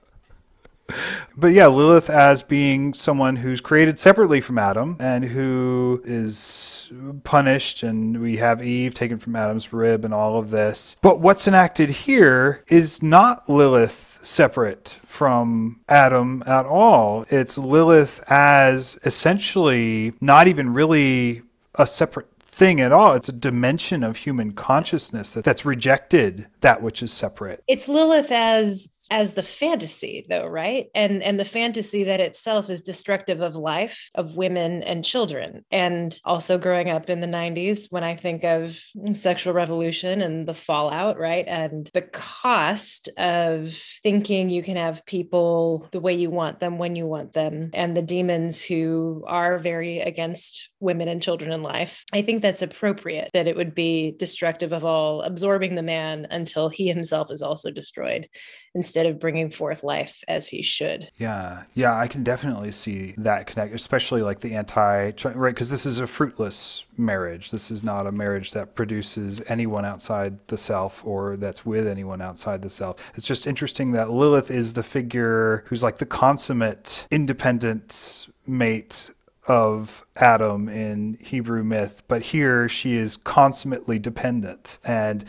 but 1.37 1.47
yeah, 1.47 1.67
Lilith 1.67 2.09
as 2.09 2.43
being 2.43 2.93
someone 2.93 3.35
who's 3.35 3.61
created 3.61 3.99
separately 3.99 4.41
from 4.41 4.57
Adam 4.57 4.97
and 4.99 5.23
who 5.23 6.01
is 6.05 6.91
punished, 7.23 7.83
and 7.83 8.21
we 8.21 8.37
have 8.37 8.61
Eve 8.61 8.93
taken 8.93 9.17
from 9.17 9.35
Adam's 9.35 9.71
rib 9.73 10.05
and 10.05 10.13
all 10.13 10.37
of 10.37 10.49
this. 10.49 10.95
But 11.01 11.19
what's 11.19 11.47
enacted 11.47 11.89
here 11.89 12.63
is 12.67 13.01
not 13.01 13.49
Lilith 13.49 14.19
separate 14.21 14.97
from 15.03 15.81
Adam 15.89 16.43
at 16.45 16.65
all. 16.65 17.25
It's 17.29 17.57
Lilith 17.57 18.23
as 18.31 18.97
essentially 19.05 20.13
not 20.21 20.47
even 20.47 20.73
really 20.73 21.41
a 21.75 21.85
separate 21.85 22.27
thing 22.53 22.79
at 22.79 22.91
all. 22.91 23.13
It's 23.13 23.29
a 23.29 23.33
dimension 23.33 24.03
of 24.03 24.17
human 24.17 24.53
consciousness 24.53 25.33
that, 25.33 25.43
that's 25.43 25.65
rejected 25.65 26.47
that 26.61 26.81
which 26.81 27.03
is 27.03 27.11
separate. 27.11 27.63
It's 27.67 27.87
Lilith 27.87 28.31
as 28.31 29.07
as 29.11 29.33
the 29.33 29.43
fantasy 29.43 30.25
though, 30.29 30.47
right? 30.47 30.87
And 30.95 31.21
and 31.23 31.39
the 31.39 31.45
fantasy 31.45 32.05
that 32.05 32.19
itself 32.19 32.69
is 32.69 32.81
destructive 32.81 33.41
of 33.41 33.55
life, 33.55 34.09
of 34.15 34.35
women 34.35 34.83
and 34.83 35.03
children. 35.03 35.65
And 35.71 36.17
also 36.23 36.57
growing 36.57 36.89
up 36.89 37.09
in 37.09 37.19
the 37.19 37.27
90s 37.27 37.87
when 37.91 38.03
I 38.03 38.15
think 38.15 38.43
of 38.43 38.79
sexual 39.13 39.53
revolution 39.53 40.21
and 40.21 40.47
the 40.47 40.53
fallout, 40.53 41.19
right? 41.19 41.45
And 41.47 41.89
the 41.93 42.01
cost 42.01 43.09
of 43.17 43.73
thinking 44.03 44.49
you 44.49 44.63
can 44.63 44.77
have 44.77 45.05
people 45.05 45.87
the 45.91 45.99
way 45.99 46.13
you 46.13 46.29
want 46.29 46.59
them 46.59 46.77
when 46.77 46.95
you 46.95 47.05
want 47.05 47.33
them 47.33 47.71
and 47.73 47.97
the 47.97 48.01
demons 48.01 48.61
who 48.61 49.23
are 49.27 49.57
very 49.57 49.99
against 49.99 50.69
women 50.83 51.07
and 51.07 51.21
children 51.21 51.51
in 51.51 51.63
life. 51.63 52.03
I 52.13 52.21
think 52.21 52.41
that's 52.41 52.61
appropriate 52.61 53.31
that 53.33 53.47
it 53.47 53.55
would 53.55 53.73
be 53.73 54.11
destructive 54.19 54.73
of 54.73 54.85
all, 54.85 55.21
absorbing 55.21 55.75
the 55.75 55.81
man 55.81 56.27
until 56.29 56.69
he 56.69 56.87
himself 56.87 57.31
is 57.31 57.41
also 57.41 57.71
destroyed 57.71 58.27
instead 58.75 59.05
of 59.05 59.19
bringing 59.19 59.49
forth 59.49 59.83
life 59.83 60.23
as 60.27 60.47
he 60.47 60.61
should. 60.61 61.09
Yeah. 61.17 61.63
Yeah. 61.73 61.97
I 61.97 62.07
can 62.07 62.23
definitely 62.23 62.71
see 62.71 63.13
that 63.17 63.47
connect, 63.47 63.73
especially 63.73 64.21
like 64.21 64.39
the 64.39 64.55
anti, 64.55 65.11
right? 65.23 65.53
Because 65.53 65.69
this 65.69 65.85
is 65.85 65.99
a 65.99 66.07
fruitless 66.07 66.85
marriage. 66.97 67.51
This 67.51 67.71
is 67.71 67.83
not 67.83 68.07
a 68.07 68.11
marriage 68.11 68.51
that 68.51 68.75
produces 68.75 69.41
anyone 69.47 69.85
outside 69.85 70.39
the 70.47 70.57
self 70.57 71.05
or 71.05 71.37
that's 71.37 71.65
with 71.65 71.87
anyone 71.87 72.21
outside 72.21 72.61
the 72.61 72.69
self. 72.69 73.11
It's 73.15 73.27
just 73.27 73.47
interesting 73.47 73.91
that 73.93 74.09
Lilith 74.09 74.51
is 74.51 74.73
the 74.73 74.83
figure 74.83 75.63
who's 75.67 75.83
like 75.83 75.97
the 75.97 76.05
consummate 76.05 77.07
independent 77.11 78.27
mate 78.45 79.11
of 79.47 80.05
Adam 80.15 80.69
in 80.69 81.17
Hebrew 81.19 81.63
myth, 81.63 82.03
but 82.07 82.21
here 82.21 82.69
she 82.69 82.95
is 82.95 83.17
consummately 83.17 83.99
dependent 83.99 84.77
and 84.83 85.25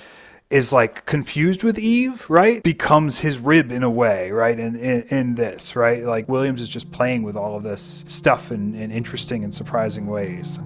is 0.50 0.72
like 0.72 1.04
confused 1.06 1.64
with 1.64 1.78
Eve, 1.78 2.28
right? 2.28 2.62
Becomes 2.62 3.18
his 3.18 3.38
rib 3.38 3.72
in 3.72 3.82
a 3.82 3.90
way, 3.90 4.30
right? 4.30 4.58
In, 4.58 4.76
in, 4.76 5.02
in 5.10 5.34
this, 5.34 5.74
right? 5.74 6.04
Like 6.04 6.28
Williams 6.28 6.62
is 6.62 6.68
just 6.68 6.92
playing 6.92 7.22
with 7.22 7.34
all 7.34 7.56
of 7.56 7.62
this 7.62 8.04
stuff 8.06 8.52
in, 8.52 8.74
in 8.74 8.92
interesting 8.92 9.42
and 9.42 9.52
surprising 9.52 10.06
ways. 10.06 10.60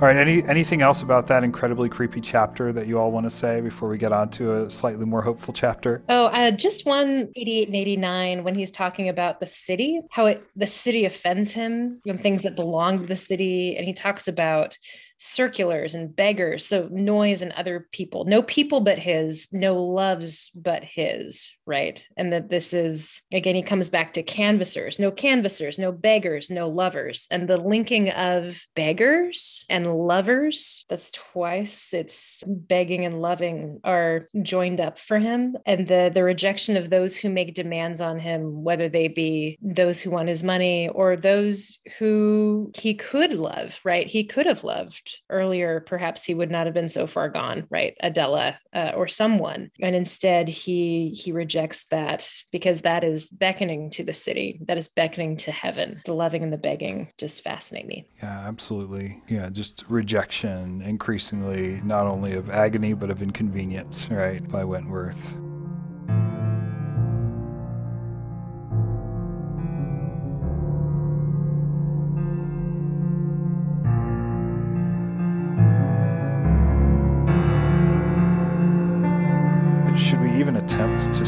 All 0.00 0.06
right. 0.06 0.16
Any 0.16 0.42
anything 0.44 0.80
else 0.80 1.02
about 1.02 1.26
that 1.26 1.44
incredibly 1.44 1.90
creepy 1.90 2.22
chapter 2.22 2.72
that 2.72 2.86
you 2.86 2.98
all 2.98 3.12
want 3.12 3.26
to 3.26 3.30
say 3.30 3.60
before 3.60 3.90
we 3.90 3.98
get 3.98 4.12
on 4.12 4.30
to 4.30 4.62
a 4.62 4.70
slightly 4.70 5.04
more 5.04 5.20
hopeful 5.20 5.52
chapter? 5.52 6.02
Oh, 6.08 6.26
uh, 6.28 6.52
just 6.52 6.86
one 6.86 7.28
88 7.36 7.68
and 7.68 7.76
89 7.76 8.44
when 8.44 8.54
he's 8.54 8.70
talking 8.70 9.10
about 9.10 9.40
the 9.40 9.46
city, 9.46 10.00
how 10.10 10.24
it 10.24 10.42
the 10.56 10.66
city 10.66 11.04
offends 11.04 11.52
him 11.52 12.00
and 12.06 12.18
things 12.18 12.44
that 12.44 12.56
belong 12.56 13.00
to 13.00 13.06
the 13.06 13.14
city, 13.14 13.76
and 13.76 13.86
he 13.86 13.92
talks 13.92 14.26
about 14.26 14.78
circulars 15.20 15.94
and 15.94 16.16
beggars. 16.16 16.64
So 16.64 16.88
noise 16.90 17.42
and 17.42 17.52
other 17.52 17.86
people, 17.92 18.24
no 18.24 18.42
people 18.42 18.80
but 18.80 18.98
his, 18.98 19.48
no 19.52 19.76
loves 19.76 20.50
but 20.54 20.82
his, 20.82 21.50
right? 21.66 22.02
And 22.16 22.32
that 22.32 22.48
this 22.48 22.72
is, 22.72 23.22
again, 23.32 23.54
he 23.54 23.62
comes 23.62 23.90
back 23.90 24.14
to 24.14 24.22
canvassers, 24.22 24.98
no 24.98 25.10
canvassers, 25.10 25.78
no 25.78 25.92
beggars, 25.92 26.50
no 26.50 26.68
lovers. 26.68 27.26
And 27.30 27.46
the 27.46 27.58
linking 27.58 28.08
of 28.10 28.62
beggars 28.74 29.66
and 29.68 29.94
lovers, 29.94 30.86
that's 30.88 31.10
twice, 31.10 31.92
it's 31.92 32.42
begging 32.46 33.04
and 33.04 33.20
loving 33.20 33.80
are 33.84 34.28
joined 34.42 34.80
up 34.80 34.98
for 34.98 35.18
him. 35.18 35.56
And 35.66 35.86
the, 35.86 36.10
the 36.12 36.24
rejection 36.24 36.78
of 36.78 36.88
those 36.88 37.14
who 37.14 37.28
make 37.28 37.54
demands 37.54 38.00
on 38.00 38.18
him, 38.18 38.62
whether 38.64 38.88
they 38.88 39.08
be 39.08 39.58
those 39.60 40.00
who 40.00 40.10
want 40.10 40.30
his 40.30 40.42
money 40.42 40.88
or 40.88 41.16
those 41.16 41.78
who 41.98 42.72
he 42.74 42.94
could 42.94 43.32
love, 43.32 43.78
right? 43.84 44.06
He 44.06 44.24
could 44.24 44.46
have 44.46 44.64
loved 44.64 45.09
earlier, 45.28 45.80
perhaps 45.80 46.24
he 46.24 46.34
would 46.34 46.50
not 46.50 46.66
have 46.66 46.74
been 46.74 46.88
so 46.88 47.06
far 47.06 47.28
gone, 47.28 47.66
right? 47.70 47.96
Adela 48.00 48.58
uh, 48.74 48.92
or 48.94 49.08
someone, 49.08 49.70
and 49.80 49.94
instead 49.94 50.48
he 50.48 51.10
he 51.10 51.32
rejects 51.32 51.86
that 51.86 52.28
because 52.52 52.82
that 52.82 53.04
is 53.04 53.28
beckoning 53.30 53.90
to 53.90 54.04
the 54.04 54.14
city, 54.14 54.60
that 54.66 54.78
is 54.78 54.88
beckoning 54.88 55.36
to 55.36 55.52
heaven. 55.52 56.00
The 56.04 56.14
loving 56.14 56.42
and 56.42 56.52
the 56.52 56.58
begging 56.58 57.12
just 57.18 57.42
fascinate 57.42 57.86
me. 57.86 58.06
Yeah, 58.22 58.46
absolutely. 58.46 59.22
Yeah, 59.28 59.48
just 59.50 59.84
rejection 59.88 60.82
increasingly, 60.82 61.80
not 61.82 62.06
only 62.06 62.34
of 62.34 62.50
agony 62.50 62.92
but 62.92 63.10
of 63.10 63.22
inconvenience, 63.22 64.08
right? 64.10 64.46
By 64.50 64.64
Wentworth. 64.64 65.36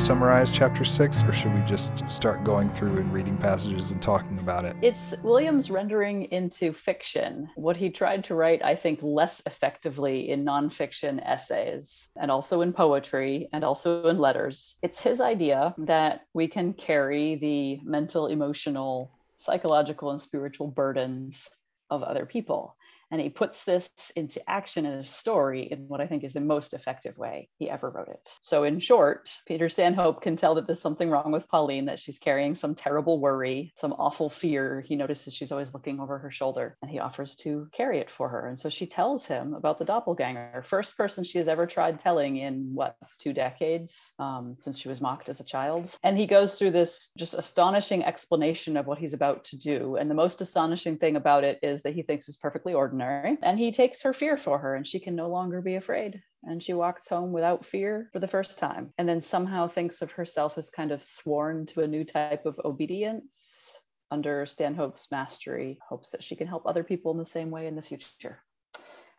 Summarize 0.03 0.51
chapter 0.51 0.85
six, 0.85 1.23
or 1.23 1.33
should 1.33 1.55
we 1.55 1.61
just 1.61 1.97
start 2.11 2.43
going 2.43 2.69
through 2.71 2.97
and 2.97 3.13
reading 3.13 3.37
passages 3.37 3.93
and 3.93 4.03
talking 4.03 4.37
about 4.41 4.65
it? 4.65 4.75
It's 4.83 5.15
Williams 5.23 5.71
rendering 5.71 6.25
into 6.33 6.73
fiction 6.73 7.49
what 7.55 7.77
he 7.77 7.89
tried 7.89 8.25
to 8.25 8.35
write, 8.35 8.65
I 8.65 8.75
think, 8.75 8.99
less 9.01 9.43
effectively 9.47 10.31
in 10.31 10.45
nonfiction 10.45 11.25
essays 11.25 12.09
and 12.21 12.33
also 12.33 12.63
in 12.63 12.73
poetry 12.73 13.49
and 13.53 13.63
also 13.63 14.09
in 14.09 14.19
letters. 14.19 14.77
It's 14.83 14.99
his 14.99 15.21
idea 15.21 15.73
that 15.79 16.23
we 16.35 16.49
can 16.49 16.73
carry 16.73 17.37
the 17.37 17.79
mental, 17.85 18.27
emotional, 18.27 19.13
psychological, 19.37 20.11
and 20.11 20.21
spiritual 20.21 20.67
burdens 20.67 21.49
of 21.91 22.03
other 22.03 22.27
people. 22.27 22.75
And 23.13 23.21
he 23.21 23.29
puts 23.29 23.65
this 23.65 24.11
into 24.17 24.41
action 24.49 24.87
in 24.87 24.95
a 24.95 25.05
story 25.05 25.65
in 25.71 25.87
what 25.87 26.01
I 26.01 26.07
think 26.07 26.25
is 26.25 26.33
the 26.33 26.41
most 26.41 26.73
effective 26.73 27.19
way 27.19 27.51
he 27.59 27.69
ever 27.69 27.91
wrote 27.91 28.09
it. 28.09 28.31
So, 28.41 28.65
in 28.65 28.81
short, 28.81 29.31
Peter 29.47 29.69
Stanhope 29.69 30.23
can 30.23 30.35
tell 30.35 30.55
that 30.55 30.67
there's 30.67 30.81
something 30.81 31.11
wrong 31.11 31.31
with 31.31 31.47
Pauline, 31.47 31.85
that 31.85 31.99
she's 31.99 32.19
carrying 32.19 32.55
some 32.55 32.75
terrible 32.75 33.21
worry, 33.21 33.75
some 33.77 33.93
awful 33.99 34.31
fear. 34.31 34.81
He 34.81 34.97
notices 34.97 35.35
she's 35.35 35.53
always 35.53 35.75
looking 35.75 36.01
over 36.01 36.17
her 36.17 36.31
shoulder 36.31 36.79
and 36.81 36.91
he 36.91 37.01
offers 37.01 37.37
to 37.37 37.69
carry 37.73 37.99
it 37.99 38.11
for 38.11 38.31
her. 38.31 38.49
And 38.49 38.59
so 38.59 38.71
she 38.71 38.87
tells 38.87 39.27
him 39.27 39.53
about 39.53 39.79
the 39.79 39.85
doppelganger, 39.85 40.63
first 40.65 40.97
person 40.97 41.23
she 41.23 41.37
has 41.37 41.49
ever 41.49 41.67
tried 41.67 41.99
telling 41.99 42.39
in 42.39 42.71
what, 42.73 42.97
two 43.19 43.35
decades 43.35 44.15
um, 44.19 44.57
since 44.59 44.79
she 44.79 44.89
was 44.89 45.03
mocked 45.03 45.29
as 45.29 45.39
a 45.39 45.45
child. 45.45 45.95
And 46.03 46.17
he 46.17 46.27
goes 46.27 46.59
through 46.59 46.71
this 46.71 47.13
just 47.19 47.35
astonishing 47.35 48.05
explanation 48.05 48.79
of 48.79 48.87
what 48.87 48.99
he's 48.99 49.13
about 49.13 49.45
to 49.45 49.59
do. 49.59 49.97
And 49.97 50.11
the 50.11 50.15
most 50.15 50.41
astonishing 50.41 50.97
thing 50.97 51.17
about 51.17 51.45
it 51.45 51.59
is 51.63 51.83
that 51.83 51.95
he 51.95 52.01
thinks 52.01 52.27
is 52.27 52.39
perfectly 52.39 52.73
ordinary 52.73 53.02
And 53.43 53.59
he 53.59 53.73
takes 53.73 54.03
her 54.03 54.13
fear 54.13 54.37
for 54.37 54.59
her, 54.59 54.75
and 54.75 54.87
she 54.87 55.01
can 55.01 55.15
no 55.15 55.29
longer 55.29 55.61
be 55.61 55.77
afraid. 55.77 56.23
And 56.45 56.63
she 56.63 56.73
walks 56.73 57.09
home 57.09 57.33
without 57.33 57.65
fear 57.65 58.09
for 58.13 58.19
the 58.19 58.29
first 58.29 58.59
time, 58.59 58.93
and 58.99 59.09
then 59.09 59.21
somehow 59.21 59.69
thinks 59.69 60.03
of 60.03 60.13
herself 60.13 60.59
as 60.59 60.71
kind 60.71 60.91
of 60.91 61.05
sworn 61.05 61.67
to 61.67 61.83
a 61.83 61.89
new 61.89 62.05
type 62.05 62.47
of 62.47 62.61
obedience 62.65 63.79
under 64.11 64.45
Stanhope's 64.45 65.11
mastery, 65.11 65.79
hopes 65.89 66.11
that 66.11 66.23
she 66.23 66.37
can 66.37 66.47
help 66.47 66.67
other 66.67 66.85
people 66.85 67.13
in 67.13 67.19
the 67.19 67.25
same 67.25 67.51
way 67.51 67.67
in 67.67 67.77
the 67.77 67.83
future. 67.83 68.43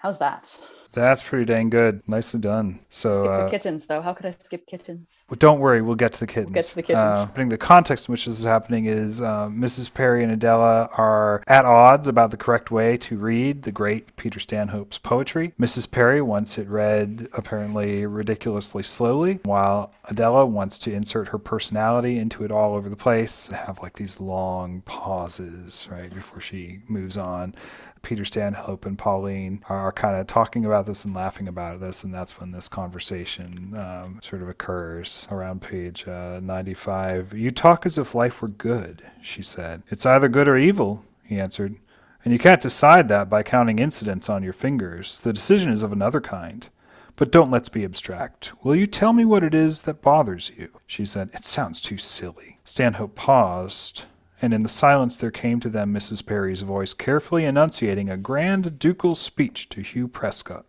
How's 0.04 0.20
that? 0.20 0.60
That's 0.92 1.24
pretty 1.24 1.46
dang 1.46 1.70
good. 1.70 2.04
Nicely 2.08 2.40
done. 2.42 2.82
So 2.90 3.24
skip 3.24 3.32
uh, 3.32 3.44
the 3.46 3.50
kittens, 3.50 3.86
though. 3.86 4.02
How 4.02 4.14
could 4.14 4.26
I 4.26 4.32
skip 4.32 4.68
kittens? 4.68 5.24
Well, 5.30 5.38
don't 5.40 5.60
worry, 5.60 5.82
we'll 5.82 5.96
get 5.96 6.12
to 6.14 6.20
the 6.20 6.28
kittens. 6.28 6.48
We'll 6.48 6.56
get 6.56 6.66
to 6.66 6.76
the 6.76 6.84
kittens. 6.84 7.00
Uh, 7.00 7.46
the 7.46 7.58
context 7.58 8.10
in 8.10 8.12
which 8.12 8.26
this 8.26 8.38
is 8.38 8.44
happening 8.44 8.86
is 8.86 9.22
uh, 9.22 9.48
Mrs. 9.48 9.92
Parry 9.94 10.22
and 10.24 10.32
Adela 10.32 10.90
are 10.98 11.42
at 11.48 11.64
odds 11.64 12.10
about 12.10 12.32
the 12.32 12.38
correct 12.38 12.70
way 12.70 12.98
to 12.98 13.18
read 13.18 13.64
the 13.64 13.72
great 13.72 14.18
Peter 14.18 14.42
Stanhope's 14.42 14.98
poetry. 14.98 15.54
Mrs. 15.58 15.90
Parry 15.90 16.22
wants 16.22 16.58
it 16.58 16.68
read 16.68 17.30
apparently 17.34 18.06
ridiculously 18.06 18.84
slowly, 18.84 19.40
while 19.46 19.94
Adela 20.10 20.46
wants 20.46 20.78
to 20.80 20.92
insert 20.92 21.30
her 21.30 21.40
personality 21.40 22.20
into 22.20 22.44
it 22.44 22.52
all 22.52 22.76
over 22.76 22.90
the 22.90 22.98
place, 22.98 23.48
have 23.48 23.80
like 23.82 23.96
these 23.96 24.20
long 24.20 24.82
pauses 24.82 25.88
right 25.90 26.14
before 26.14 26.42
she 26.42 26.82
moves 26.90 27.18
on. 27.18 27.56
Peter 28.04 28.26
Stanhope 28.26 28.86
and 28.86 28.98
Pauline 28.98 29.64
are, 29.70 29.92
kind 29.94 30.18
of 30.18 30.28
talking 30.28 30.66
about 30.66 30.86
this 30.86 31.06
and 31.06 31.16
laughing 31.16 31.48
about 31.48 31.80
this, 31.80 32.04
and 32.04 32.14
that's 32.14 32.40
when 32.40 32.52
this 32.52 32.68
conversation 32.68 33.74
um, 33.78 34.20
sort 34.22 34.42
of 34.42 34.50
occurs 34.50 35.26
around 35.32 35.62
page 35.62 36.08
uh, 36.08 36.40
95. 36.44 37.34
You 37.34 37.50
talk 37.50 37.86
as 37.86 37.98
if 37.98 38.14
life 38.14 38.42
were 38.42 38.50
good, 38.50 39.04
she 39.22 39.42
said. 39.42 39.84
It's 39.88 40.06
either 40.06 40.28
good 40.28 40.50
or 40.50 40.58
evil, 40.58 41.06
he 41.24 41.40
answered. 41.40 41.78
And 42.26 42.34
you 42.34 42.40
can't 42.40 42.62
decide 42.62 43.08
that 43.08 43.30
by 43.30 43.42
counting 43.42 43.80
incidents 43.80 44.30
on 44.30 44.44
your 44.44 44.54
fingers. 44.54 45.22
The 45.22 45.34
decision 45.34 45.72
is 45.72 45.82
of 45.82 45.92
another 45.92 46.22
kind. 46.22 46.68
But 47.16 47.32
don't 47.32 47.52
let's 47.52 47.70
be 47.70 47.84
abstract. 47.84 48.54
Will 48.64 48.76
you 48.76 48.88
tell 48.88 49.14
me 49.14 49.24
what 49.24 49.44
it 49.44 49.54
is 49.54 49.84
that 49.84 50.02
bothers 50.02 50.52
you? 50.58 50.70
She 50.88 51.06
said, 51.06 51.30
It 51.34 51.46
sounds 51.46 51.80
too 51.80 51.98
silly. 51.98 52.60
Stanhope 52.66 53.16
paused 53.16 54.06
and 54.44 54.54
in 54.54 54.62
the 54.62 54.70
silence 54.70 55.16
there 55.16 55.32
came 55.32 55.62
to 55.62 55.70
them 55.70 55.94
Mrs. 55.94 56.26
Parry's 56.26 56.64
voice 56.64 56.94
carefully 56.94 57.46
enunciating 57.46 58.10
a 58.10 58.18
grand 58.18 58.78
ducal 58.78 59.16
speech 59.16 59.70
to 59.70 59.82
Hugh 59.82 60.10
Prescott. 60.10 60.66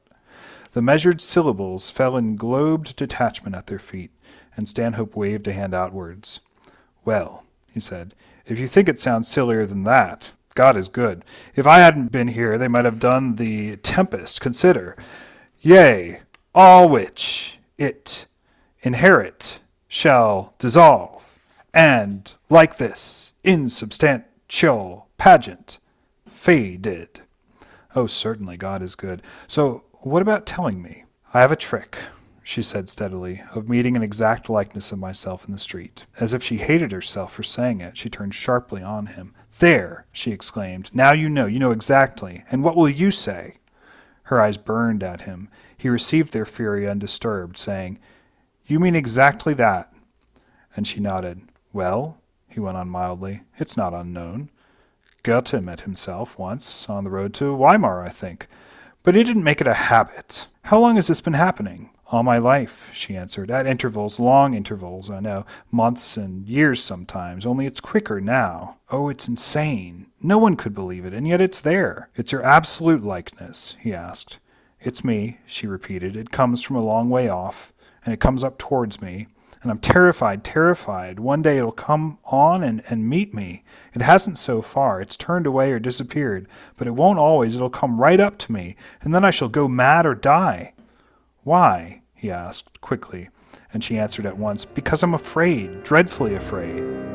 The 0.72 0.80
measured 0.80 1.20
syllables 1.20 1.90
fell 1.90 2.16
in 2.16 2.36
globed 2.36 2.94
detachment 2.94 3.56
at 3.56 3.66
their 3.66 3.80
feet, 3.80 4.12
and 4.56 4.68
Stanhope 4.68 5.16
waved 5.16 5.48
a 5.48 5.52
hand 5.52 5.74
outwards. 5.74 6.38
Well, 7.04 7.42
he 7.68 7.80
said, 7.80 8.14
if 8.46 8.60
you 8.60 8.68
think 8.68 8.88
it 8.88 9.00
sounds 9.00 9.26
sillier 9.26 9.66
than 9.66 9.82
that, 9.82 10.30
God 10.54 10.76
is 10.76 10.86
good. 10.86 11.24
If 11.56 11.66
I 11.66 11.80
hadn't 11.80 12.12
been 12.12 12.28
here, 12.28 12.56
they 12.56 12.68
might 12.68 12.84
have 12.84 13.00
done 13.00 13.34
the 13.34 13.76
Tempest. 13.78 14.40
Consider, 14.40 14.96
yea, 15.62 16.20
all 16.54 16.88
which 16.88 17.58
it 17.76 18.26
inherit 18.82 19.58
shall 19.88 20.54
dissolve, 20.60 21.36
and 21.72 22.32
like 22.54 22.76
this 22.76 23.32
insubstantial 23.42 25.08
pageant 25.18 25.78
faded. 26.28 27.20
Oh, 27.96 28.06
certainly, 28.06 28.56
God 28.56 28.80
is 28.80 28.94
good. 28.94 29.22
So, 29.48 29.82
what 30.02 30.22
about 30.22 30.46
telling 30.46 30.80
me? 30.80 31.02
I 31.32 31.40
have 31.40 31.50
a 31.50 31.56
trick, 31.56 31.98
she 32.44 32.62
said 32.62 32.88
steadily, 32.88 33.42
of 33.56 33.68
meeting 33.68 33.96
an 33.96 34.04
exact 34.04 34.48
likeness 34.48 34.92
of 34.92 35.00
myself 35.00 35.44
in 35.46 35.52
the 35.52 35.58
street. 35.58 36.06
As 36.20 36.32
if 36.32 36.44
she 36.44 36.58
hated 36.58 36.92
herself 36.92 37.32
for 37.32 37.42
saying 37.42 37.80
it, 37.80 37.96
she 37.96 38.08
turned 38.08 38.36
sharply 38.36 38.82
on 38.84 39.06
him. 39.06 39.34
There, 39.58 40.06
she 40.12 40.30
exclaimed. 40.30 40.90
Now 40.94 41.10
you 41.10 41.28
know. 41.28 41.46
You 41.46 41.58
know 41.58 41.72
exactly. 41.72 42.44
And 42.52 42.62
what 42.62 42.76
will 42.76 42.88
you 42.88 43.10
say? 43.10 43.56
Her 44.24 44.40
eyes 44.40 44.58
burned 44.58 45.02
at 45.02 45.22
him. 45.22 45.48
He 45.76 45.88
received 45.88 46.32
their 46.32 46.46
fury 46.46 46.88
undisturbed, 46.88 47.58
saying, 47.58 47.98
You 48.64 48.78
mean 48.78 48.94
exactly 48.94 49.54
that? 49.54 49.92
And 50.76 50.86
she 50.86 51.00
nodded. 51.00 51.42
Well, 51.72 52.20
he 52.54 52.60
went 52.60 52.76
on 52.76 52.88
mildly. 52.88 53.42
It's 53.58 53.76
not 53.76 53.92
unknown. 53.92 54.48
Goethe 55.24 55.60
met 55.60 55.80
himself 55.80 56.38
once 56.38 56.88
on 56.88 57.02
the 57.02 57.10
road 57.10 57.34
to 57.34 57.52
Weimar, 57.52 58.04
I 58.04 58.10
think. 58.10 58.46
But 59.02 59.16
he 59.16 59.24
didn't 59.24 59.42
make 59.42 59.60
it 59.60 59.66
a 59.66 59.74
habit. 59.74 60.46
How 60.62 60.78
long 60.78 60.94
has 60.94 61.08
this 61.08 61.20
been 61.20 61.32
happening? 61.32 61.90
All 62.12 62.22
my 62.22 62.38
life, 62.38 62.90
she 62.92 63.16
answered, 63.16 63.50
at 63.50 63.66
intervals, 63.66 64.20
long 64.20 64.54
intervals, 64.54 65.10
I 65.10 65.18
know, 65.18 65.44
months 65.72 66.16
and 66.16 66.46
years 66.46 66.80
sometimes, 66.80 67.44
only 67.44 67.66
it's 67.66 67.80
quicker 67.80 68.20
now. 68.20 68.76
Oh, 68.88 69.08
it's 69.08 69.26
insane. 69.26 70.06
No 70.22 70.38
one 70.38 70.54
could 70.54 70.74
believe 70.74 71.04
it, 71.04 71.12
and 71.12 71.26
yet 71.26 71.40
it's 71.40 71.60
there. 71.60 72.08
It's 72.14 72.30
your 72.30 72.44
absolute 72.44 73.02
likeness, 73.02 73.76
he 73.80 73.92
asked. 73.92 74.38
It's 74.80 75.02
me, 75.02 75.40
she 75.44 75.66
repeated. 75.66 76.14
It 76.14 76.30
comes 76.30 76.62
from 76.62 76.76
a 76.76 76.84
long 76.84 77.10
way 77.10 77.28
off, 77.28 77.72
and 78.04 78.14
it 78.14 78.20
comes 78.20 78.44
up 78.44 78.58
towards 78.58 79.02
me, 79.02 79.26
and 79.64 79.70
I'm 79.70 79.78
terrified, 79.78 80.44
terrified. 80.44 81.18
One 81.18 81.40
day 81.40 81.56
it'll 81.56 81.72
come 81.72 82.18
on 82.26 82.62
and, 82.62 82.82
and 82.90 83.08
meet 83.08 83.32
me. 83.32 83.64
It 83.94 84.02
hasn't 84.02 84.36
so 84.36 84.60
far. 84.60 85.00
It's 85.00 85.16
turned 85.16 85.46
away 85.46 85.72
or 85.72 85.78
disappeared, 85.78 86.46
but 86.76 86.86
it 86.86 86.94
won't 86.94 87.18
always. 87.18 87.56
It'll 87.56 87.70
come 87.70 87.98
right 87.98 88.20
up 88.20 88.36
to 88.38 88.52
me, 88.52 88.76
and 89.00 89.14
then 89.14 89.24
I 89.24 89.30
shall 89.30 89.48
go 89.48 89.66
mad 89.66 90.04
or 90.04 90.14
die. 90.14 90.74
Why? 91.44 92.02
he 92.14 92.30
asked 92.30 92.82
quickly, 92.82 93.30
and 93.72 93.82
she 93.82 93.98
answered 93.98 94.26
at 94.26 94.36
once, 94.36 94.66
Because 94.66 95.02
I'm 95.02 95.14
afraid, 95.14 95.82
dreadfully 95.82 96.34
afraid. 96.34 97.13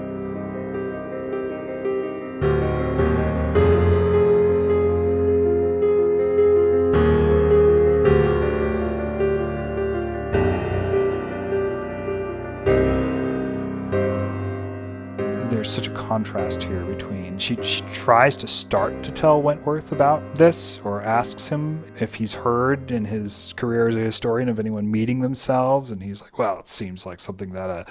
There's 15.69 15.85
such 15.85 15.87
a 15.87 15.95
contrast 16.03 16.63
here 16.63 16.83
between 16.85 17.37
she, 17.37 17.55
she 17.61 17.81
tries 17.93 18.35
to 18.35 18.47
start 18.47 19.03
to 19.03 19.11
tell 19.11 19.39
Wentworth 19.39 19.91
about 19.91 20.23
this 20.33 20.79
or 20.83 21.03
asks 21.03 21.47
him 21.47 21.83
if 21.99 22.15
he's 22.15 22.33
heard 22.33 22.89
in 22.89 23.05
his 23.05 23.53
career 23.55 23.87
as 23.87 23.95
a 23.95 23.99
historian 23.99 24.49
of 24.49 24.57
anyone 24.57 24.89
meeting 24.89 25.19
themselves 25.19 25.91
and 25.91 26.01
he's 26.01 26.23
like 26.23 26.39
well 26.39 26.57
it 26.57 26.67
seems 26.67 27.05
like 27.05 27.19
something 27.19 27.51
that 27.53 27.69
a 27.69 27.85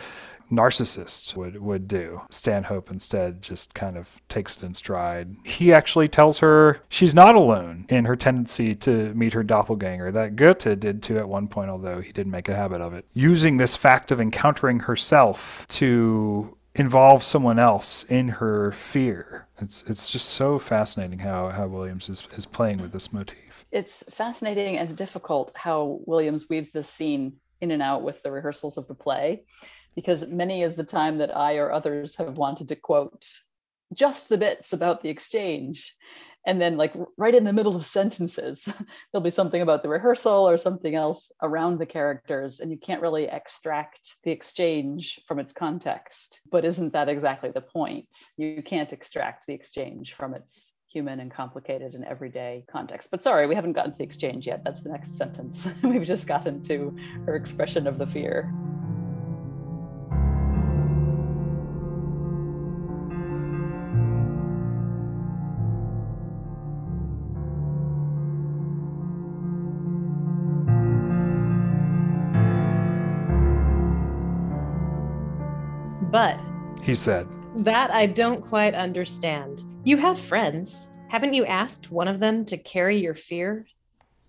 narcissist 0.51 1.37
would 1.37 1.61
would 1.61 1.87
do. 1.87 2.22
Stanhope 2.31 2.91
instead 2.91 3.43
just 3.43 3.74
kind 3.74 3.97
of 3.97 4.20
takes 4.29 4.57
it 4.57 4.62
in 4.62 4.74
stride. 4.74 5.37
He 5.45 5.72
actually 5.72 6.09
tells 6.09 6.39
her 6.39 6.81
she's 6.89 7.14
not 7.14 7.35
alone 7.35 7.87
in 7.89 8.07
her 8.07 8.16
tendency 8.16 8.74
to 8.76 9.14
meet 9.14 9.35
her 9.35 9.43
doppelganger 9.43 10.11
that 10.12 10.37
Goethe 10.37 10.81
did 10.81 11.03
too 11.03 11.18
at 11.18 11.29
one 11.29 11.49
point 11.49 11.70
although 11.70 12.01
he 12.01 12.12
didn't 12.12 12.33
make 12.33 12.49
a 12.49 12.57
habit 12.57 12.81
of 12.81 12.95
it. 12.95 13.05
Using 13.12 13.59
this 13.59 13.76
fact 13.76 14.11
of 14.11 14.20
encountering 14.20 14.81
herself 14.81 15.66
to 15.68 16.58
involve 16.79 17.22
someone 17.22 17.59
else 17.59 18.05
in 18.05 18.29
her 18.29 18.72
fear. 18.72 19.49
It's 19.61 19.83
it's 19.87 20.11
just 20.12 20.31
so 20.31 20.59
fascinating 20.59 21.18
how 21.18 21.51
how 21.51 21.66
Williams 21.66 22.09
is 22.09 22.26
is 22.37 22.47
playing 22.47 22.79
with 22.81 22.93
this 22.93 23.12
motif. 23.12 23.66
It's 23.72 24.05
fascinating 24.11 24.79
and 24.79 24.97
difficult 24.97 25.53
how 25.55 26.01
Williams 26.07 26.49
weaves 26.49 26.70
this 26.70 26.89
scene 26.89 27.35
in 27.61 27.72
and 27.72 27.83
out 27.83 28.03
with 28.03 28.22
the 28.22 28.31
rehearsals 28.31 28.79
of 28.79 28.87
the 28.87 28.95
play, 28.95 29.45
because 29.95 30.29
many 30.29 30.62
is 30.62 30.76
the 30.76 30.85
time 30.85 31.18
that 31.18 31.37
I 31.37 31.57
or 31.57 31.72
others 31.72 32.16
have 32.16 32.39
wanted 32.39 32.68
to 32.68 32.76
quote 32.76 33.26
just 33.95 34.29
the 34.29 34.39
bits 34.39 34.72
about 34.72 35.03
the 35.03 35.09
exchange 35.09 35.97
and 36.49 36.61
then 36.61 36.79
like 36.79 36.95
right 37.19 37.35
in 37.35 37.45
the 37.45 37.53
middle 37.53 37.77
of 37.77 37.87
sentences 37.99 38.65
there'll 39.13 39.23
be 39.23 39.31
something 39.31 39.63
about 39.63 39.85
the 39.85 39.89
rehearsal 39.89 40.49
or 40.49 40.57
something 40.57 40.97
else 40.97 41.31
around 41.43 41.79
the 41.79 41.87
characters 41.87 42.59
and 42.59 42.73
you 42.73 42.79
can't 42.79 43.03
really 43.03 43.25
extract 43.25 44.17
the 44.25 44.33
exchange 44.33 45.21
from 45.29 45.39
its 45.39 45.53
context. 45.53 46.41
But 46.51 46.65
isn't 46.65 46.93
that 46.95 47.09
exactly 47.09 47.51
the 47.51 47.61
point? 47.61 48.09
You 48.37 48.63
can't 48.63 48.93
extract 48.93 49.47
the 49.47 49.53
exchange 49.53 50.15
from 50.15 50.35
its 50.35 50.73
human 50.91 51.21
and 51.21 51.31
complicated 51.31 51.95
and 51.95 52.05
everyday 52.07 52.65
context. 52.71 53.11
But 53.11 53.21
sorry 53.21 53.47
we 53.47 53.55
haven't 53.55 53.75
gotten 53.75 53.93
to 53.93 53.99
the 53.99 54.05
exchange 54.05 54.47
yet. 54.47 54.65
That's 54.65 54.81
the 54.81 54.89
next 54.89 55.19
sentence. 55.19 55.69
We've 55.83 56.03
just 56.03 56.27
gotten 56.27 56.63
to 56.63 56.97
her 57.27 57.37
expression 57.37 57.87
of 57.87 57.99
the 57.99 58.07
fear 58.07 58.51
He 76.89 76.95
said, 76.95 77.28
that 77.57 77.91
I 77.91 78.07
don't 78.07 78.41
quite 78.41 78.74
understand. 78.74 79.62
You 79.84 79.99
have 79.99 80.18
friends. 80.18 80.89
Haven't 81.11 81.34
you 81.34 81.45
asked 81.45 81.91
one 81.91 82.09
of 82.09 82.18
them 82.18 82.47
to 82.47 82.57
carry 82.57 82.97
your 82.97 83.14
fear? 83.14 83.66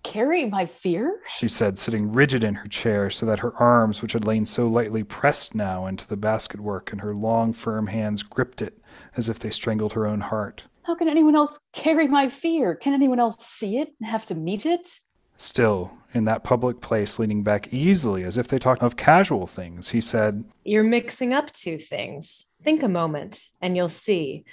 carry 0.02 0.46
my 0.46 0.64
fear 0.66 1.20
she 1.38 1.48
said, 1.48 1.78
sitting 1.78 2.12
rigid 2.12 2.44
in 2.44 2.54
her 2.54 2.68
chair 2.68 3.08
so 3.08 3.24
that 3.24 3.38
her 3.38 3.54
arms, 3.56 4.02
which 4.02 4.12
had 4.12 4.26
lain 4.26 4.44
so 4.44 4.66
lightly 4.66 5.02
pressed 5.02 5.54
now 5.54 5.86
into 5.86 6.06
the 6.06 6.18
basket 6.18 6.60
work, 6.60 6.92
and 6.92 7.00
her 7.00 7.14
long, 7.14 7.54
firm 7.54 7.86
hands 7.86 8.22
gripped 8.22 8.60
it 8.60 8.78
as 9.16 9.30
if 9.30 9.38
they 9.38 9.50
strangled 9.50 9.94
her 9.94 10.06
own 10.06 10.20
heart. 10.20 10.64
how 10.82 10.94
can 10.94 11.08
anyone 11.08 11.36
else 11.36 11.60
carry 11.72 12.08
my 12.08 12.28
fear 12.28 12.74
can 12.74 12.92
anyone 12.92 13.20
else 13.20 13.42
see 13.42 13.78
it 13.78 13.88
and 14.00 14.10
have 14.10 14.26
to 14.26 14.34
meet 14.34 14.66
it 14.66 15.00
Still, 15.42 15.94
in 16.12 16.26
that 16.26 16.44
public 16.44 16.82
place, 16.82 17.18
leaning 17.18 17.42
back 17.42 17.72
easily 17.72 18.24
as 18.24 18.36
if 18.36 18.46
they 18.46 18.58
talked 18.58 18.82
of 18.82 18.98
casual 18.98 19.46
things, 19.46 19.88
he 19.88 20.00
said, 20.02 20.44
You're 20.66 20.82
mixing 20.82 21.32
up 21.32 21.50
two 21.50 21.78
things. 21.78 22.44
Think 22.62 22.82
a 22.82 22.90
moment 22.90 23.48
and 23.62 23.74
you'll 23.74 23.88
see. 23.88 24.44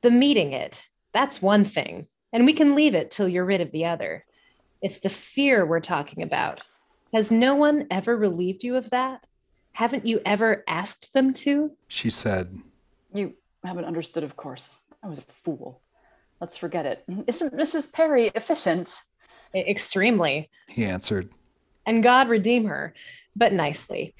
The 0.00 0.10
meeting 0.10 0.54
it, 0.54 0.82
that's 1.12 1.42
one 1.42 1.64
thing, 1.66 2.06
and 2.32 2.46
we 2.46 2.54
can 2.54 2.74
leave 2.74 2.94
it 2.94 3.10
till 3.10 3.28
you're 3.28 3.44
rid 3.44 3.60
of 3.60 3.70
the 3.70 3.84
other. 3.84 4.24
It's 4.80 5.00
the 5.00 5.10
fear 5.10 5.66
we're 5.66 5.78
talking 5.78 6.22
about. 6.22 6.62
Has 7.12 7.30
no 7.30 7.54
one 7.54 7.86
ever 7.90 8.16
relieved 8.16 8.64
you 8.64 8.76
of 8.76 8.88
that? 8.90 9.26
Haven't 9.72 10.06
you 10.06 10.22
ever 10.24 10.64
asked 10.66 11.12
them 11.12 11.34
to? 11.34 11.72
She 11.86 12.08
said, 12.08 12.58
You 13.12 13.34
haven't 13.62 13.84
understood, 13.84 14.24
of 14.24 14.38
course. 14.38 14.80
I 15.02 15.08
was 15.08 15.18
a 15.18 15.22
fool. 15.22 15.82
Let's 16.40 16.56
forget 16.56 16.86
it. 16.86 17.04
Isn't 17.26 17.52
Mrs. 17.52 17.92
Parry 17.92 18.30
efficient? 18.34 19.02
Extremely. 19.54 20.50
He 20.68 20.84
answered, 20.84 21.30
And 21.86 22.02
God 22.02 22.28
redeem 22.28 22.64
her, 22.66 22.94
but 23.36 23.52
nicely. 23.52 24.14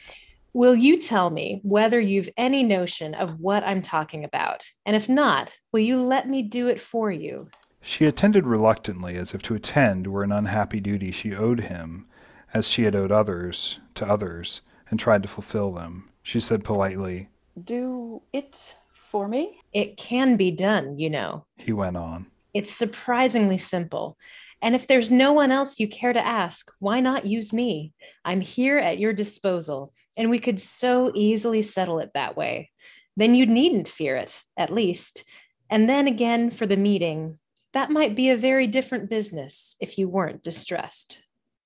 Will 0.52 0.74
you 0.74 0.98
tell 0.98 1.30
me 1.30 1.60
whether 1.62 2.00
you've 2.00 2.28
any 2.36 2.64
notion 2.64 3.14
of 3.14 3.38
what 3.38 3.62
I'm 3.62 3.82
talking 3.82 4.24
about? 4.24 4.64
And 4.84 4.96
if 4.96 5.08
not, 5.08 5.56
will 5.72 5.80
you 5.80 6.00
let 6.00 6.28
me 6.28 6.42
do 6.42 6.66
it 6.66 6.80
for 6.80 7.12
you? 7.12 7.48
She 7.80 8.04
attended 8.04 8.46
reluctantly, 8.46 9.16
as 9.16 9.32
if 9.32 9.42
to 9.42 9.54
attend 9.54 10.06
were 10.08 10.24
an 10.24 10.32
unhappy 10.32 10.80
duty 10.80 11.12
she 11.12 11.34
owed 11.34 11.60
him, 11.60 12.06
as 12.52 12.68
she 12.68 12.82
had 12.82 12.96
owed 12.96 13.12
others 13.12 13.78
to 13.94 14.06
others, 14.06 14.60
and 14.90 14.98
tried 14.98 15.22
to 15.22 15.28
fulfill 15.28 15.72
them. 15.72 16.10
She 16.22 16.40
said 16.40 16.64
politely, 16.64 17.28
Do 17.62 18.22
it 18.32 18.76
for 18.92 19.28
me? 19.28 19.60
It 19.72 19.96
can 19.96 20.36
be 20.36 20.50
done, 20.50 20.98
you 20.98 21.10
know. 21.10 21.44
he 21.56 21.72
went 21.72 21.96
on. 21.96 22.26
It's 22.54 22.72
surprisingly 22.72 23.58
simple. 23.58 24.16
And 24.62 24.74
if 24.74 24.86
there's 24.86 25.10
no 25.10 25.32
one 25.32 25.50
else 25.50 25.80
you 25.80 25.88
care 25.88 26.12
to 26.12 26.26
ask, 26.26 26.70
why 26.78 27.00
not 27.00 27.26
use 27.26 27.52
me? 27.52 27.92
I'm 28.24 28.40
here 28.40 28.78
at 28.78 28.98
your 28.98 29.12
disposal, 29.12 29.92
and 30.16 30.28
we 30.28 30.38
could 30.38 30.60
so 30.60 31.12
easily 31.14 31.62
settle 31.62 31.98
it 32.00 32.10
that 32.14 32.36
way. 32.36 32.70
Then 33.16 33.34
you 33.34 33.46
needn't 33.46 33.88
fear 33.88 34.16
it, 34.16 34.42
at 34.56 34.70
least. 34.72 35.24
And 35.70 35.88
then 35.88 36.06
again, 36.06 36.50
for 36.50 36.66
the 36.66 36.76
meeting, 36.76 37.38
that 37.72 37.90
might 37.90 38.16
be 38.16 38.30
a 38.30 38.36
very 38.36 38.66
different 38.66 39.08
business 39.08 39.76
if 39.80 39.96
you 39.96 40.08
weren't 40.08 40.42
distressed. 40.42 41.22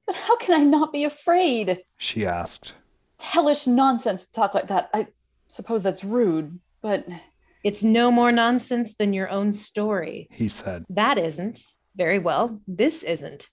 But 0.07 0.17
how 0.17 0.37
can 0.37 0.61
I 0.61 0.65
not 0.65 0.93
be 0.93 1.05
afraid? 1.05 1.83
She 1.97 2.27
asked. 2.27 2.75
Hellish 3.19 3.67
nonsense 3.67 4.27
to 4.27 4.33
talk 4.33 4.55
like 4.55 4.69
that. 4.69 4.91
I 4.93 5.07
suppose 5.49 5.83
that's 5.83 6.05
rude, 6.05 6.59
but 6.83 7.07
It's 7.65 7.83
no 7.83 8.11
more 8.11 8.31
nonsense 8.31 8.95
than 8.95 9.15
your 9.15 9.31
own 9.31 9.51
story. 9.51 10.29
He 10.31 10.49
said, 10.49 10.85
That 10.91 11.17
isn't. 11.17 11.61
Very 11.97 12.19
well. 12.19 12.61
This 12.69 13.03
isn't. 13.03 13.49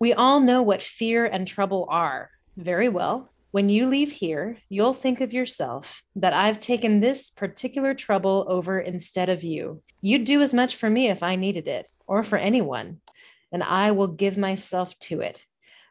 We 0.00 0.12
all 0.12 0.40
know 0.40 0.62
what 0.62 0.82
fear 0.82 1.26
and 1.26 1.46
trouble 1.46 1.86
are. 1.88 2.30
Very 2.56 2.88
well. 2.88 3.30
When 3.52 3.68
you 3.68 3.86
leave 3.86 4.10
here, 4.10 4.56
you'll 4.68 4.94
think 4.94 5.20
of 5.20 5.32
yourself 5.32 6.02
that 6.16 6.32
I've 6.32 6.58
taken 6.58 7.00
this 7.00 7.30
particular 7.30 7.94
trouble 7.94 8.46
over 8.48 8.80
instead 8.80 9.28
of 9.28 9.44
you. 9.44 9.82
You'd 10.00 10.24
do 10.24 10.40
as 10.40 10.52
much 10.52 10.76
for 10.76 10.90
me 10.90 11.08
if 11.08 11.22
I 11.22 11.36
needed 11.36 11.68
it, 11.68 11.88
or 12.06 12.24
for 12.24 12.38
anyone, 12.38 13.00
and 13.52 13.62
I 13.62 13.92
will 13.92 14.08
give 14.08 14.38
myself 14.38 14.98
to 15.00 15.20
it. 15.20 15.44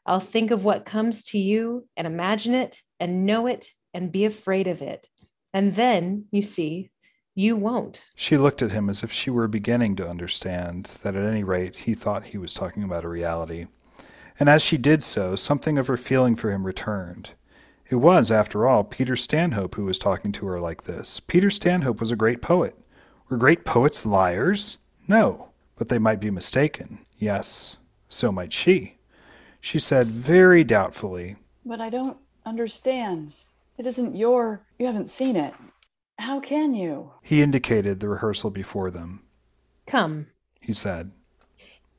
I'll 0.05 0.19
think 0.19 0.51
of 0.51 0.65
what 0.65 0.85
comes 0.85 1.23
to 1.25 1.37
you 1.37 1.87
and 1.95 2.07
imagine 2.07 2.55
it 2.55 2.81
and 2.99 3.25
know 3.25 3.47
it 3.47 3.71
and 3.93 4.11
be 4.11 4.25
afraid 4.25 4.67
of 4.67 4.81
it. 4.81 5.07
And 5.53 5.75
then, 5.75 6.25
you 6.31 6.41
see, 6.41 6.90
you 7.33 7.55
won't. 7.55 8.09
She 8.15 8.37
looked 8.37 8.61
at 8.61 8.71
him 8.71 8.89
as 8.89 9.03
if 9.03 9.11
she 9.11 9.29
were 9.29 9.47
beginning 9.47 9.95
to 9.97 10.09
understand 10.09 10.97
that 11.03 11.15
at 11.15 11.25
any 11.25 11.43
rate 11.43 11.75
he 11.75 11.93
thought 11.93 12.25
he 12.27 12.37
was 12.37 12.53
talking 12.53 12.83
about 12.83 13.05
a 13.05 13.09
reality. 13.09 13.67
And 14.39 14.49
as 14.49 14.61
she 14.61 14.77
did 14.77 15.03
so, 15.03 15.35
something 15.35 15.77
of 15.77 15.87
her 15.87 15.97
feeling 15.97 16.35
for 16.35 16.51
him 16.51 16.65
returned. 16.65 17.31
It 17.89 17.95
was, 17.95 18.31
after 18.31 18.67
all, 18.67 18.83
Peter 18.83 19.15
Stanhope 19.15 19.75
who 19.75 19.85
was 19.85 19.97
talking 19.97 20.31
to 20.33 20.45
her 20.47 20.59
like 20.59 20.83
this. 20.83 21.19
Peter 21.19 21.49
Stanhope 21.49 21.99
was 21.99 22.11
a 22.11 22.15
great 22.15 22.41
poet. 22.41 22.75
Were 23.29 23.37
great 23.37 23.65
poets 23.65 24.05
liars? 24.05 24.77
No, 25.07 25.49
but 25.77 25.89
they 25.89 25.99
might 25.99 26.19
be 26.19 26.31
mistaken. 26.31 27.05
Yes, 27.17 27.77
so 28.07 28.31
might 28.31 28.53
she. 28.53 28.97
She 29.59 29.77
said 29.77 30.07
very 30.07 30.63
doubtfully, 30.63 31.35
but 31.65 31.79
I 31.79 31.89
don't 31.89 32.17
understand. 32.45 33.41
It 33.77 33.85
isn't 33.85 34.15
your 34.15 34.61
you 34.79 34.85
haven't 34.85 35.07
seen 35.07 35.35
it. 35.35 35.53
How 36.21 36.39
can 36.39 36.75
you? 36.75 37.13
He 37.23 37.41
indicated 37.41 37.99
the 37.99 38.07
rehearsal 38.07 38.51
before 38.51 38.91
them. 38.91 39.23
Come, 39.87 40.27
He 40.61 40.71
said, 40.71 41.11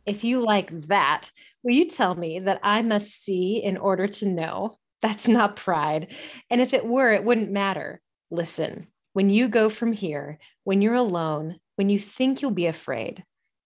if 0.07 0.23
you 0.23 0.39
like 0.39 0.71
that, 0.87 1.31
will 1.65 1.75
you 1.75 1.89
tell 1.89 2.15
me 2.15 2.39
that 2.39 2.61
I 2.63 2.83
must 2.83 3.25
see 3.25 3.57
in 3.63 3.77
order 3.77 4.07
to 4.07 4.29
know? 4.29 4.77
That's 5.01 5.27
not 5.27 5.57
pride. 5.57 6.15
And 6.51 6.61
if 6.61 6.73
it 6.73 6.87
were, 6.87 7.11
it 7.11 7.25
wouldn't 7.25 7.51
matter. 7.51 8.01
Listen, 8.31 8.87
when 9.13 9.29
you 9.29 9.49
go 9.49 9.69
from 9.69 9.93
here, 9.93 10.39
when 10.63 10.81
you're 10.83 10.95
alone, 10.95 11.59
when 11.75 11.89
you 11.89 11.99
think 11.99 12.41
you'll 12.43 12.53
be 12.53 12.67
afraid, 12.67 13.25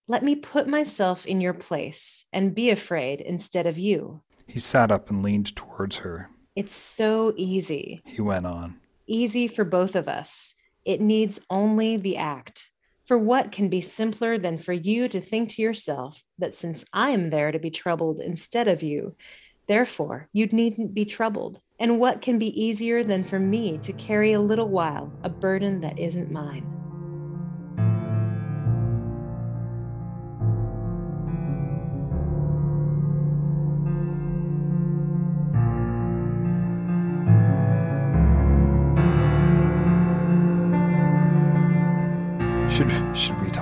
let 0.09 0.22
me 0.22 0.36
put 0.36 0.66
myself 0.66 1.26
in 1.26 1.42
your 1.42 1.52
place 1.52 2.24
and 2.32 2.54
be 2.54 2.70
afraid 2.70 3.20
instead 3.20 3.66
of 3.66 3.76
you. 3.76 4.22
He 4.46 4.59
sat 4.59 4.90
up 4.90 5.11
and 5.11 5.22
leaned 5.22 5.54
towards 5.54 5.96
her. 5.96 6.30
It's 6.54 6.74
so 6.74 7.34
easy, 7.36 8.00
He 8.07 8.22
went 8.22 8.46
on. 8.46 8.80
Easy 9.07 9.48
for 9.48 9.64
both 9.64 9.96
of 9.96 10.09
us. 10.09 10.54
It 10.84 11.00
needs 11.00 11.40
only 11.50 11.96
the 11.96 12.16
act. 12.16 12.70
For 13.07 13.16
what 13.16 13.52
can 13.52 13.68
be 13.68 13.80
simpler 13.80 14.36
than 14.36 14.59
for 14.59 14.72
you 14.72 15.09
to 15.09 15.20
think 15.20 15.50
to 15.50 15.62
yourself 15.62 16.22
that 16.38 16.54
since 16.54 16.84
I 16.92 17.11
am 17.11 17.30
there 17.30 17.52
to 17.52 17.59
be 17.59 17.70
troubled 17.70 18.20
instead 18.20 18.66
of 18.68 18.82
you, 18.82 19.14
therefore 19.68 20.28
you 20.32 20.46
needn't 20.46 20.94
be 20.94 21.04
troubled? 21.04 21.61
And 21.78 22.00
what 22.00 22.22
can 22.22 22.38
be 22.38 22.61
easier 22.61 23.04
than 23.04 23.22
for 23.22 23.38
me 23.38 23.78
to 23.78 23.92
carry 23.92 24.32
a 24.32 24.40
little 24.40 24.68
while 24.68 25.12
a 25.22 25.28
burden 25.28 25.80
that 25.82 25.98
isn't 25.98 26.30
mine? 26.32 26.76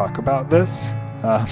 Talk 0.07 0.19
about 0.19 0.51
this? 0.51 0.95
Uh, 1.23 1.47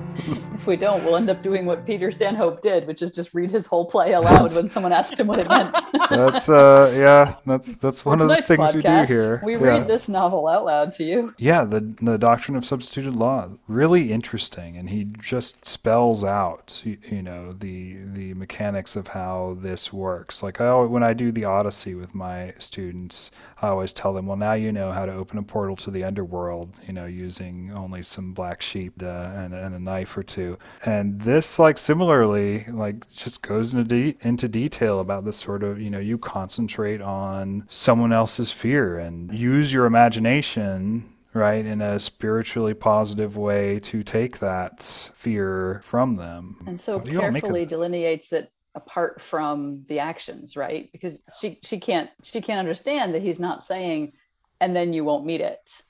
If 0.58 0.66
we 0.66 0.76
don't, 0.76 1.04
we'll 1.04 1.16
end 1.16 1.30
up 1.30 1.42
doing 1.42 1.66
what 1.66 1.86
Peter 1.86 2.10
Stanhope 2.10 2.60
did, 2.60 2.86
which 2.86 3.02
is 3.02 3.10
just 3.10 3.32
read 3.32 3.50
his 3.50 3.66
whole 3.66 3.84
play 3.84 4.12
aloud 4.12 4.54
when 4.54 4.68
someone 4.68 4.92
asked 4.92 5.18
him 5.18 5.26
what 5.26 5.38
it 5.38 5.48
meant. 5.48 5.74
that's 6.10 6.48
uh, 6.48 6.92
yeah, 6.96 7.36
that's 7.46 7.76
that's 7.78 8.04
one 8.04 8.20
of 8.20 8.28
the 8.28 8.42
things 8.42 8.74
we 8.74 8.82
do 8.82 9.02
here. 9.04 9.40
We 9.44 9.54
yeah. 9.54 9.60
read 9.60 9.88
this 9.88 10.08
novel 10.08 10.48
out 10.48 10.64
loud 10.64 10.92
to 10.94 11.04
you. 11.04 11.32
Yeah, 11.38 11.64
the 11.64 11.94
the 12.02 12.18
doctrine 12.18 12.56
of 12.56 12.64
substituted 12.64 13.14
love 13.14 13.58
really 13.68 14.10
interesting, 14.10 14.76
and 14.76 14.90
he 14.90 15.04
just 15.04 15.64
spells 15.64 16.24
out, 16.24 16.82
you, 16.84 16.98
you 17.10 17.22
know, 17.22 17.52
the 17.52 17.98
the 18.04 18.34
mechanics 18.34 18.96
of 18.96 19.08
how 19.08 19.56
this 19.60 19.92
works. 19.92 20.42
Like 20.42 20.60
I 20.60 20.74
when 20.82 21.02
I 21.02 21.12
do 21.12 21.30
the 21.30 21.44
Odyssey 21.44 21.94
with 21.94 22.14
my 22.14 22.54
students, 22.58 23.30
I 23.62 23.68
always 23.68 23.92
tell 23.92 24.12
them, 24.12 24.26
"Well, 24.26 24.36
now 24.36 24.54
you 24.54 24.72
know 24.72 24.92
how 24.92 25.06
to 25.06 25.12
open 25.12 25.38
a 25.38 25.42
portal 25.42 25.76
to 25.76 25.90
the 25.90 26.04
underworld, 26.04 26.74
you 26.86 26.92
know, 26.92 27.06
using 27.06 27.72
only 27.72 28.02
some 28.02 28.32
black 28.32 28.60
sheep 28.60 28.94
uh, 29.02 29.06
and, 29.06 29.54
and 29.54 29.74
a 29.74 29.78
knife 29.78 30.07
or 30.16 30.22
two. 30.22 30.58
And 30.84 31.20
this, 31.22 31.58
like 31.58 31.78
similarly, 31.78 32.64
like 32.70 33.10
just 33.10 33.42
goes 33.42 33.74
into 33.74 33.84
de- 33.84 34.16
into 34.20 34.48
detail 34.48 35.00
about 35.00 35.24
this 35.24 35.36
sort 35.36 35.62
of, 35.62 35.80
you 35.80 35.90
know, 35.90 35.98
you 35.98 36.18
concentrate 36.18 37.00
on 37.00 37.64
someone 37.68 38.12
else's 38.12 38.52
fear 38.52 38.98
and 38.98 39.32
use 39.32 39.72
your 39.72 39.86
imagination 39.86 41.12
right, 41.34 41.64
in 41.64 41.80
a 41.80 41.98
spiritually 41.98 42.74
positive 42.74 43.36
way 43.36 43.78
to 43.80 44.02
take 44.02 44.38
that 44.38 44.82
fear 45.14 45.80
from 45.84 46.16
them. 46.16 46.56
And 46.66 46.80
so 46.80 47.00
carefully 47.00 47.64
delineates 47.64 48.32
it 48.32 48.50
apart 48.74 49.20
from 49.20 49.84
the 49.88 49.98
actions, 49.98 50.56
right? 50.56 50.90
Because 50.92 51.22
she 51.40 51.58
she 51.62 51.78
can't 51.78 52.10
she 52.22 52.40
can't 52.40 52.58
understand 52.58 53.14
that 53.14 53.22
he's 53.22 53.40
not 53.40 53.62
saying 53.62 54.12
and 54.60 54.74
then 54.74 54.92
you 54.92 55.04
won't 55.04 55.24
meet 55.24 55.40
it. 55.40 55.82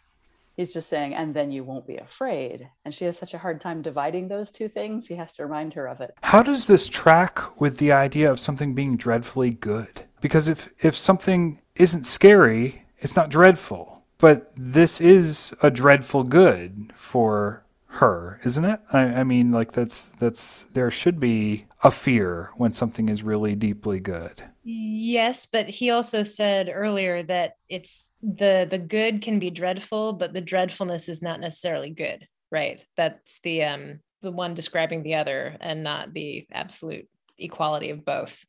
He's 0.59 0.75
just 0.75 0.91
saying 0.91 1.15
and 1.15 1.33
then 1.33 1.51
you 1.51 1.65
won't 1.65 1.87
be 1.87 1.97
afraid. 1.97 2.69
And 2.85 2.95
she 2.95 3.07
has 3.07 3.17
such 3.17 3.33
a 3.33 3.39
hard 3.39 3.63
time 3.63 3.81
dividing 3.81 4.29
those 4.29 4.51
two 4.51 4.69
things. 4.69 5.07
He 5.07 5.15
has 5.15 5.33
to 5.35 5.45
remind 5.45 5.73
her 5.73 5.89
of 5.89 6.03
it. 6.03 6.15
How 6.23 6.43
does 6.43 6.67
this 6.67 6.87
track 6.87 7.59
with 7.59 7.79
the 7.79 7.93
idea 7.93 8.31
of 8.31 8.39
something 8.39 8.75
being 8.75 8.99
dreadfully 8.99 9.51
good? 9.51 10.03
Because 10.21 10.49
if 10.49 10.69
if 10.85 10.95
something 10.95 11.61
isn't 11.77 12.05
scary, 12.05 12.85
it's 12.99 13.17
not 13.17 13.31
dreadful 13.31 13.99
but 14.19 14.53
this 14.57 15.01
is 15.01 15.55
a 15.63 15.71
dreadful 15.71 16.25
good 16.25 16.93
for 16.97 17.65
her, 17.87 18.41
isn't 18.45 18.65
it? 18.65 18.81
I, 18.93 19.01
I, 19.01 19.25
mean, 19.25 19.53
like 19.53 19.73
that's 19.73 20.09
that's 20.09 20.65
there 20.75 20.91
should 20.91 21.19
be 21.19 21.67
a 21.83 21.91
fear 21.91 22.51
when 22.57 22.73
something 22.73 23.09
is 23.09 23.23
really 23.23 23.55
deeply 23.55 24.01
good. 24.01 24.43
Yes, 24.71 25.47
but 25.47 25.71
he 25.71 25.89
also 25.89 26.23
said 26.23 26.71
earlier 26.71 27.23
that 27.23 27.55
it's 27.71 28.11
the 28.23 28.67
the 28.69 28.79
good 28.79 29.23
can 29.23 29.39
be 29.39 29.49
dreadful, 29.49 30.13
but 30.13 30.35
the 30.35 30.43
dreadfulness 30.43 31.09
is 31.09 31.23
not 31.23 31.41
necessarily 31.41 31.89
good, 31.89 32.27
right? 32.53 32.83
That's 32.95 33.41
the 33.41 33.65
um 33.65 34.01
the 34.21 34.31
one 34.31 34.53
describing 34.53 35.03
the 35.03 35.15
other 35.15 35.57
and 35.61 35.83
not 35.83 36.13
the 36.13 36.47
absolute 36.53 37.09
equality 37.39 37.91
of 37.91 38.05
both 38.05 38.45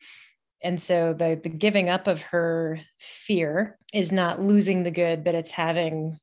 and 0.64 0.82
so 0.82 1.14
the 1.14 1.40
the 1.42 1.50
giving 1.50 1.90
up 1.90 2.08
of 2.08 2.22
her 2.22 2.80
fear 3.00 3.78
is 3.94 4.12
not 4.12 4.42
losing 4.42 4.84
the 4.84 4.92
good 4.92 5.24
but 5.24 5.36
it's 5.36 5.52
having 5.52 6.18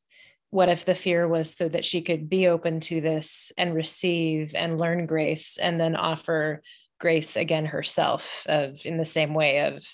what 0.50 0.68
if 0.68 0.84
the 0.84 0.94
fear 0.94 1.26
was 1.28 1.54
so 1.54 1.68
that 1.68 1.84
she 1.84 2.02
could 2.02 2.28
be 2.28 2.48
open 2.48 2.80
to 2.80 3.00
this 3.00 3.52
and 3.58 3.74
receive 3.74 4.54
and 4.54 4.78
learn 4.78 5.06
grace 5.06 5.58
and 5.58 5.80
then 5.80 5.94
offer 5.94 6.62
grace 6.98 7.36
again 7.36 7.66
herself 7.66 8.44
of 8.48 8.84
in 8.84 8.96
the 8.96 9.04
same 9.04 9.34
way 9.34 9.60
of 9.60 9.84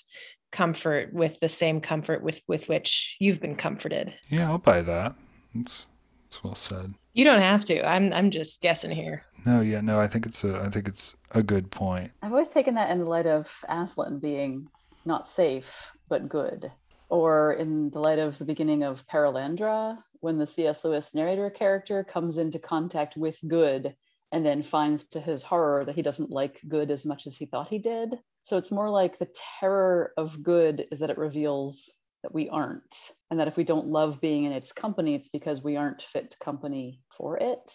comfort 0.51 1.13
with 1.13 1.39
the 1.39 1.49
same 1.49 1.81
comfort 1.81 2.23
with 2.23 2.41
with 2.47 2.69
which 2.69 3.15
you've 3.19 3.41
been 3.41 3.55
comforted 3.55 4.13
yeah 4.29 4.49
i'll 4.49 4.57
buy 4.57 4.81
that 4.81 5.15
it's 5.55 5.87
it's 6.27 6.43
well 6.43 6.55
said 6.55 6.93
you 7.13 7.23
don't 7.23 7.41
have 7.41 7.65
to 7.65 7.87
i'm 7.87 8.13
i'm 8.13 8.29
just 8.29 8.61
guessing 8.61 8.91
here 8.91 9.23
no, 9.45 9.61
yeah, 9.61 9.81
no, 9.81 9.99
I 9.99 10.07
think 10.07 10.25
it's 10.25 10.43
a 10.43 10.61
I 10.61 10.69
think 10.69 10.87
it's 10.87 11.15
a 11.31 11.43
good 11.43 11.69
point. 11.69 12.11
I've 12.21 12.31
always 12.31 12.49
taken 12.49 12.75
that 12.75 12.89
in 12.89 12.99
the 12.99 13.05
light 13.09 13.27
of 13.27 13.63
Aslan 13.67 14.19
being 14.19 14.69
not 15.05 15.27
safe 15.27 15.91
but 16.07 16.29
good. 16.29 16.71
Or 17.09 17.53
in 17.53 17.89
the 17.89 17.99
light 17.99 18.19
of 18.19 18.37
the 18.37 18.45
beginning 18.45 18.83
of 18.83 19.05
Perelandra, 19.07 19.97
when 20.21 20.37
the 20.37 20.47
C.S. 20.47 20.83
Lewis 20.83 21.13
narrator 21.13 21.49
character 21.49 22.03
comes 22.03 22.37
into 22.37 22.57
contact 22.57 23.17
with 23.17 23.37
good 23.47 23.93
and 24.33 24.43
then 24.43 24.63
finds 24.63 25.03
to 25.03 25.21
his 25.21 25.43
horror 25.43 25.85
that 25.85 25.95
he 25.95 26.01
doesn't 26.01 26.31
like 26.31 26.59
good 26.67 26.89
as 26.89 27.05
much 27.05 27.27
as 27.27 27.37
he 27.37 27.45
thought 27.45 27.69
he 27.69 27.77
did. 27.77 28.15
So 28.41 28.57
it's 28.57 28.71
more 28.71 28.89
like 28.89 29.19
the 29.19 29.29
terror 29.59 30.11
of 30.17 30.41
good 30.41 30.87
is 30.91 30.99
that 30.99 31.11
it 31.11 31.19
reveals 31.19 31.91
that 32.23 32.33
we 32.33 32.49
aren't. 32.49 33.11
And 33.29 33.39
that 33.39 33.47
if 33.47 33.57
we 33.57 33.63
don't 33.63 33.87
love 33.87 34.19
being 34.19 34.45
in 34.45 34.51
its 34.51 34.71
company, 34.71 35.13
it's 35.13 35.27
because 35.27 35.63
we 35.63 35.77
aren't 35.77 36.01
fit 36.01 36.35
company 36.43 36.99
for 37.15 37.37
it. 37.37 37.71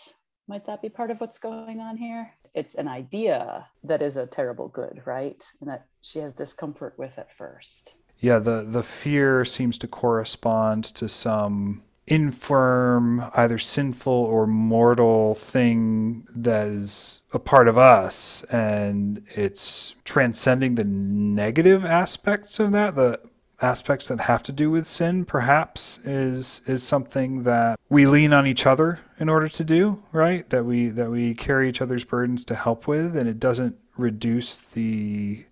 Might 0.48 0.66
that 0.66 0.82
be 0.82 0.88
part 0.88 1.12
of 1.12 1.20
what's 1.20 1.38
going 1.38 1.78
on 1.78 1.96
here? 1.96 2.32
It's 2.54 2.74
an 2.74 2.88
idea 2.88 3.68
that 3.84 4.02
is 4.02 4.16
a 4.16 4.26
terrible 4.26 4.66
good, 4.66 5.02
right? 5.06 5.42
And 5.60 5.70
that 5.70 5.86
she 6.02 6.18
has 6.18 6.32
discomfort 6.32 6.94
with 6.98 7.16
at 7.18 7.32
first. 7.36 7.94
Yeah, 8.18 8.40
the, 8.40 8.66
the 8.68 8.82
fear 8.82 9.44
seems 9.44 9.78
to 9.78 9.86
correspond 9.86 10.84
to 10.96 11.08
some 11.08 11.82
infirm, 12.08 13.22
either 13.34 13.58
sinful 13.58 14.12
or 14.12 14.46
mortal 14.46 15.34
thing 15.34 16.26
that 16.34 16.66
is 16.66 17.20
a 17.32 17.38
part 17.38 17.68
of 17.68 17.76
us. 17.76 18.42
And 18.44 19.22
it's 19.34 19.94
transcending 20.04 20.74
the 20.74 20.84
negative 20.84 21.84
aspects 21.84 22.58
of 22.58 22.72
that, 22.72 22.96
the 22.96 23.20
aspects 23.60 24.08
that 24.08 24.20
have 24.20 24.42
to 24.44 24.52
do 24.52 24.70
with 24.70 24.86
sin 24.86 25.24
perhaps 25.24 25.98
is 26.04 26.60
is 26.66 26.80
something 26.80 27.42
that 27.42 27.78
we 27.88 28.06
lean 28.06 28.32
on 28.32 28.46
each 28.46 28.64
other 28.64 29.00
in 29.18 29.28
order 29.28 29.48
to 29.48 29.64
do 29.64 30.00
right 30.12 30.48
that 30.50 30.64
we 30.64 30.86
that 30.86 31.10
we 31.10 31.34
carry 31.34 31.68
each 31.68 31.82
other's 31.82 32.04
burdens 32.04 32.44
to 32.44 32.54
help 32.54 32.86
with 32.86 33.16
and 33.16 33.28
it 33.28 33.40
doesn't 33.40 33.76
reduce 33.96 34.58
the 34.58 35.44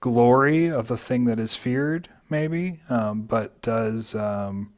glory 0.00 0.68
of 0.68 0.88
the 0.88 0.96
thing 0.96 1.26
that 1.26 1.38
is 1.38 1.54
feared 1.54 2.08
maybe 2.30 2.80
um, 2.88 3.20
but 3.20 3.60
does 3.60 4.14
um, 4.14 4.72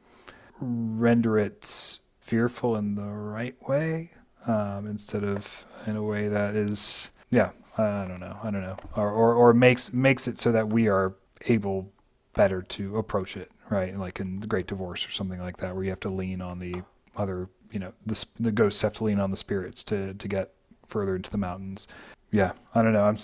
render 0.63 1.37
it 1.37 1.99
fearful 2.19 2.75
in 2.75 2.95
the 2.95 3.03
right 3.03 3.55
way 3.67 4.11
um, 4.47 4.87
instead 4.87 5.23
of 5.23 5.65
in 5.85 5.95
a 5.95 6.03
way 6.03 6.27
that 6.27 6.55
is 6.55 7.09
yeah 7.29 7.51
I 7.77 8.05
don't 8.07 8.19
know 8.19 8.37
I 8.43 8.51
don't 8.51 8.61
know 8.61 8.77
or, 8.95 9.11
or 9.11 9.33
or 9.33 9.53
makes 9.53 9.91
makes 9.93 10.27
it 10.27 10.37
so 10.37 10.51
that 10.51 10.69
we 10.69 10.87
are 10.87 11.15
able 11.47 11.91
better 12.33 12.61
to 12.61 12.97
approach 12.97 13.37
it, 13.37 13.51
right? 13.69 13.97
Like 13.97 14.19
in 14.19 14.39
the 14.39 14.47
Great 14.47 14.67
Divorce 14.67 15.07
or 15.07 15.11
something 15.11 15.39
like 15.39 15.57
that, 15.57 15.75
where 15.75 15.83
you 15.83 15.89
have 15.91 15.99
to 16.01 16.09
lean 16.09 16.41
on 16.41 16.59
the 16.59 16.75
other, 17.15 17.49
you 17.71 17.79
know, 17.79 17.93
the 18.05 18.25
the 18.39 18.51
ghosts 18.51 18.81
have 18.81 18.93
to 18.93 19.03
lean 19.03 19.19
on 19.19 19.31
the 19.31 19.37
spirits 19.37 19.83
to 19.85 20.13
to 20.13 20.27
get 20.27 20.53
further 20.85 21.15
into 21.15 21.29
the 21.29 21.37
mountains. 21.37 21.87
Yeah, 22.31 22.53
I 22.73 22.81
don't 22.81 22.93
know. 22.93 23.03
I'm 23.03 23.17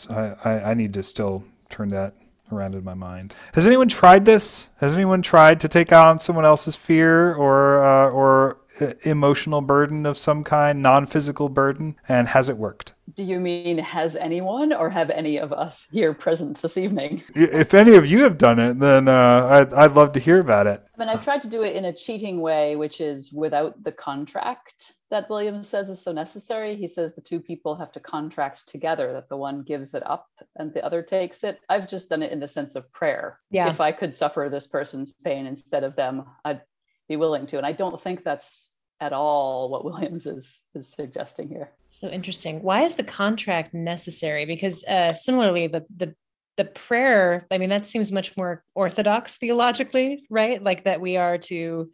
I 0.46 0.72
I 0.72 0.74
need 0.74 0.94
to 0.94 1.04
still 1.04 1.44
turn 1.70 1.90
that 1.90 2.16
around 2.52 2.76
in 2.76 2.84
my 2.84 2.94
mind. 2.94 3.36
Has 3.54 3.68
anyone 3.68 3.88
tried 3.88 4.26
this? 4.26 4.70
Has 4.78 4.96
anyone 4.96 5.22
tried 5.22 5.60
to 5.62 5.68
take 5.68 5.92
on 5.92 6.20
someone 6.20 6.46
else's 6.46 6.76
fear 6.76 7.34
or 7.34 7.84
uh, 7.84 8.10
or 8.10 8.60
emotional 9.04 9.62
burden 9.62 10.06
of 10.06 10.18
some 10.18 10.44
kind, 10.44 10.82
non-physical 10.82 11.50
burden, 11.50 11.96
and 12.08 12.28
has 12.30 12.50
it 12.50 12.58
worked? 12.58 12.94
Do 13.16 13.24
you 13.24 13.40
mean 13.40 13.78
has 13.80 14.16
anyone 14.16 14.72
or 14.72 14.90
have 14.90 15.10
any 15.10 15.38
of 15.38 15.52
us 15.52 15.88
here 15.92 16.14
present 16.14 16.62
this 16.62 16.78
evening? 16.78 17.24
If 17.36 17.74
any 17.74 17.96
of 17.96 18.06
you 18.06 18.24
have 18.24 18.38
done 18.38 18.60
it, 18.60 18.80
then 18.80 19.08
uh, 19.08 19.48
I'd, 19.50 19.74
I'd 19.74 19.92
love 19.92 20.14
to 20.14 20.20
hear 20.20 20.40
about 20.40 20.68
it. 20.68 20.84
I 20.96 21.00
mean, 21.00 21.10
I've 21.10 21.24
tried 21.24 21.42
to 21.42 21.50
do 21.50 21.64
it 21.64 21.76
in 21.76 21.86
a 21.86 21.94
cheating 21.94 22.40
way, 22.40 22.76
which 22.76 23.02
is 23.02 23.34
without 23.34 23.84
the 23.84 23.92
contract 23.92 24.94
that 25.12 25.30
Williams 25.30 25.68
says 25.68 25.90
is 25.90 26.02
so 26.02 26.12
necessary. 26.12 26.76
He 26.76 26.88
says 26.88 27.16
the 27.16 27.22
two 27.22 27.40
people 27.40 27.76
have 27.76 27.92
to 27.94 28.00
contract 28.00 28.68
together, 28.68 29.12
that 29.14 29.28
the 29.28 29.38
one 29.38 29.64
gives 29.64 29.94
it 29.94 30.06
up 30.06 30.28
and 30.58 30.74
the 30.74 30.84
other 30.86 31.02
takes 31.02 31.44
it. 31.44 31.60
I've 31.68 31.90
just 31.90 32.10
done 32.10 32.22
it 32.22 32.32
in 32.32 32.40
the 32.40 32.48
sense 32.48 32.76
of 32.76 32.92
prayer. 32.92 33.38
Yeah. 33.50 33.68
If 33.68 33.82
I 33.82 33.92
could 33.92 34.14
suffer 34.14 34.50
this 34.50 34.68
person's 34.68 35.14
pain 35.14 35.48
instead 35.48 35.84
of 35.84 35.96
them, 35.96 36.26
I'd 36.46 36.62
be 37.08 37.16
willing 37.16 37.48
to. 37.48 37.58
And 37.58 37.66
I 37.66 37.72
don't 37.72 38.00
think 38.00 38.24
that's 38.24 38.72
at 39.02 39.14
all 39.14 39.70
what 39.70 39.84
Williams 39.90 40.28
is 40.28 40.62
is 40.76 40.94
suggesting 40.94 41.50
here. 41.50 41.72
So 41.88 42.08
interesting. 42.10 42.62
Why 42.62 42.84
is 42.84 42.96
the 42.96 43.04
contract 43.04 43.74
necessary? 43.74 44.46
Because 44.46 44.84
uh, 44.86 45.16
similarly, 45.16 45.68
the 45.68 45.86
the 45.96 46.14
the 46.58 46.66
prayer. 46.66 47.48
I 47.50 47.58
mean, 47.58 47.70
that 47.70 47.86
seems 47.86 48.12
much 48.12 48.36
more 48.38 48.64
orthodox 48.76 49.38
theologically, 49.38 50.26
right? 50.30 50.62
Like 50.62 50.84
that 50.84 51.02
we 51.02 51.16
are 51.18 51.38
to 51.38 51.90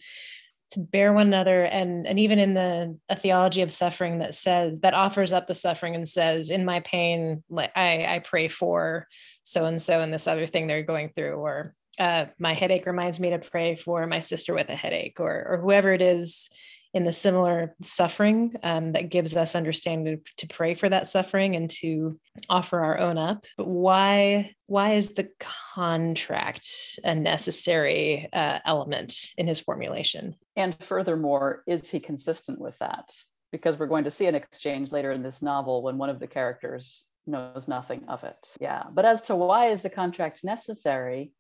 to 0.76 0.82
bear 0.82 1.12
one 1.14 1.28
another. 1.28 1.64
And 1.64 2.06
and 2.08 2.20
even 2.20 2.40
in 2.40 2.54
the 2.54 2.98
a 3.10 3.16
theology 3.16 3.62
of 3.62 3.72
suffering 3.72 4.20
that 4.20 4.36
says 4.36 4.80
that 4.80 4.94
offers 4.94 5.34
up 5.34 5.48
the 5.48 5.56
suffering 5.56 5.96
and 5.96 6.08
says 6.08 6.50
in 6.50 6.66
my 6.66 6.82
pain 6.82 7.44
i 7.76 8.06
i 8.08 8.22
pray 8.24 8.48
for 8.48 9.08
so 9.44 9.66
and 9.66 9.82
so 9.82 10.02
and 10.02 10.14
this 10.14 10.28
other 10.28 10.48
thing 10.48 10.68
they're 10.68 10.84
going 10.84 11.10
through 11.10 11.36
or 11.36 11.74
uh, 11.98 12.26
my 12.38 12.54
headache 12.54 12.86
reminds 12.86 13.20
me 13.20 13.30
to 13.30 13.40
pray 13.40 13.76
for 13.76 14.06
my 14.06 14.20
sister 14.20 14.54
with 14.54 14.68
a 14.70 14.76
headache 14.76 15.18
or, 15.20 15.46
or 15.48 15.58
whoever 15.62 15.94
it 15.94 16.02
is 16.02 16.50
in 16.96 17.04
the 17.04 17.12
similar 17.12 17.76
suffering 17.82 18.56
um, 18.64 18.94
that 18.94 19.10
gives 19.10 19.36
us 19.36 19.54
understanding 19.54 20.22
to, 20.38 20.48
pray 20.48 20.74
for 20.74 20.88
that 20.88 21.10
suffering 21.10 21.58
and 21.58 21.70
to 21.70 22.18
offer 22.50 22.80
our 22.80 22.98
own 22.98 23.18
up. 23.18 23.46
But 23.58 23.68
why 23.68 24.56
why 24.68 24.94
is 24.94 25.14
the 25.14 25.30
contract 25.74 26.68
a 27.04 27.14
necessary 27.14 28.30
uh, 28.32 28.60
element 28.66 29.14
in 29.38 29.46
his 29.46 29.60
formulation? 29.60 30.36
And 30.56 30.82
furthermore 30.82 31.64
is 31.68 31.92
he 31.92 32.00
consistent 32.00 32.60
with 32.60 32.78
that? 32.80 33.12
Because 33.52 33.78
we're 33.78 33.88
going 33.88 34.06
to 34.06 34.12
see 34.12 34.28
an 34.28 34.36
exchange 34.36 34.94
later 34.94 35.12
in 35.12 35.22
this 35.22 35.42
novel 35.42 35.84
when 35.84 35.98
one 35.98 36.10
of 36.10 36.20
the 36.20 36.28
characters 36.28 37.06
knows 37.28 37.68
nothing 37.68 38.06
of 38.08 38.24
it. 38.24 38.38
Yeah 38.62 38.84
but 38.94 39.04
as 39.04 39.24
to 39.24 39.36
why 39.36 39.68
is 39.68 39.82
the 39.82 39.90
contract 39.90 40.46
necessary 40.46 41.34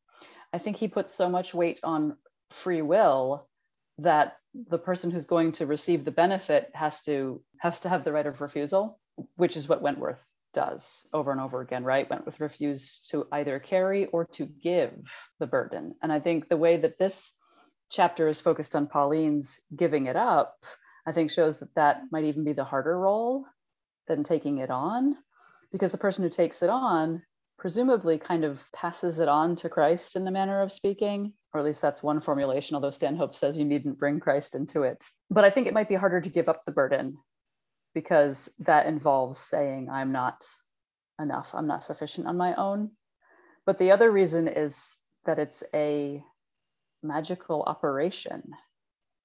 I 0.52 0.58
think 0.58 0.76
he 0.76 0.90
puts 0.90 1.14
so 1.14 1.30
much 1.30 1.54
weight 1.54 1.80
on 1.84 2.18
free 2.52 2.82
will 2.82 3.48
that 3.98 4.38
the 4.54 4.78
person 4.78 5.12
who's 5.12 5.26
going 5.26 5.52
to 5.54 5.66
receive 5.66 6.06
the 6.06 6.12
benefit 6.12 6.70
has 6.74 7.04
to 7.04 7.42
has 7.60 7.80
to 7.82 7.90
have 7.90 8.04
the 8.04 8.12
right 8.12 8.26
of 8.26 8.42
refusal, 8.42 9.00
which 9.36 9.56
is 9.56 9.68
what 9.68 9.82
Wentworth 9.82 10.26
does 10.54 11.08
over 11.14 11.32
and 11.32 11.42
over 11.42 11.62
again, 11.62 11.84
right? 11.84 12.10
Wentworth 12.10 12.40
refused 12.40 13.10
to 13.12 13.28
either 13.32 13.60
carry 13.60 14.06
or 14.08 14.26
to 14.26 14.46
give 14.46 14.94
the 15.40 15.48
burden. 15.48 15.96
And 16.02 16.12
I 16.12 16.20
think 16.20 16.48
the 16.48 16.58
way 16.58 16.78
that 16.78 16.98
this 16.98 17.34
chapter 17.92 18.28
is 18.28 18.40
focused 18.40 18.76
on 18.76 18.88
Pauline's 18.88 19.62
giving 19.76 20.06
it 20.06 20.16
up, 20.16 20.56
I 21.06 21.12
think 21.12 21.30
shows 21.30 21.60
that 21.60 21.76
that 21.76 22.04
might 22.12 22.24
even 22.24 22.44
be 22.44 22.54
the 22.54 22.64
harder 22.64 22.98
role 22.98 23.46
than 24.08 24.24
taking 24.24 24.60
it 24.60 24.70
on, 24.70 25.18
because 25.72 25.92
the 25.92 25.98
person 25.98 26.24
who 26.24 26.30
takes 26.30 26.64
it 26.64 26.70
on 26.70 27.22
presumably 27.58 28.18
kind 28.18 28.44
of 28.44 28.70
passes 28.74 29.20
it 29.20 29.28
on 29.28 29.56
to 29.58 29.70
Christ 29.70 30.16
in 30.16 30.26
the 30.26 30.32
manner 30.32 30.62
of 30.62 30.72
speaking, 30.72 31.34
or 31.56 31.60
at 31.60 31.66
least 31.66 31.82
that's 31.82 32.04
one 32.04 32.20
formulation, 32.20 32.76
although 32.76 32.92
Stanhope 32.92 33.34
says 33.34 33.58
you 33.58 33.64
needn't 33.64 33.98
bring 33.98 34.20
Christ 34.20 34.56
into 34.56 34.84
it. 34.84 35.06
But 35.30 35.46
I 35.46 35.50
think 35.50 35.68
it 35.68 35.74
might 35.74 35.88
be 35.88 35.96
harder 35.96 36.20
to 36.20 36.30
give 36.30 36.50
up 36.50 36.66
the 36.66 36.74
burden 36.74 37.18
because 37.94 38.54
that 38.60 38.88
involves 38.88 39.40
saying, 39.40 39.90
I'm 39.90 40.12
not 40.12 40.44
enough, 41.18 41.56
I'm 41.56 41.66
not 41.66 41.82
sufficient 41.82 42.28
on 42.28 42.36
my 42.36 42.54
own. 42.56 42.92
But 43.66 43.78
the 43.78 43.92
other 43.92 44.12
reason 44.12 44.50
is 44.50 44.98
that 45.24 45.40
it's 45.40 45.64
a 45.74 46.22
magical 47.02 47.64
operation. 47.64 48.44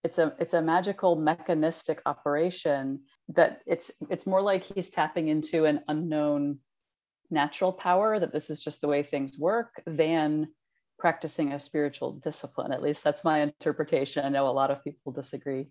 It's 0.05 0.19
a 0.19 0.33
it's 0.39 0.55
a 0.55 0.63
magical 0.63 1.17
mechanistic 1.17 2.01
operation 2.07 3.01
that 3.31 3.61
it's 3.67 3.91
it's 4.09 4.25
more 4.25 4.41
like 4.41 4.73
he's 4.73 4.89
tapping 4.89 5.27
into 5.27 5.65
an 5.65 5.81
unknown 5.89 6.61
natural 7.29 7.73
power 7.73 8.21
that 8.21 8.33
this 8.33 8.51
is 8.51 8.61
just 8.61 8.81
the 8.81 8.89
way 8.89 9.03
things 9.03 9.37
work 9.37 9.83
than 9.85 10.47
practicing 11.01 11.53
a 11.53 11.59
spiritual 11.59 12.13
discipline. 12.13 12.73
At 12.73 12.83
least 12.83 13.03
that's 13.03 13.25
my 13.25 13.41
interpretation. 13.41 14.25
I 14.25 14.29
know 14.29 14.49
a 14.49 14.51
lot 14.51 14.71
of 14.71 14.85
people 14.85 15.13
disagree 15.13 15.71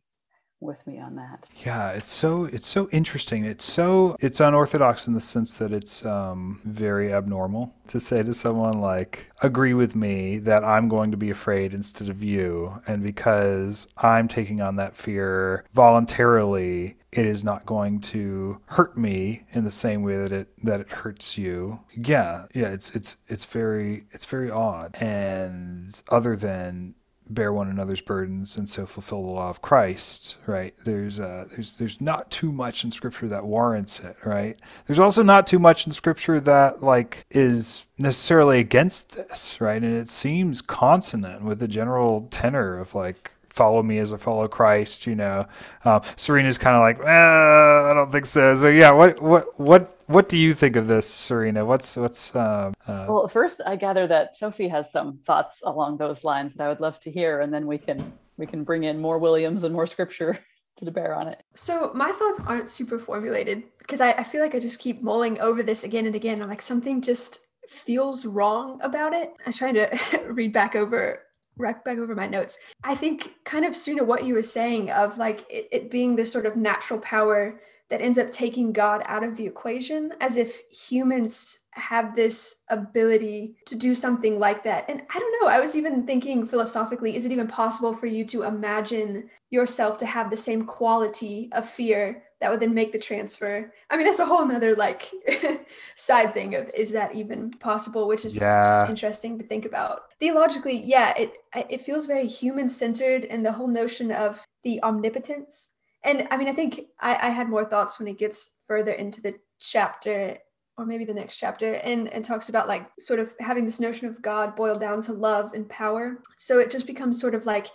with 0.61 0.85
me 0.85 0.99
on 0.99 1.15
that. 1.15 1.49
Yeah, 1.65 1.91
it's 1.91 2.09
so 2.09 2.45
it's 2.45 2.67
so 2.67 2.89
interesting. 2.89 3.45
It's 3.45 3.65
so 3.65 4.15
it's 4.19 4.39
unorthodox 4.39 5.07
in 5.07 5.13
the 5.13 5.21
sense 5.21 5.57
that 5.57 5.71
it's 5.71 6.05
um, 6.05 6.61
very 6.63 7.13
abnormal 7.13 7.73
to 7.87 7.99
say 7.99 8.23
to 8.23 8.33
someone 8.33 8.79
like, 8.79 9.31
"Agree 9.41 9.73
with 9.73 9.95
me 9.95 10.39
that 10.39 10.63
I'm 10.63 10.89
going 10.89 11.11
to 11.11 11.17
be 11.17 11.29
afraid 11.29 11.73
instead 11.73 12.09
of 12.09 12.23
you," 12.23 12.81
and 12.87 13.03
because 13.03 13.87
I'm 13.97 14.27
taking 14.27 14.61
on 14.61 14.75
that 14.77 14.95
fear 14.95 15.65
voluntarily, 15.73 16.97
it 17.11 17.25
is 17.25 17.43
not 17.43 17.65
going 17.65 18.01
to 18.01 18.61
hurt 18.65 18.97
me 18.97 19.43
in 19.51 19.63
the 19.63 19.71
same 19.71 20.03
way 20.03 20.17
that 20.17 20.31
it 20.31 20.49
that 20.63 20.81
it 20.81 20.91
hurts 20.91 21.37
you. 21.37 21.79
Yeah, 21.95 22.45
yeah, 22.53 22.67
it's 22.67 22.93
it's 22.95 23.17
it's 23.27 23.45
very 23.45 24.05
it's 24.11 24.25
very 24.25 24.51
odd. 24.51 24.95
And 24.99 25.99
other 26.09 26.35
than 26.35 26.95
bear 27.29 27.53
one 27.53 27.69
another's 27.69 28.01
burdens 28.01 28.57
and 28.57 28.67
so 28.67 28.85
fulfill 28.85 29.21
the 29.21 29.29
law 29.29 29.49
of 29.49 29.61
Christ, 29.61 30.37
right? 30.47 30.73
There's 30.83 31.19
uh, 31.19 31.45
there's 31.51 31.75
there's 31.75 32.01
not 32.01 32.31
too 32.31 32.51
much 32.51 32.83
in 32.83 32.91
Scripture 32.91 33.27
that 33.27 33.45
warrants 33.45 33.99
it, 33.99 34.17
right? 34.25 34.59
There's 34.87 34.99
also 34.99 35.23
not 35.23 35.45
too 35.45 35.59
much 35.59 35.85
in 35.85 35.91
Scripture 35.91 36.39
that 36.41 36.83
like 36.83 37.25
is 37.29 37.85
necessarily 37.97 38.59
against 38.59 39.15
this, 39.15 39.61
right? 39.61 39.81
And 39.81 39.95
it 39.95 40.09
seems 40.09 40.61
consonant 40.61 41.43
with 41.43 41.59
the 41.59 41.67
general 41.67 42.27
tenor 42.31 42.79
of 42.79 42.95
like 42.95 43.31
follow 43.49 43.83
me 43.83 43.97
as 43.97 44.13
I 44.13 44.17
follow 44.17 44.47
Christ, 44.47 45.07
you 45.07 45.15
know. 45.15 45.45
Um, 45.85 46.01
Sorina's 46.15 46.57
kind 46.57 46.75
of 46.75 46.81
like, 46.81 46.99
eh, 46.99 47.91
I 47.91 47.93
don't 47.93 48.11
think 48.11 48.25
so. 48.25 48.55
So 48.55 48.69
yeah, 48.69 48.91
what 48.91 49.21
what 49.21 49.59
what 49.59 49.97
what 50.07 50.29
do 50.29 50.37
you 50.37 50.53
think 50.53 50.75
of 50.75 50.87
this, 50.87 51.09
Sorina? 51.09 51.65
What's 51.65 51.95
what's 51.95 52.35
um, 52.35 52.73
uh... 52.87 53.05
well? 53.09 53.27
First, 53.27 53.61
I 53.65 53.75
gather 53.75 54.07
that 54.07 54.35
Sophie 54.35 54.67
has 54.67 54.91
some 54.91 55.19
thoughts 55.19 55.61
along 55.63 55.97
those 55.97 56.23
lines 56.23 56.53
that 56.55 56.63
I 56.63 56.69
would 56.69 56.79
love 56.79 56.99
to 57.01 57.11
hear, 57.11 57.41
and 57.41 57.53
then 57.53 57.67
we 57.67 57.77
can 57.77 58.11
we 58.37 58.45
can 58.45 58.63
bring 58.63 58.85
in 58.85 58.99
more 58.99 59.19
Williams 59.19 59.63
and 59.63 59.73
more 59.73 59.87
scripture 59.87 60.39
to 60.77 60.91
bear 60.91 61.15
on 61.15 61.27
it. 61.27 61.43
So 61.55 61.91
my 61.93 62.11
thoughts 62.11 62.39
aren't 62.45 62.69
super 62.69 62.97
formulated 62.97 63.63
because 63.77 64.01
I, 64.01 64.11
I 64.11 64.23
feel 64.23 64.41
like 64.41 64.55
I 64.55 64.59
just 64.59 64.79
keep 64.79 65.01
mulling 65.01 65.39
over 65.39 65.61
this 65.61 65.83
again 65.83 66.05
and 66.05 66.15
again. 66.15 66.41
I'm 66.41 66.49
like 66.49 66.61
something 66.61 67.01
just 67.01 67.39
feels 67.85 68.25
wrong 68.25 68.79
about 68.81 69.13
it. 69.13 69.31
I'm 69.45 69.53
trying 69.53 69.75
to 69.75 69.99
read 70.29 70.53
back 70.53 70.75
over 70.75 71.21
back 71.59 71.87
over 71.87 72.15
my 72.15 72.27
notes. 72.27 72.57
I 72.83 72.95
think 72.95 73.33
kind 73.43 73.65
of 73.65 73.73
Sorina, 73.73 74.05
what 74.05 74.25
you 74.25 74.33
were 74.33 74.43
saying 74.43 74.91
of 74.91 75.17
like 75.17 75.45
it, 75.49 75.67
it 75.71 75.91
being 75.91 76.15
this 76.15 76.31
sort 76.31 76.45
of 76.45 76.55
natural 76.55 76.99
power 76.99 77.59
that 77.89 78.01
ends 78.01 78.17
up 78.17 78.31
taking 78.31 78.71
God 78.71 79.01
out 79.05 79.23
of 79.23 79.35
the 79.35 79.45
equation, 79.45 80.13
as 80.21 80.37
if 80.37 80.61
humans 80.69 81.59
have 81.71 82.15
this 82.15 82.57
ability 82.69 83.55
to 83.65 83.75
do 83.75 83.95
something 83.95 84.37
like 84.37 84.63
that. 84.63 84.85
And 84.87 85.01
I 85.13 85.19
don't 85.19 85.41
know, 85.41 85.47
I 85.47 85.59
was 85.59 85.75
even 85.75 86.05
thinking 86.05 86.45
philosophically, 86.45 87.15
is 87.15 87.25
it 87.25 87.31
even 87.31 87.47
possible 87.47 87.95
for 87.95 88.05
you 88.05 88.25
to 88.25 88.43
imagine 88.43 89.29
yourself 89.49 89.97
to 89.99 90.05
have 90.05 90.29
the 90.29 90.37
same 90.37 90.65
quality 90.65 91.49
of 91.51 91.67
fear 91.67 92.23
that 92.39 92.49
would 92.49 92.59
then 92.59 92.73
make 92.73 92.91
the 92.91 92.99
transfer? 92.99 93.71
I 93.89 93.97
mean, 93.97 94.05
that's 94.05 94.19
a 94.19 94.25
whole 94.25 94.45
nother 94.45 94.75
like 94.75 95.11
side 95.95 96.33
thing 96.33 96.55
of 96.55 96.69
is 96.73 96.91
that 96.91 97.15
even 97.15 97.51
possible, 97.51 98.07
which 98.07 98.25
is 98.25 98.37
yeah. 98.37 98.87
interesting 98.89 99.37
to 99.39 99.45
think 99.45 99.65
about. 99.65 100.03
Theologically, 100.19 100.77
yeah, 100.77 101.13
it 101.17 101.33
it 101.55 101.81
feels 101.81 102.05
very 102.05 102.27
human 102.27 102.69
centered 102.69 103.25
and 103.25 103.45
the 103.45 103.51
whole 103.51 103.67
notion 103.67 104.11
of 104.11 104.43
the 104.63 104.81
omnipotence 104.83 105.71
and 106.03 106.27
I 106.31 106.37
mean, 106.37 106.47
I 106.47 106.53
think 106.53 106.81
I, 106.99 107.27
I 107.27 107.29
had 107.29 107.49
more 107.49 107.65
thoughts 107.65 107.99
when 107.99 108.07
it 108.07 108.17
gets 108.17 108.51
further 108.67 108.93
into 108.93 109.21
the 109.21 109.35
chapter 109.59 110.37
or 110.77 110.85
maybe 110.85 111.03
the 111.03 111.13
next 111.13 111.35
chapter 111.35 111.73
and, 111.73 112.07
and 112.07 112.23
talks 112.23 112.47
about 112.47 112.69
like 112.69 112.89
sort 112.99 113.19
of 113.19 113.33
having 113.39 113.65
this 113.65 113.81
notion 113.81 114.07
of 114.07 114.21
God 114.21 114.55
boiled 114.55 114.79
down 114.79 115.01
to 115.03 115.13
love 115.13 115.53
and 115.53 115.67
power. 115.67 116.19
So 116.37 116.59
it 116.59 116.71
just 116.71 116.87
becomes 116.87 117.19
sort 117.19 117.35
of 117.35 117.45
like 117.45 117.67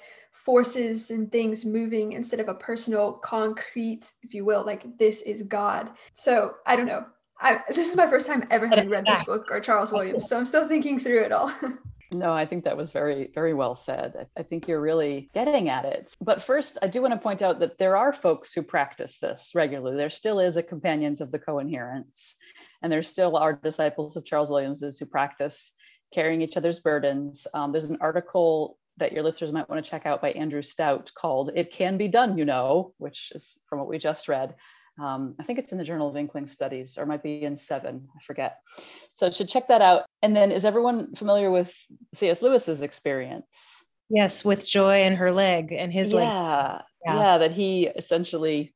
forces 0.45 1.11
and 1.11 1.33
things 1.33 1.65
moving 1.65 2.13
instead 2.13 2.41
of 2.41 2.49
a 2.49 2.55
personal 2.55 3.13
concrete, 3.13 4.13
if 4.23 4.35
you 4.35 4.45
will, 4.45 4.65
like 4.65 4.99
this 4.99 5.23
is 5.23 5.43
God. 5.43 5.91
So 6.13 6.55
I 6.67 6.77
don't 6.77 6.87
know. 6.87 7.05
I, 7.41 7.61
this 7.69 7.89
is 7.89 7.97
my 7.97 8.09
first 8.09 8.27
time 8.27 8.45
ever 8.51 8.67
having 8.67 8.91
read 8.91 9.07
this 9.07 9.23
book 9.25 9.51
or 9.51 9.61
Charles 9.61 9.93
Williams. 9.93 10.29
So 10.29 10.37
I'm 10.37 10.45
still 10.45 10.69
thinking 10.69 10.99
through 10.99 11.23
it 11.23 11.33
all. 11.33 11.53
No, 12.13 12.33
I 12.33 12.47
think 12.47 12.63
that 12.63 12.77
was 12.77 12.93
very, 12.93 13.31
very 13.35 13.55
well 13.55 13.75
said. 13.75 14.29
I 14.37 14.43
think 14.45 14.69
you're 14.69 14.81
really 14.81 15.31
getting 15.35 15.69
at 15.69 15.85
it. 15.85 16.15
But 16.21 16.43
first, 16.43 16.79
I 16.81 16.87
do 16.87 17.03
want 17.03 17.13
to 17.13 17.19
point 17.19 17.43
out 17.43 17.59
that 17.59 17.77
there 17.77 17.97
are 17.97 18.13
folks 18.13 18.53
who 18.53 18.63
practice 18.63 19.19
this 19.19 19.51
regularly. 19.55 19.97
There 19.97 20.11
still 20.11 20.39
is 20.39 20.57
a 20.57 20.63
Companions 20.63 21.21
of 21.21 21.33
the 21.33 21.41
Co-inherence, 21.41 22.37
and 22.83 22.93
there 22.93 23.03
still 23.03 23.37
are 23.37 23.55
disciples 23.55 24.17
of 24.17 24.25
Charles 24.25 24.49
Williams's 24.49 24.97
who 24.97 25.07
practice 25.07 25.73
carrying 26.13 26.41
each 26.41 26.57
other's 26.57 26.79
burdens. 26.79 27.49
Um, 27.53 27.73
there's 27.73 27.87
an 27.87 27.99
article 28.01 28.79
that 28.99 29.13
your 29.13 29.23
listeners 29.23 29.53
might 29.53 29.69
want 29.69 29.85
to 29.85 29.91
check 29.91 30.07
out 30.07 30.23
by 30.23 30.31
Andrew 30.33 30.63
Stout 30.63 31.11
called 31.15 31.51
It 31.55 31.73
Can 31.73 31.97
Be 31.97 32.09
Done, 32.09 32.39
You 32.39 32.45
Know, 32.45 32.95
which 32.99 33.33
is 33.35 33.59
from 33.67 33.79
what 33.79 33.89
we 33.89 33.99
just 33.99 34.29
read. 34.29 34.55
Um, 35.03 35.35
I 35.41 35.43
think 35.43 35.59
it's 35.59 35.73
in 35.73 35.79
the 35.79 35.85
Journal 35.85 36.09
of 36.09 36.17
Inkling 36.17 36.47
Studies 36.47 36.97
or 36.97 37.07
might 37.07 37.23
be 37.23 37.43
in 37.43 37.57
seven, 37.57 38.09
I 38.17 38.21
forget. 38.23 38.59
So 39.15 39.31
should 39.31 39.49
check 39.49 39.69
that 39.69 39.83
out. 39.83 40.05
And 40.23 40.37
then 40.37 40.53
is 40.53 40.65
everyone 40.65 41.15
familiar 41.17 41.51
with 41.51 41.77
C.S. 42.15 42.43
Lewis's 42.43 42.83
experience? 42.83 43.85
Yes, 44.09 44.45
with 44.45 44.67
Joy 44.67 45.03
and 45.03 45.17
her 45.17 45.33
leg 45.33 45.73
and 45.73 45.93
his 45.93 46.13
yeah. 46.13 46.17
leg. 46.17 46.83
Yeah. 47.05 47.17
Yeah, 47.17 47.39
that 47.39 47.53
he 47.53 47.89
essentially 47.89 48.75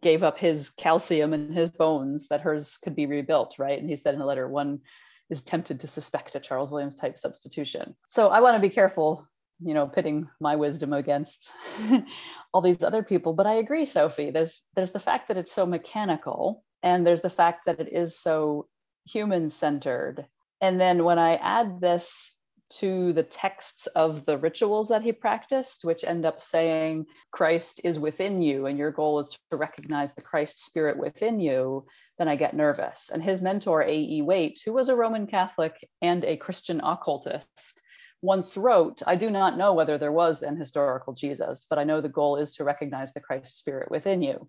gave 0.00 0.22
up 0.22 0.38
his 0.38 0.70
calcium 0.70 1.32
and 1.32 1.54
his 1.54 1.70
bones 1.70 2.28
that 2.28 2.40
hers 2.40 2.78
could 2.82 2.94
be 2.94 3.06
rebuilt, 3.06 3.56
right? 3.58 3.78
And 3.78 3.90
he 3.90 3.96
said 3.96 4.14
in 4.14 4.20
a 4.20 4.26
letter, 4.26 4.48
one 4.48 4.80
is 5.28 5.42
tempted 5.42 5.80
to 5.80 5.86
suspect 5.86 6.34
a 6.34 6.40
Charles 6.40 6.70
Williams 6.70 6.94
type 6.94 7.18
substitution. 7.18 7.94
So 8.06 8.28
I 8.28 8.40
want 8.40 8.56
to 8.56 8.60
be 8.60 8.72
careful 8.72 9.26
you 9.64 9.74
know 9.74 9.86
pitting 9.86 10.28
my 10.40 10.56
wisdom 10.56 10.92
against 10.92 11.50
all 12.52 12.60
these 12.60 12.82
other 12.82 13.02
people. 13.02 13.32
But 13.32 13.46
i 13.46 13.54
agree 13.54 13.84
sophie 13.84 14.30
there's 14.30 14.64
there's 14.74 14.92
the 14.92 15.00
fact 15.00 15.28
that 15.28 15.36
it's 15.36 15.52
so 15.52 15.66
mechanical 15.66 16.64
and 16.82 17.06
there's 17.06 17.22
the 17.22 17.30
fact 17.30 17.66
that 17.66 17.80
it 17.80 17.92
is 17.92 18.18
so 18.18 18.66
human 19.04 19.50
centered 19.50 20.26
and 20.60 20.80
then 20.80 21.04
when 21.04 21.18
i 21.18 21.34
add 21.36 21.80
this 21.80 22.36
to 22.70 23.12
the 23.12 23.22
texts 23.22 23.86
of 23.88 24.24
the 24.24 24.38
rituals 24.38 24.88
that 24.88 25.02
he 25.02 25.12
practiced 25.12 25.84
which 25.84 26.04
end 26.04 26.24
up 26.24 26.40
saying 26.40 27.04
christ 27.30 27.80
is 27.84 27.98
within 27.98 28.40
you 28.40 28.66
and 28.66 28.78
your 28.78 28.90
goal 28.90 29.18
is 29.18 29.36
to 29.50 29.56
recognize 29.56 30.14
the 30.14 30.22
christ 30.22 30.64
spirit 30.64 30.96
within 30.96 31.40
you 31.40 31.84
then 32.18 32.28
i 32.28 32.36
get 32.36 32.54
nervous. 32.54 33.10
And 33.12 33.22
his 33.22 33.42
mentor 33.42 33.82
A.E. 33.82 34.22
Waite 34.22 34.60
who 34.64 34.72
was 34.72 34.88
a 34.88 34.96
roman 34.96 35.26
catholic 35.26 35.88
and 36.00 36.24
a 36.24 36.36
christian 36.36 36.80
occultist 36.80 37.82
once 38.22 38.56
wrote, 38.56 39.02
I 39.06 39.16
do 39.16 39.30
not 39.30 39.58
know 39.58 39.74
whether 39.74 39.98
there 39.98 40.12
was 40.12 40.42
an 40.42 40.56
historical 40.56 41.12
Jesus, 41.12 41.66
but 41.68 41.78
I 41.78 41.84
know 41.84 42.00
the 42.00 42.08
goal 42.08 42.36
is 42.36 42.52
to 42.52 42.64
recognize 42.64 43.12
the 43.12 43.20
Christ 43.20 43.58
spirit 43.58 43.90
within 43.90 44.22
you. 44.22 44.48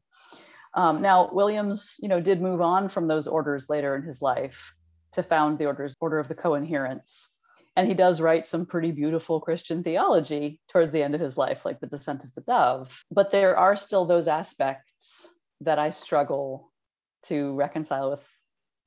Um, 0.76 1.02
now, 1.02 1.30
Williams, 1.32 1.96
you 2.00 2.08
know, 2.08 2.22
did 2.22 2.40
move 2.40 2.62
on 2.62 2.88
from 2.88 3.08
those 3.08 3.28
orders 3.28 3.70
later 3.70 3.96
in 3.96 4.04
his 4.04 4.22
life 4.22 4.74
to 5.14 5.24
found 5.24 5.58
the 5.58 5.66
orders, 5.66 5.96
Order 6.00 6.20
of 6.20 6.28
the 6.28 6.36
Co-inherence. 6.36 7.32
And 7.76 7.88
he 7.88 7.96
does 7.96 8.22
write 8.22 8.46
some 8.46 8.68
pretty 8.68 8.92
beautiful 8.92 9.40
Christian 9.40 9.84
theology 9.84 10.60
towards 10.70 10.92
the 10.92 11.02
end 11.02 11.16
of 11.16 11.22
his 11.22 11.38
life, 11.38 11.66
like 11.66 11.80
the 11.80 11.88
Descent 11.88 12.24
of 12.24 12.34
the 12.36 12.42
Dove. 12.42 13.04
But 13.10 13.32
there 13.32 13.58
are 13.58 13.76
still 13.76 14.06
those 14.06 14.28
aspects 14.28 15.28
that 15.62 15.80
I 15.80 15.90
struggle 15.90 16.72
to 17.24 17.54
reconcile 17.54 18.12
with 18.12 18.28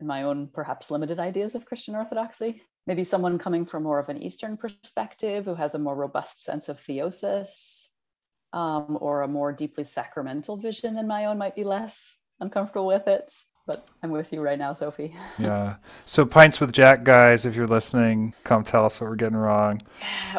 my 0.00 0.22
own 0.22 0.48
perhaps 0.52 0.90
limited 0.90 1.18
ideas 1.18 1.56
of 1.56 1.64
Christian 1.64 1.96
orthodoxy 1.96 2.62
maybe 2.86 3.04
someone 3.04 3.38
coming 3.38 3.66
from 3.66 3.82
more 3.82 3.98
of 3.98 4.08
an 4.08 4.22
Eastern 4.22 4.56
perspective 4.56 5.44
who 5.44 5.54
has 5.54 5.74
a 5.74 5.78
more 5.78 5.96
robust 5.96 6.44
sense 6.44 6.68
of 6.68 6.80
theosis 6.80 7.88
um, 8.52 8.98
or 9.00 9.22
a 9.22 9.28
more 9.28 9.52
deeply 9.52 9.84
sacramental 9.84 10.56
vision 10.56 10.94
than 10.94 11.06
my 11.06 11.26
own 11.26 11.38
might 11.38 11.56
be 11.56 11.64
less 11.64 12.18
uncomfortable 12.40 12.86
with 12.86 13.08
it. 13.08 13.32
But 13.66 13.84
I'm 14.00 14.10
with 14.12 14.32
you 14.32 14.40
right 14.40 14.58
now, 14.58 14.74
Sophie. 14.74 15.14
Yeah. 15.38 15.76
So 16.06 16.24
pints 16.24 16.60
with 16.60 16.72
Jack, 16.72 17.04
guys, 17.04 17.44
if 17.44 17.54
you're 17.54 17.66
listening, 17.66 18.32
come 18.42 18.64
tell 18.64 18.86
us 18.86 19.00
what 19.00 19.10
we're 19.10 19.16
getting 19.16 19.36
wrong. 19.36 19.80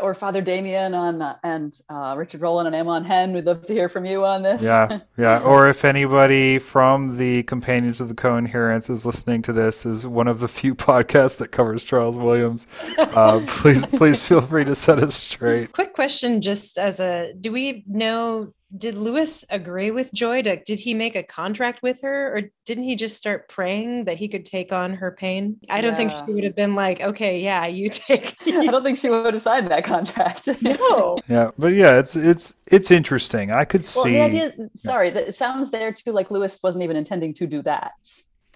Or 0.02 0.16
Father 0.16 0.42
Damien 0.42 0.94
on 0.96 1.22
uh, 1.22 1.38
and 1.44 1.80
uh, 1.88 2.16
Richard 2.18 2.42
Rohlin 2.42 2.66
and 2.66 2.76
Amon 2.76 3.06
Hen. 3.06 3.34
We'd 3.34 3.46
love 3.46 3.66
to 3.68 3.74
hear 3.74 3.90
from 3.90 4.06
you 4.06 4.26
on 4.26 4.42
this. 4.42 4.64
Yeah, 4.64 5.02
yeah. 5.18 5.40
Or 5.42 5.68
if 5.70 5.86
anybody 5.86 6.58
from 6.58 7.18
the 7.18 7.44
Companions 7.44 8.02
of 8.02 8.08
the 8.08 8.16
Co-inherence 8.16 8.90
is 8.90 9.06
listening 9.06 9.44
to 9.44 9.54
this, 9.54 9.86
is 9.86 10.08
one 10.08 10.28
of 10.28 10.40
the 10.40 10.48
few 10.48 10.74
podcasts 10.88 11.38
that 11.38 11.50
covers 11.50 11.84
Charles 11.84 12.18
Williams, 12.18 12.66
uh, 12.98 13.44
please, 13.48 13.86
please 13.86 14.24
feel 14.24 14.42
free 14.42 14.66
to 14.66 14.74
set 14.74 15.00
us 15.00 15.14
straight. 15.16 15.74
Quick 15.74 15.94
question, 15.94 16.42
just 16.42 16.78
as 16.80 17.00
a, 17.00 17.34
do 17.40 17.52
we 17.52 17.84
know 17.88 18.54
did 18.76 18.96
Lewis 18.96 19.46
agree 19.50 19.92
with 19.92 20.12
Joy? 20.14 20.42
To, 20.42 20.62
did 20.64 20.80
he 20.80 20.94
make 20.94 21.16
a 21.16 21.24
contract 21.24 21.82
with 21.82 22.02
her, 22.02 22.36
or 22.36 22.42
didn't 22.66 22.84
he 22.84 22.96
just 22.98 23.16
start 23.16 23.48
praying 23.48 24.06
that 24.06 24.18
he 24.18 24.28
could 24.28 24.46
take 24.46 24.74
on 24.74 24.94
her 24.94 25.12
pain? 25.12 25.58
I 25.70 25.80
don't 25.80 25.96
think 25.96 26.12
Yeah. 26.12 26.26
she 26.26 26.34
would 26.34 26.44
have 26.44 26.56
been 26.56 26.76
like, 26.76 27.00
"Okay, 27.00 27.40
yeah, 27.40 27.66
you 27.68 27.90
take." 27.92 28.36
I 28.48 28.66
don't 28.66 28.84
think 28.84 28.98
she 28.98 29.10
would 29.10 29.34
have 29.34 29.42
signed 29.42 29.72
that 29.72 29.86
contract. 29.86 30.50
no, 30.62 31.18
Yeah, 31.30 31.52
but 31.58 31.70
yeah, 31.70 31.98
it's 31.98 32.16
it's 32.18 32.56
it's 32.68 32.92
interesting. 32.92 33.52
I 33.52 33.64
could 33.64 33.82
Well, 33.82 34.04
see. 34.04 34.12
the 34.14 34.22
idea, 34.22 34.54
sorry, 34.76 35.12
that 35.12 35.30
it 35.30 35.36
sounds 35.36 35.72
there 35.72 35.94
too 35.94 36.12
like 36.12 36.30
Lewis 36.30 36.60
wasn't 36.62 36.84
even 36.84 36.98
intending 36.98 37.34
to 37.36 37.48
do 37.48 37.62
that. 37.62 37.94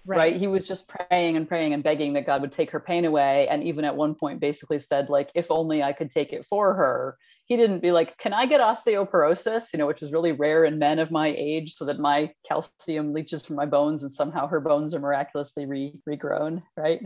Right. 0.04 0.36
He 0.36 0.48
was 0.48 0.66
just 0.66 0.88
praying 0.88 1.36
and 1.36 1.46
praying 1.46 1.74
and 1.74 1.82
begging 1.82 2.12
that 2.14 2.26
God 2.26 2.40
would 2.40 2.50
take 2.50 2.72
her 2.72 2.80
pain 2.80 3.04
away. 3.04 3.46
And 3.48 3.62
even 3.62 3.84
at 3.84 3.94
one 3.94 4.16
point, 4.16 4.40
basically 4.40 4.80
said, 4.80 5.08
like, 5.08 5.30
if 5.36 5.48
only 5.48 5.80
I 5.80 5.92
could 5.92 6.10
take 6.10 6.32
it 6.32 6.44
for 6.44 6.74
her. 6.74 7.16
He 7.44 7.56
didn't 7.56 7.80
be 7.80 7.92
like, 7.92 8.16
can 8.18 8.32
I 8.32 8.46
get 8.46 8.60
osteoporosis, 8.60 9.72
you 9.72 9.78
know, 9.78 9.86
which 9.86 10.02
is 10.02 10.12
really 10.12 10.32
rare 10.32 10.64
in 10.64 10.78
men 10.78 10.98
of 10.98 11.10
my 11.10 11.34
age, 11.36 11.74
so 11.74 11.84
that 11.86 11.98
my 11.98 12.32
calcium 12.48 13.12
leaches 13.12 13.44
from 13.44 13.56
my 13.56 13.66
bones 13.66 14.02
and 14.02 14.12
somehow 14.12 14.46
her 14.46 14.60
bones 14.60 14.94
are 14.94 15.00
miraculously 15.00 15.66
re- 15.66 16.00
regrown, 16.08 16.62
right? 16.76 17.00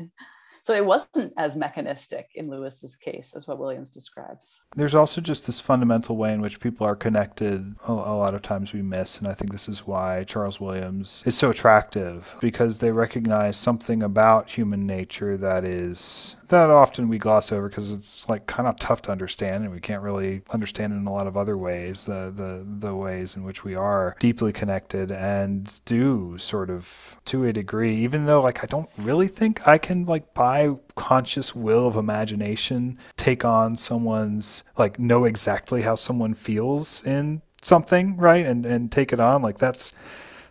So 0.67 0.75
it 0.75 0.85
wasn't 0.85 1.33
as 1.37 1.55
mechanistic 1.55 2.27
in 2.35 2.51
Lewis's 2.51 2.97
case 2.97 3.37
as 3.37 3.47
what 3.47 3.61
Williams 3.61 3.89
describes. 3.89 4.63
There's 4.75 4.97
also 4.97 5.21
just 5.21 5.47
this 5.47 5.61
fundamental 5.61 6.17
way 6.17 6.35
in 6.35 6.41
which 6.41 6.59
people 6.59 6.85
are 6.85 6.97
connected. 6.97 7.77
A, 7.87 7.93
a 7.93 8.19
lot 8.19 8.35
of 8.35 8.43
times 8.43 8.73
we 8.73 8.83
miss, 8.83 9.21
and 9.21 9.29
I 9.29 9.33
think 9.33 9.53
this 9.53 9.69
is 9.69 9.87
why 9.87 10.25
Charles 10.25 10.61
Williams 10.61 11.23
is 11.25 11.39
so 11.39 11.51
attractive 11.51 12.35
because 12.41 12.79
they 12.79 12.91
recognize 12.91 13.57
something 13.57 14.03
about 14.03 14.51
human 14.51 14.87
nature 14.87 15.37
that 15.37 15.63
is 15.65 16.35
that 16.49 16.71
often 16.71 17.09
we 17.09 17.19
gloss 17.19 17.53
over 17.53 17.69
because 17.69 17.93
it's 17.93 18.29
like 18.29 18.47
kind 18.47 18.69
of 18.69 18.79
tough 18.79 19.03
to 19.03 19.13
understand 19.13 19.65
and 19.65 19.73
we 19.73 19.81
can't 19.81 20.03
really 20.03 20.43
understand 20.51 20.93
in 20.93 21.07
a 21.07 21.13
lot 21.13 21.27
of 21.27 21.37
other 21.37 21.57
ways 21.57 22.05
the 22.05 22.33
the 22.35 22.67
the 22.87 22.95
ways 22.95 23.37
in 23.37 23.45
which 23.45 23.65
we 23.65 23.75
are 23.75 24.17
deeply 24.19 24.53
connected 24.53 25.11
and 25.11 25.81
do 25.85 26.37
sort 26.39 26.71
of 26.71 27.17
to 27.25 27.45
a 27.45 27.53
degree 27.53 27.95
even 27.95 28.27
though 28.27 28.41
like 28.41 28.63
I 28.63 28.67
don't 28.67 28.91
really 28.97 29.29
think 29.29 29.67
I 29.67 29.79
can 29.79 30.05
like 30.05 30.35
by 30.35 30.77
conscious 30.95 31.55
will 31.55 31.87
of 31.87 31.97
imagination 31.97 32.99
take 33.17 33.45
on 33.45 33.75
someone's 33.77 34.65
like 34.77 34.99
know 34.99 35.25
exactly 35.25 35.83
how 35.83 35.95
someone 35.95 36.35
feels 36.35 37.05
in 37.05 37.43
something 37.63 38.17
right 38.17 38.47
and 38.47 38.65
and 38.65 38.93
take 38.93 39.13
it 39.13 39.21
on 39.21 39.43
like 39.43 39.59
that's 39.59 39.93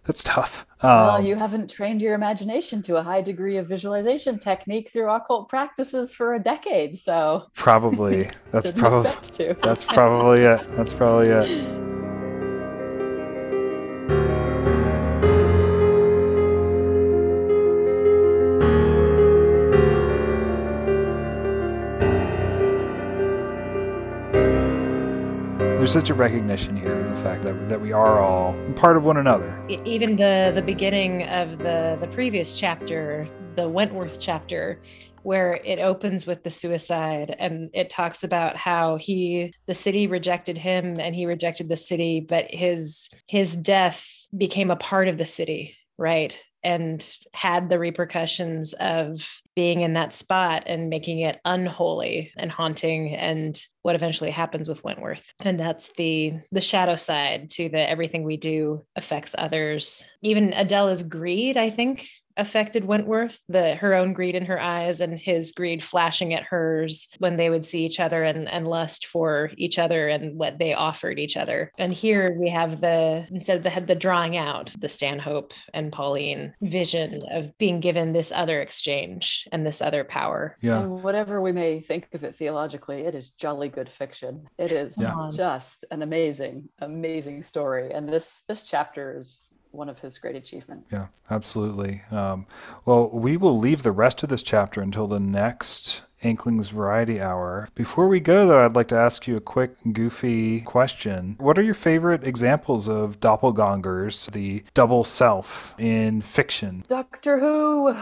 that's 0.04 0.24
tough 0.24 0.66
well, 0.86 1.18
Um, 1.18 1.26
you 1.26 1.36
haven't 1.36 1.70
trained 1.70 2.02
your 2.02 2.14
imagination 2.14 2.82
to 2.84 2.98
a 2.98 3.04
high 3.04 3.22
degree 3.22 3.58
of 3.58 3.68
visualization 3.68 4.40
technique 4.40 4.92
through 4.92 5.10
occult 5.10 5.50
practices 5.50 6.14
for 6.14 6.36
a 6.36 6.40
decade. 6.40 6.98
So 6.98 7.48
probably 7.56 8.30
that's 8.52 8.72
probably. 8.72 9.54
That's 9.62 9.86
probably 9.86 10.42
it. 10.42 10.68
That's 10.76 10.94
probably 10.94 11.30
it. 11.30 11.92
There's 25.86 25.94
such 25.94 26.10
a 26.10 26.16
recognition 26.16 26.76
here 26.76 27.00
of 27.00 27.08
the 27.08 27.16
fact 27.18 27.44
that, 27.44 27.70
that 27.70 27.80
we 27.80 27.92
are 27.92 28.20
all 28.20 28.56
part 28.76 28.98
of 28.98 29.06
one 29.06 29.18
another. 29.18 29.56
Even 29.86 30.16
the 30.16 30.52
the 30.56 30.64
beginning 30.64 31.22
of 31.28 31.60
the 31.60 31.96
the 32.02 32.08
previous 32.08 32.54
chapter 32.54 33.28
the 33.56 33.70
wentworth 33.70 34.20
chapter 34.20 34.82
where 35.22 35.60
it 35.64 35.78
opens 35.78 36.26
with 36.26 36.42
the 36.42 36.50
suicide 36.50 37.36
and 37.38 37.70
it 37.76 37.92
talks 37.92 38.24
about 38.24 38.58
how 38.58 38.98
he 38.98 39.54
the 39.68 39.76
city 39.76 40.08
rejected 40.08 40.58
him 40.58 41.00
and 41.00 41.14
he 41.14 41.28
rejected 41.28 41.70
the 41.70 41.78
city 41.78 42.20
but 42.20 42.48
his 42.50 43.08
his 43.28 43.56
death 43.56 44.10
became 44.36 44.72
a 44.72 44.76
part 44.76 45.08
of 45.08 45.20
the 45.20 45.26
city 45.28 45.78
right 46.00 46.36
and 46.64 47.16
had 47.32 47.70
the 47.70 47.78
repercussions 47.78 48.74
of 48.74 49.30
being 49.56 49.82
in 49.82 49.94
that 49.94 50.14
spot 50.14 50.64
and 50.66 50.90
making 50.90 51.20
it 51.20 51.40
unholy 51.46 52.32
and 52.38 52.52
haunting 52.52 53.16
and 53.16 53.60
what 53.84 53.96
eventually 53.96 54.32
happens 54.32 54.68
with 54.68 54.84
Wentworth. 54.84 55.34
And 55.44 55.60
that's 55.60 55.92
the 55.98 56.34
the 56.52 56.62
shadow 56.62 56.96
side 56.96 57.50
to 57.52 57.70
the 57.70 57.90
everything 57.90 58.24
we 58.24 58.38
do 58.38 58.86
affects 58.96 59.36
others. 59.38 60.08
Even 60.22 60.54
Adela's 60.54 61.04
greed, 61.04 61.56
I 61.58 61.70
think, 61.70 62.08
affected 62.38 62.86
Wentworth, 62.86 63.40
the 63.48 63.76
her 63.76 63.94
own 63.94 64.14
greed 64.14 64.36
in 64.36 64.46
her 64.46 64.60
eyes 64.60 65.02
and 65.02 65.20
his 65.20 65.52
greed 65.52 65.84
flashing 65.84 66.34
at 66.34 66.44
hers 66.44 67.08
when 67.20 67.38
they 67.38 67.50
would 67.50 67.66
see 67.66 67.86
each 67.86 68.00
other 68.00 68.24
and, 68.24 68.50
and 68.50 68.68
lust 68.68 69.06
for 69.08 69.52
each 69.58 69.80
other 69.80 70.08
and 70.08 70.38
what 70.38 70.60
they 70.60 70.74
offered 70.74 71.20
each 71.20 71.38
other. 71.38 71.72
And 71.78 71.94
here 71.94 72.36
we 72.38 72.50
have 72.50 72.82
the 72.82 73.28
instead 73.32 73.58
of 73.58 73.64
the 73.64 73.86
the 73.86 73.96
drawing 73.96 74.38
out, 74.38 74.74
the 74.80 74.90
Stanhope 74.90 75.54
and 75.74 75.92
Pauline 75.92 76.54
vision 76.62 77.22
of 77.32 77.56
being 77.58 77.80
given 77.80 78.14
this 78.14 78.32
other 78.34 78.62
exchange 78.62 79.48
and 79.52 79.66
this 79.66 79.82
other 79.82 80.04
power. 80.04 80.56
Yeah. 80.62 80.82
And 80.82 81.04
whatever 81.04 81.42
we 81.42 81.52
may 81.52 81.80
think 81.80 82.08
of 82.14 82.24
it 82.24 82.36
theologically, 82.36 83.02
it 83.02 83.16
is 83.16 83.32
jolly 83.32 83.70
good 83.70 83.92
fiction. 83.92 84.48
It 84.58 84.72
is 84.72 84.96
Yeah. 84.98 85.30
just 85.34 85.86
an 85.92 86.02
amazing, 86.02 86.70
amazing 86.80 87.44
story. 87.44 87.92
And 87.94 88.08
this 88.10 88.44
this 88.48 88.64
chapter 88.64 89.18
is 89.20 89.54
one 89.76 89.90
of 89.90 90.00
his 90.00 90.18
great 90.18 90.36
achievements. 90.36 90.90
Yeah, 90.92 91.08
absolutely. 91.30 92.04
Um, 92.12 92.46
well, 92.86 93.10
we 93.10 93.38
will 93.38 93.58
leave 93.58 93.84
the 93.84 93.92
rest 93.92 94.24
of 94.24 94.30
this 94.30 94.44
chapter 94.44 94.82
until 94.82 95.08
the 95.08 95.20
next 95.20 96.02
Inklings 96.22 96.70
Variety 96.70 97.22
Hour. 97.22 97.70
Before 97.76 98.08
we 98.08 98.20
go, 98.20 98.48
though, 98.48 98.66
I'd 98.66 98.76
like 98.76 98.88
to 98.90 98.98
ask 98.98 99.28
you 99.28 99.38
a 99.38 99.42
quick, 99.42 99.76
goofy 99.92 100.62
question. 100.62 101.36
What 101.38 101.60
are 101.60 101.64
your 101.64 101.74
favorite 101.74 102.24
examples 102.24 102.88
of 102.88 103.20
doppelgangers, 103.20 104.32
the 104.32 104.64
double 104.74 105.04
self, 105.04 105.76
in 105.78 106.22
fiction? 106.22 106.84
Doctor 106.88 107.40
Who. 107.40 107.96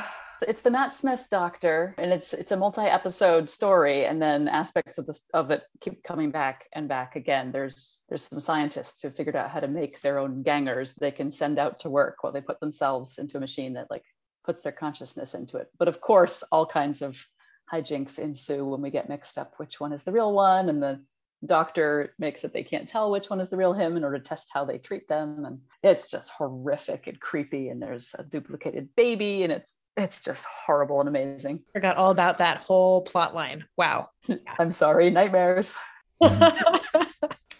It's 0.47 0.61
the 0.61 0.71
Matt 0.71 0.93
Smith 0.93 1.27
Doctor, 1.29 1.95
and 1.97 2.11
it's 2.11 2.33
it's 2.33 2.51
a 2.51 2.57
multi-episode 2.57 3.49
story, 3.49 4.05
and 4.05 4.21
then 4.21 4.47
aspects 4.47 4.97
of 4.97 5.05
this 5.05 5.21
of 5.33 5.51
it 5.51 5.63
keep 5.79 6.03
coming 6.03 6.31
back 6.31 6.65
and 6.73 6.87
back 6.87 7.15
again. 7.15 7.51
There's 7.51 8.03
there's 8.09 8.23
some 8.23 8.39
scientists 8.39 9.01
who 9.01 9.09
figured 9.09 9.35
out 9.35 9.51
how 9.51 9.59
to 9.59 9.67
make 9.67 10.01
their 10.01 10.19
own 10.19 10.43
gangers 10.43 10.95
they 10.95 11.11
can 11.11 11.31
send 11.31 11.59
out 11.59 11.79
to 11.81 11.89
work 11.89 12.17
while 12.21 12.33
they 12.33 12.41
put 12.41 12.59
themselves 12.59 13.17
into 13.17 13.37
a 13.37 13.39
machine 13.39 13.73
that 13.73 13.89
like 13.89 14.03
puts 14.45 14.61
their 14.61 14.71
consciousness 14.71 15.33
into 15.33 15.57
it. 15.57 15.67
But 15.77 15.87
of 15.87 16.01
course, 16.01 16.43
all 16.51 16.65
kinds 16.65 17.01
of 17.01 17.25
hijinks 17.71 18.19
ensue 18.19 18.65
when 18.65 18.81
we 18.81 18.91
get 18.91 19.09
mixed 19.09 19.37
up 19.37 19.53
which 19.57 19.79
one 19.79 19.93
is 19.93 20.03
the 20.03 20.11
real 20.11 20.33
one, 20.33 20.69
and 20.69 20.81
the 20.81 21.01
doctor 21.45 22.13
makes 22.19 22.43
it 22.43 22.53
they 22.53 22.63
can't 22.63 22.87
tell 22.87 23.11
which 23.11 23.29
one 23.29 23.41
is 23.41 23.49
the 23.49 23.57
real 23.57 23.73
him 23.73 23.97
in 23.97 24.03
order 24.03 24.17
to 24.17 24.23
test 24.23 24.49
how 24.53 24.63
they 24.63 24.77
treat 24.77 25.07
them 25.09 25.43
and 25.43 25.59
it's 25.83 26.09
just 26.09 26.31
horrific 26.31 27.05
and 27.05 27.19
creepy 27.19 27.67
and 27.67 27.81
there's 27.81 28.15
a 28.17 28.23
duplicated 28.23 28.87
baby 28.95 29.43
and 29.43 29.51
it's 29.51 29.75
it's 29.97 30.21
just 30.21 30.45
horrible 30.45 30.99
and 30.99 31.09
amazing 31.09 31.61
Forgot 31.73 31.97
all 31.97 32.11
about 32.11 32.39
that 32.39 32.57
whole 32.57 33.01
plot 33.01 33.35
line. 33.35 33.65
Wow. 33.77 34.09
i'm 34.59 34.71
sorry 34.71 35.09
nightmares 35.09 35.73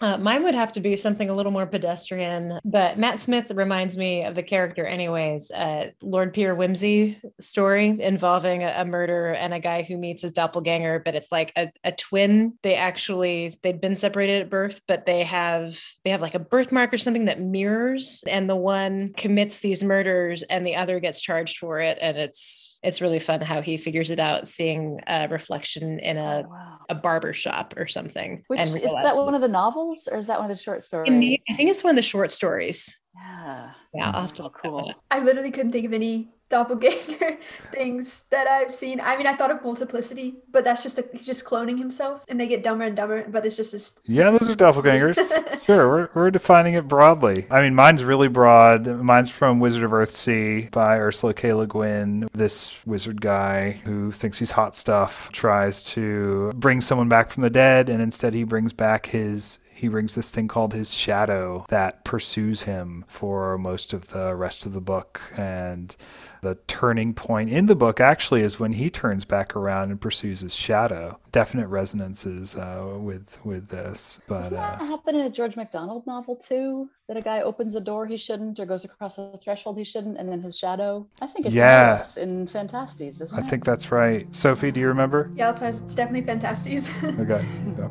Uh, 0.04 0.18
mine 0.18 0.44
would 0.44 0.54
have 0.54 0.74
to 0.74 0.82
be 0.82 0.98
something 0.98 1.30
a 1.30 1.34
little 1.34 1.52
more 1.54 1.66
pedestrian, 1.66 2.60
but 2.66 2.98
Matt 2.98 3.22
Smith 3.22 3.50
reminds 3.52 3.96
me 3.96 4.26
of 4.26 4.36
the 4.36 4.44
character, 4.44 4.86
anyways. 4.86 5.50
Uh, 5.50 5.92
Lord 6.02 6.34
Peter 6.34 6.54
Wimsey 6.54 7.22
story 7.40 7.98
involving 8.02 8.64
a, 8.64 8.74
a 8.80 8.84
murder 8.84 9.32
and 9.32 9.54
a 9.54 9.62
guy 9.62 9.82
who 9.82 9.96
meets 9.96 10.24
his 10.24 10.34
doppelganger, 10.34 11.00
but 11.06 11.16
it's 11.16 11.32
like 11.32 11.54
a, 11.56 11.72
a 11.86 11.94
twin. 11.94 12.58
They 12.64 12.76
actually 12.76 13.58
they'd 13.64 13.80
been 13.80 13.96
separated 13.96 14.42
at 14.42 14.50
birth, 14.50 14.82
but 14.90 15.06
they 15.06 15.24
have 15.24 15.80
they 16.04 16.10
have 16.10 16.20
like 16.20 16.36
a 16.36 16.40
birthmark 16.40 16.94
or 16.94 16.98
something 16.98 17.26
that 17.26 17.40
mirrors, 17.40 18.26
and 18.28 18.50
the 18.50 18.58
one 18.58 19.14
commits 19.16 19.62
these 19.62 19.86
murders, 19.86 20.44
and 20.44 20.68
the 20.68 20.76
other 20.76 21.00
gets 21.00 21.22
charged 21.22 21.60
for 21.60 21.80
it, 21.80 21.98
and 22.02 22.18
it's 22.18 22.78
it's 22.84 23.00
really 23.00 23.20
fun 23.20 23.40
how 23.40 23.62
he 23.62 23.78
figures 23.78 24.12
it 24.12 24.20
out, 24.20 24.50
seeing 24.50 25.00
a 25.08 25.30
reflection 25.30 26.00
in 26.00 26.18
a 26.18 26.44
wow 26.46 26.74
a 26.90 26.96
barber 26.96 27.34
shop 27.34 27.74
or 27.78 27.88
something. 27.88 28.44
which 28.48 28.60
and 28.60 28.70
is 28.76 28.92
that 28.92 29.16
one 29.16 29.36
of 29.36 29.42
the 29.42 29.48
novels 29.48 29.93
or 30.12 30.18
is 30.18 30.28
that 30.28 30.40
one 30.40 30.50
of 30.52 30.58
the 30.58 30.62
short 30.64 30.84
stories 30.84 31.10
the- 31.20 31.40
I 31.50 31.56
think 31.56 31.70
it's 31.70 31.84
one 31.84 31.92
of 31.92 31.96
the 31.96 32.02
short 32.02 32.32
stories. 32.32 33.00
Yeah. 33.16 33.72
Yeah, 33.94 34.10
I'll 34.12 34.22
have 34.22 34.34
to 34.34 34.42
Oh, 34.42 34.46
look 34.46 34.60
cool. 34.62 34.90
up. 34.90 34.96
I 35.12 35.20
literally 35.20 35.52
couldn't 35.52 35.72
think 35.72 35.86
of 35.86 35.94
any 35.94 36.30
doppelganger 36.50 37.38
things 37.72 38.24
that 38.32 38.48
I've 38.48 38.72
seen. 38.72 39.00
I 39.00 39.18
mean, 39.18 39.28
I 39.28 39.36
thought 39.36 39.52
of 39.52 39.64
multiplicity, 39.64 40.36
but 40.52 40.64
that's 40.64 40.82
just 40.82 40.98
a, 40.98 41.06
he's 41.14 41.26
just 41.26 41.46
cloning 41.46 41.78
himself, 41.78 42.24
and 42.28 42.40
they 42.40 42.48
get 42.48 42.64
dumber 42.64 42.86
and 42.86 42.96
dumber. 42.96 43.24
But 43.30 43.46
it's 43.46 43.56
just 43.56 43.72
this. 43.72 43.94
Yeah, 44.06 44.32
those 44.32 44.50
are 44.50 44.56
doppelgangers. 44.56 45.64
sure, 45.64 45.88
we're, 45.88 46.10
we're 46.16 46.32
defining 46.32 46.74
it 46.74 46.88
broadly. 46.88 47.46
I 47.52 47.62
mean, 47.62 47.76
mine's 47.76 48.04
really 48.04 48.30
broad. 48.30 48.88
Mine's 48.88 49.30
from 49.30 49.60
Wizard 49.60 49.84
of 49.84 49.92
Earthsea 49.92 50.72
by 50.72 50.98
Ursula 51.00 51.34
K. 51.36 51.54
Le 51.54 51.68
Guin. 51.68 52.28
This 52.34 52.84
wizard 52.88 53.22
guy 53.22 53.72
who 53.84 54.12
thinks 54.12 54.40
he's 54.40 54.52
hot 54.52 54.76
stuff 54.76 55.32
tries 55.32 55.84
to 55.92 56.52
bring 56.56 56.82
someone 56.82 57.10
back 57.10 57.30
from 57.30 57.44
the 57.44 57.50
dead, 57.52 57.90
and 57.90 58.02
instead 58.02 58.34
he 58.34 58.44
brings 58.44 58.74
back 58.74 59.08
his. 59.08 59.60
He 59.84 59.90
brings 59.90 60.16
this 60.16 60.30
thing 60.30 60.48
called 60.48 60.74
his 60.74 60.94
shadow 60.94 61.66
that 61.68 62.06
pursues 62.06 62.62
him 62.62 63.04
for 63.10 63.58
most 63.58 63.92
of 63.92 64.08
the 64.12 64.34
rest 64.34 64.66
of 64.66 64.72
the 64.72 64.80
book. 64.80 65.20
And 65.36 65.94
the 66.42 66.58
turning 66.68 67.14
point 67.14 67.50
in 67.50 67.66
the 67.66 67.76
book 67.76 68.00
actually 68.00 68.44
is 68.44 68.62
when 68.62 68.72
he 68.72 68.90
turns 68.90 69.26
back 69.26 69.58
around 69.58 69.92
and 69.92 70.00
pursues 70.00 70.40
his 70.40 70.56
shadow. 70.56 71.20
Definite 71.34 71.68
resonances 71.68 72.56
uh, 72.56 72.96
with 72.98 73.44
with 73.44 73.68
this, 73.68 74.22
but 74.26 74.44
Doesn't 74.44 74.54
that 74.56 74.82
uh, 74.82 74.86
happen 74.86 75.16
in 75.16 75.22
a 75.22 75.30
George 75.30 75.58
MacDonald 75.58 76.08
novel 76.08 76.38
too? 76.38 76.90
That 77.10 77.18
a 77.18 77.22
guy 77.22 77.42
opens 77.42 77.76
a 77.76 77.82
door 77.82 78.06
he 78.08 78.16
shouldn't 78.16 78.60
or 78.62 78.66
goes 78.66 78.86
across 78.86 79.18
a 79.18 79.38
threshold 79.38 79.78
he 79.78 79.84
shouldn't, 79.84 80.18
and 80.18 80.30
then 80.30 80.42
his 80.42 80.58
shadow. 80.58 81.06
I 81.22 81.28
think 81.28 81.46
it's 81.46 81.54
Yeah. 81.56 82.02
In 82.16 82.48
Phantastes, 82.48 83.20
isn't 83.20 83.38
I 83.38 83.42
it? 83.42 83.50
think 83.50 83.66
that's 83.66 83.92
right. 83.92 84.34
Sophie, 84.34 84.72
do 84.72 84.80
you 84.80 84.88
remember? 84.88 85.30
Yeah, 85.36 85.50
it's, 85.52 85.62
it's 85.62 85.94
definitely 85.94 86.26
Phantastes. 86.26 86.90
Okay. 87.20 87.46
Yeah. 87.78 87.90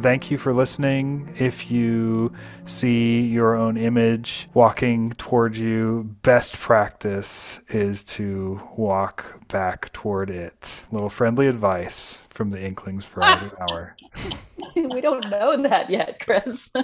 Thank 0.00 0.30
you 0.30 0.38
for 0.38 0.52
listening. 0.52 1.34
If 1.38 1.70
you 1.70 2.32
see 2.66 3.26
your 3.26 3.56
own 3.56 3.76
image 3.76 4.48
walking 4.54 5.12
toward 5.12 5.56
you, 5.56 6.14
best 6.22 6.54
practice 6.58 7.60
is 7.68 8.02
to 8.04 8.60
walk 8.76 9.46
back 9.48 9.92
toward 9.92 10.30
it. 10.30 10.84
Little 10.92 11.08
friendly 11.08 11.48
advice 11.48 12.22
from 12.30 12.50
the 12.50 12.62
Inklings 12.62 13.04
Variety 13.04 13.50
Hour. 13.60 13.96
we 14.76 15.00
don't 15.00 15.28
know 15.28 15.60
that 15.62 15.90
yet, 15.90 16.24
Chris. 16.24 16.70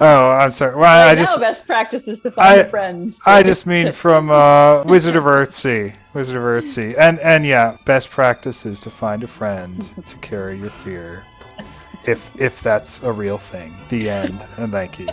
Oh, 0.00 0.30
I'm 0.30 0.50
sorry. 0.50 0.74
Well, 0.74 1.08
I, 1.08 1.12
I, 1.12 1.14
just 1.14 1.36
know 1.36 1.40
best 1.40 1.66
practice 1.66 2.08
is 2.08 2.20
to 2.20 2.30
find 2.30 2.60
I- 2.60 2.64
a 2.64 2.68
friend. 2.68 3.14
I 3.26 3.42
just 3.42 3.66
mean 3.66 3.92
from 3.92 4.30
uh, 4.30 4.82
Wizard 4.86 5.14
of 5.14 5.24
Earthsea. 5.24 5.94
Wizard 6.14 6.36
of 6.36 6.42
Earthsea. 6.42 6.96
And 6.98 7.20
and 7.20 7.44
yeah, 7.44 7.76
best 7.84 8.10
practice 8.10 8.66
is 8.66 8.80
to 8.80 8.90
find 8.90 9.22
a 9.22 9.28
friend 9.28 9.80
to 10.06 10.16
carry 10.18 10.58
your 10.58 10.70
fear. 10.70 11.24
If 12.06 12.30
if 12.36 12.60
that's 12.62 13.02
a 13.02 13.12
real 13.12 13.38
thing. 13.38 13.74
The 13.88 14.10
end. 14.10 14.44
And 14.58 14.72
thank 14.72 14.98
you. 14.98 15.08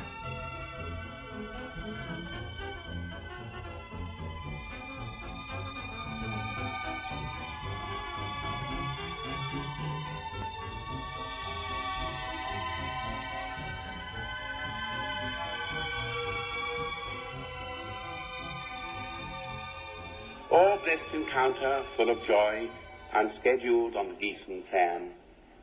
All 20.51 20.79
blessed 20.83 21.13
encounter 21.13 21.83
full 21.95 22.09
of 22.09 22.23
joy, 22.23 22.67
unscheduled 23.13 23.95
on 23.95 24.07
the 24.09 24.15
Gießen 24.15 24.67
plan, 24.71 25.11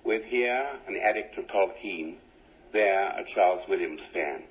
with 0.07 0.25
here 0.25 0.67
an 0.87 0.97
addict 1.05 1.35
to 1.35 1.43
Tolkien, 1.43 2.15
there 2.73 3.09
a 3.09 3.25
Charles 3.35 3.69
Williams 3.69 4.01
fan. 4.15 4.45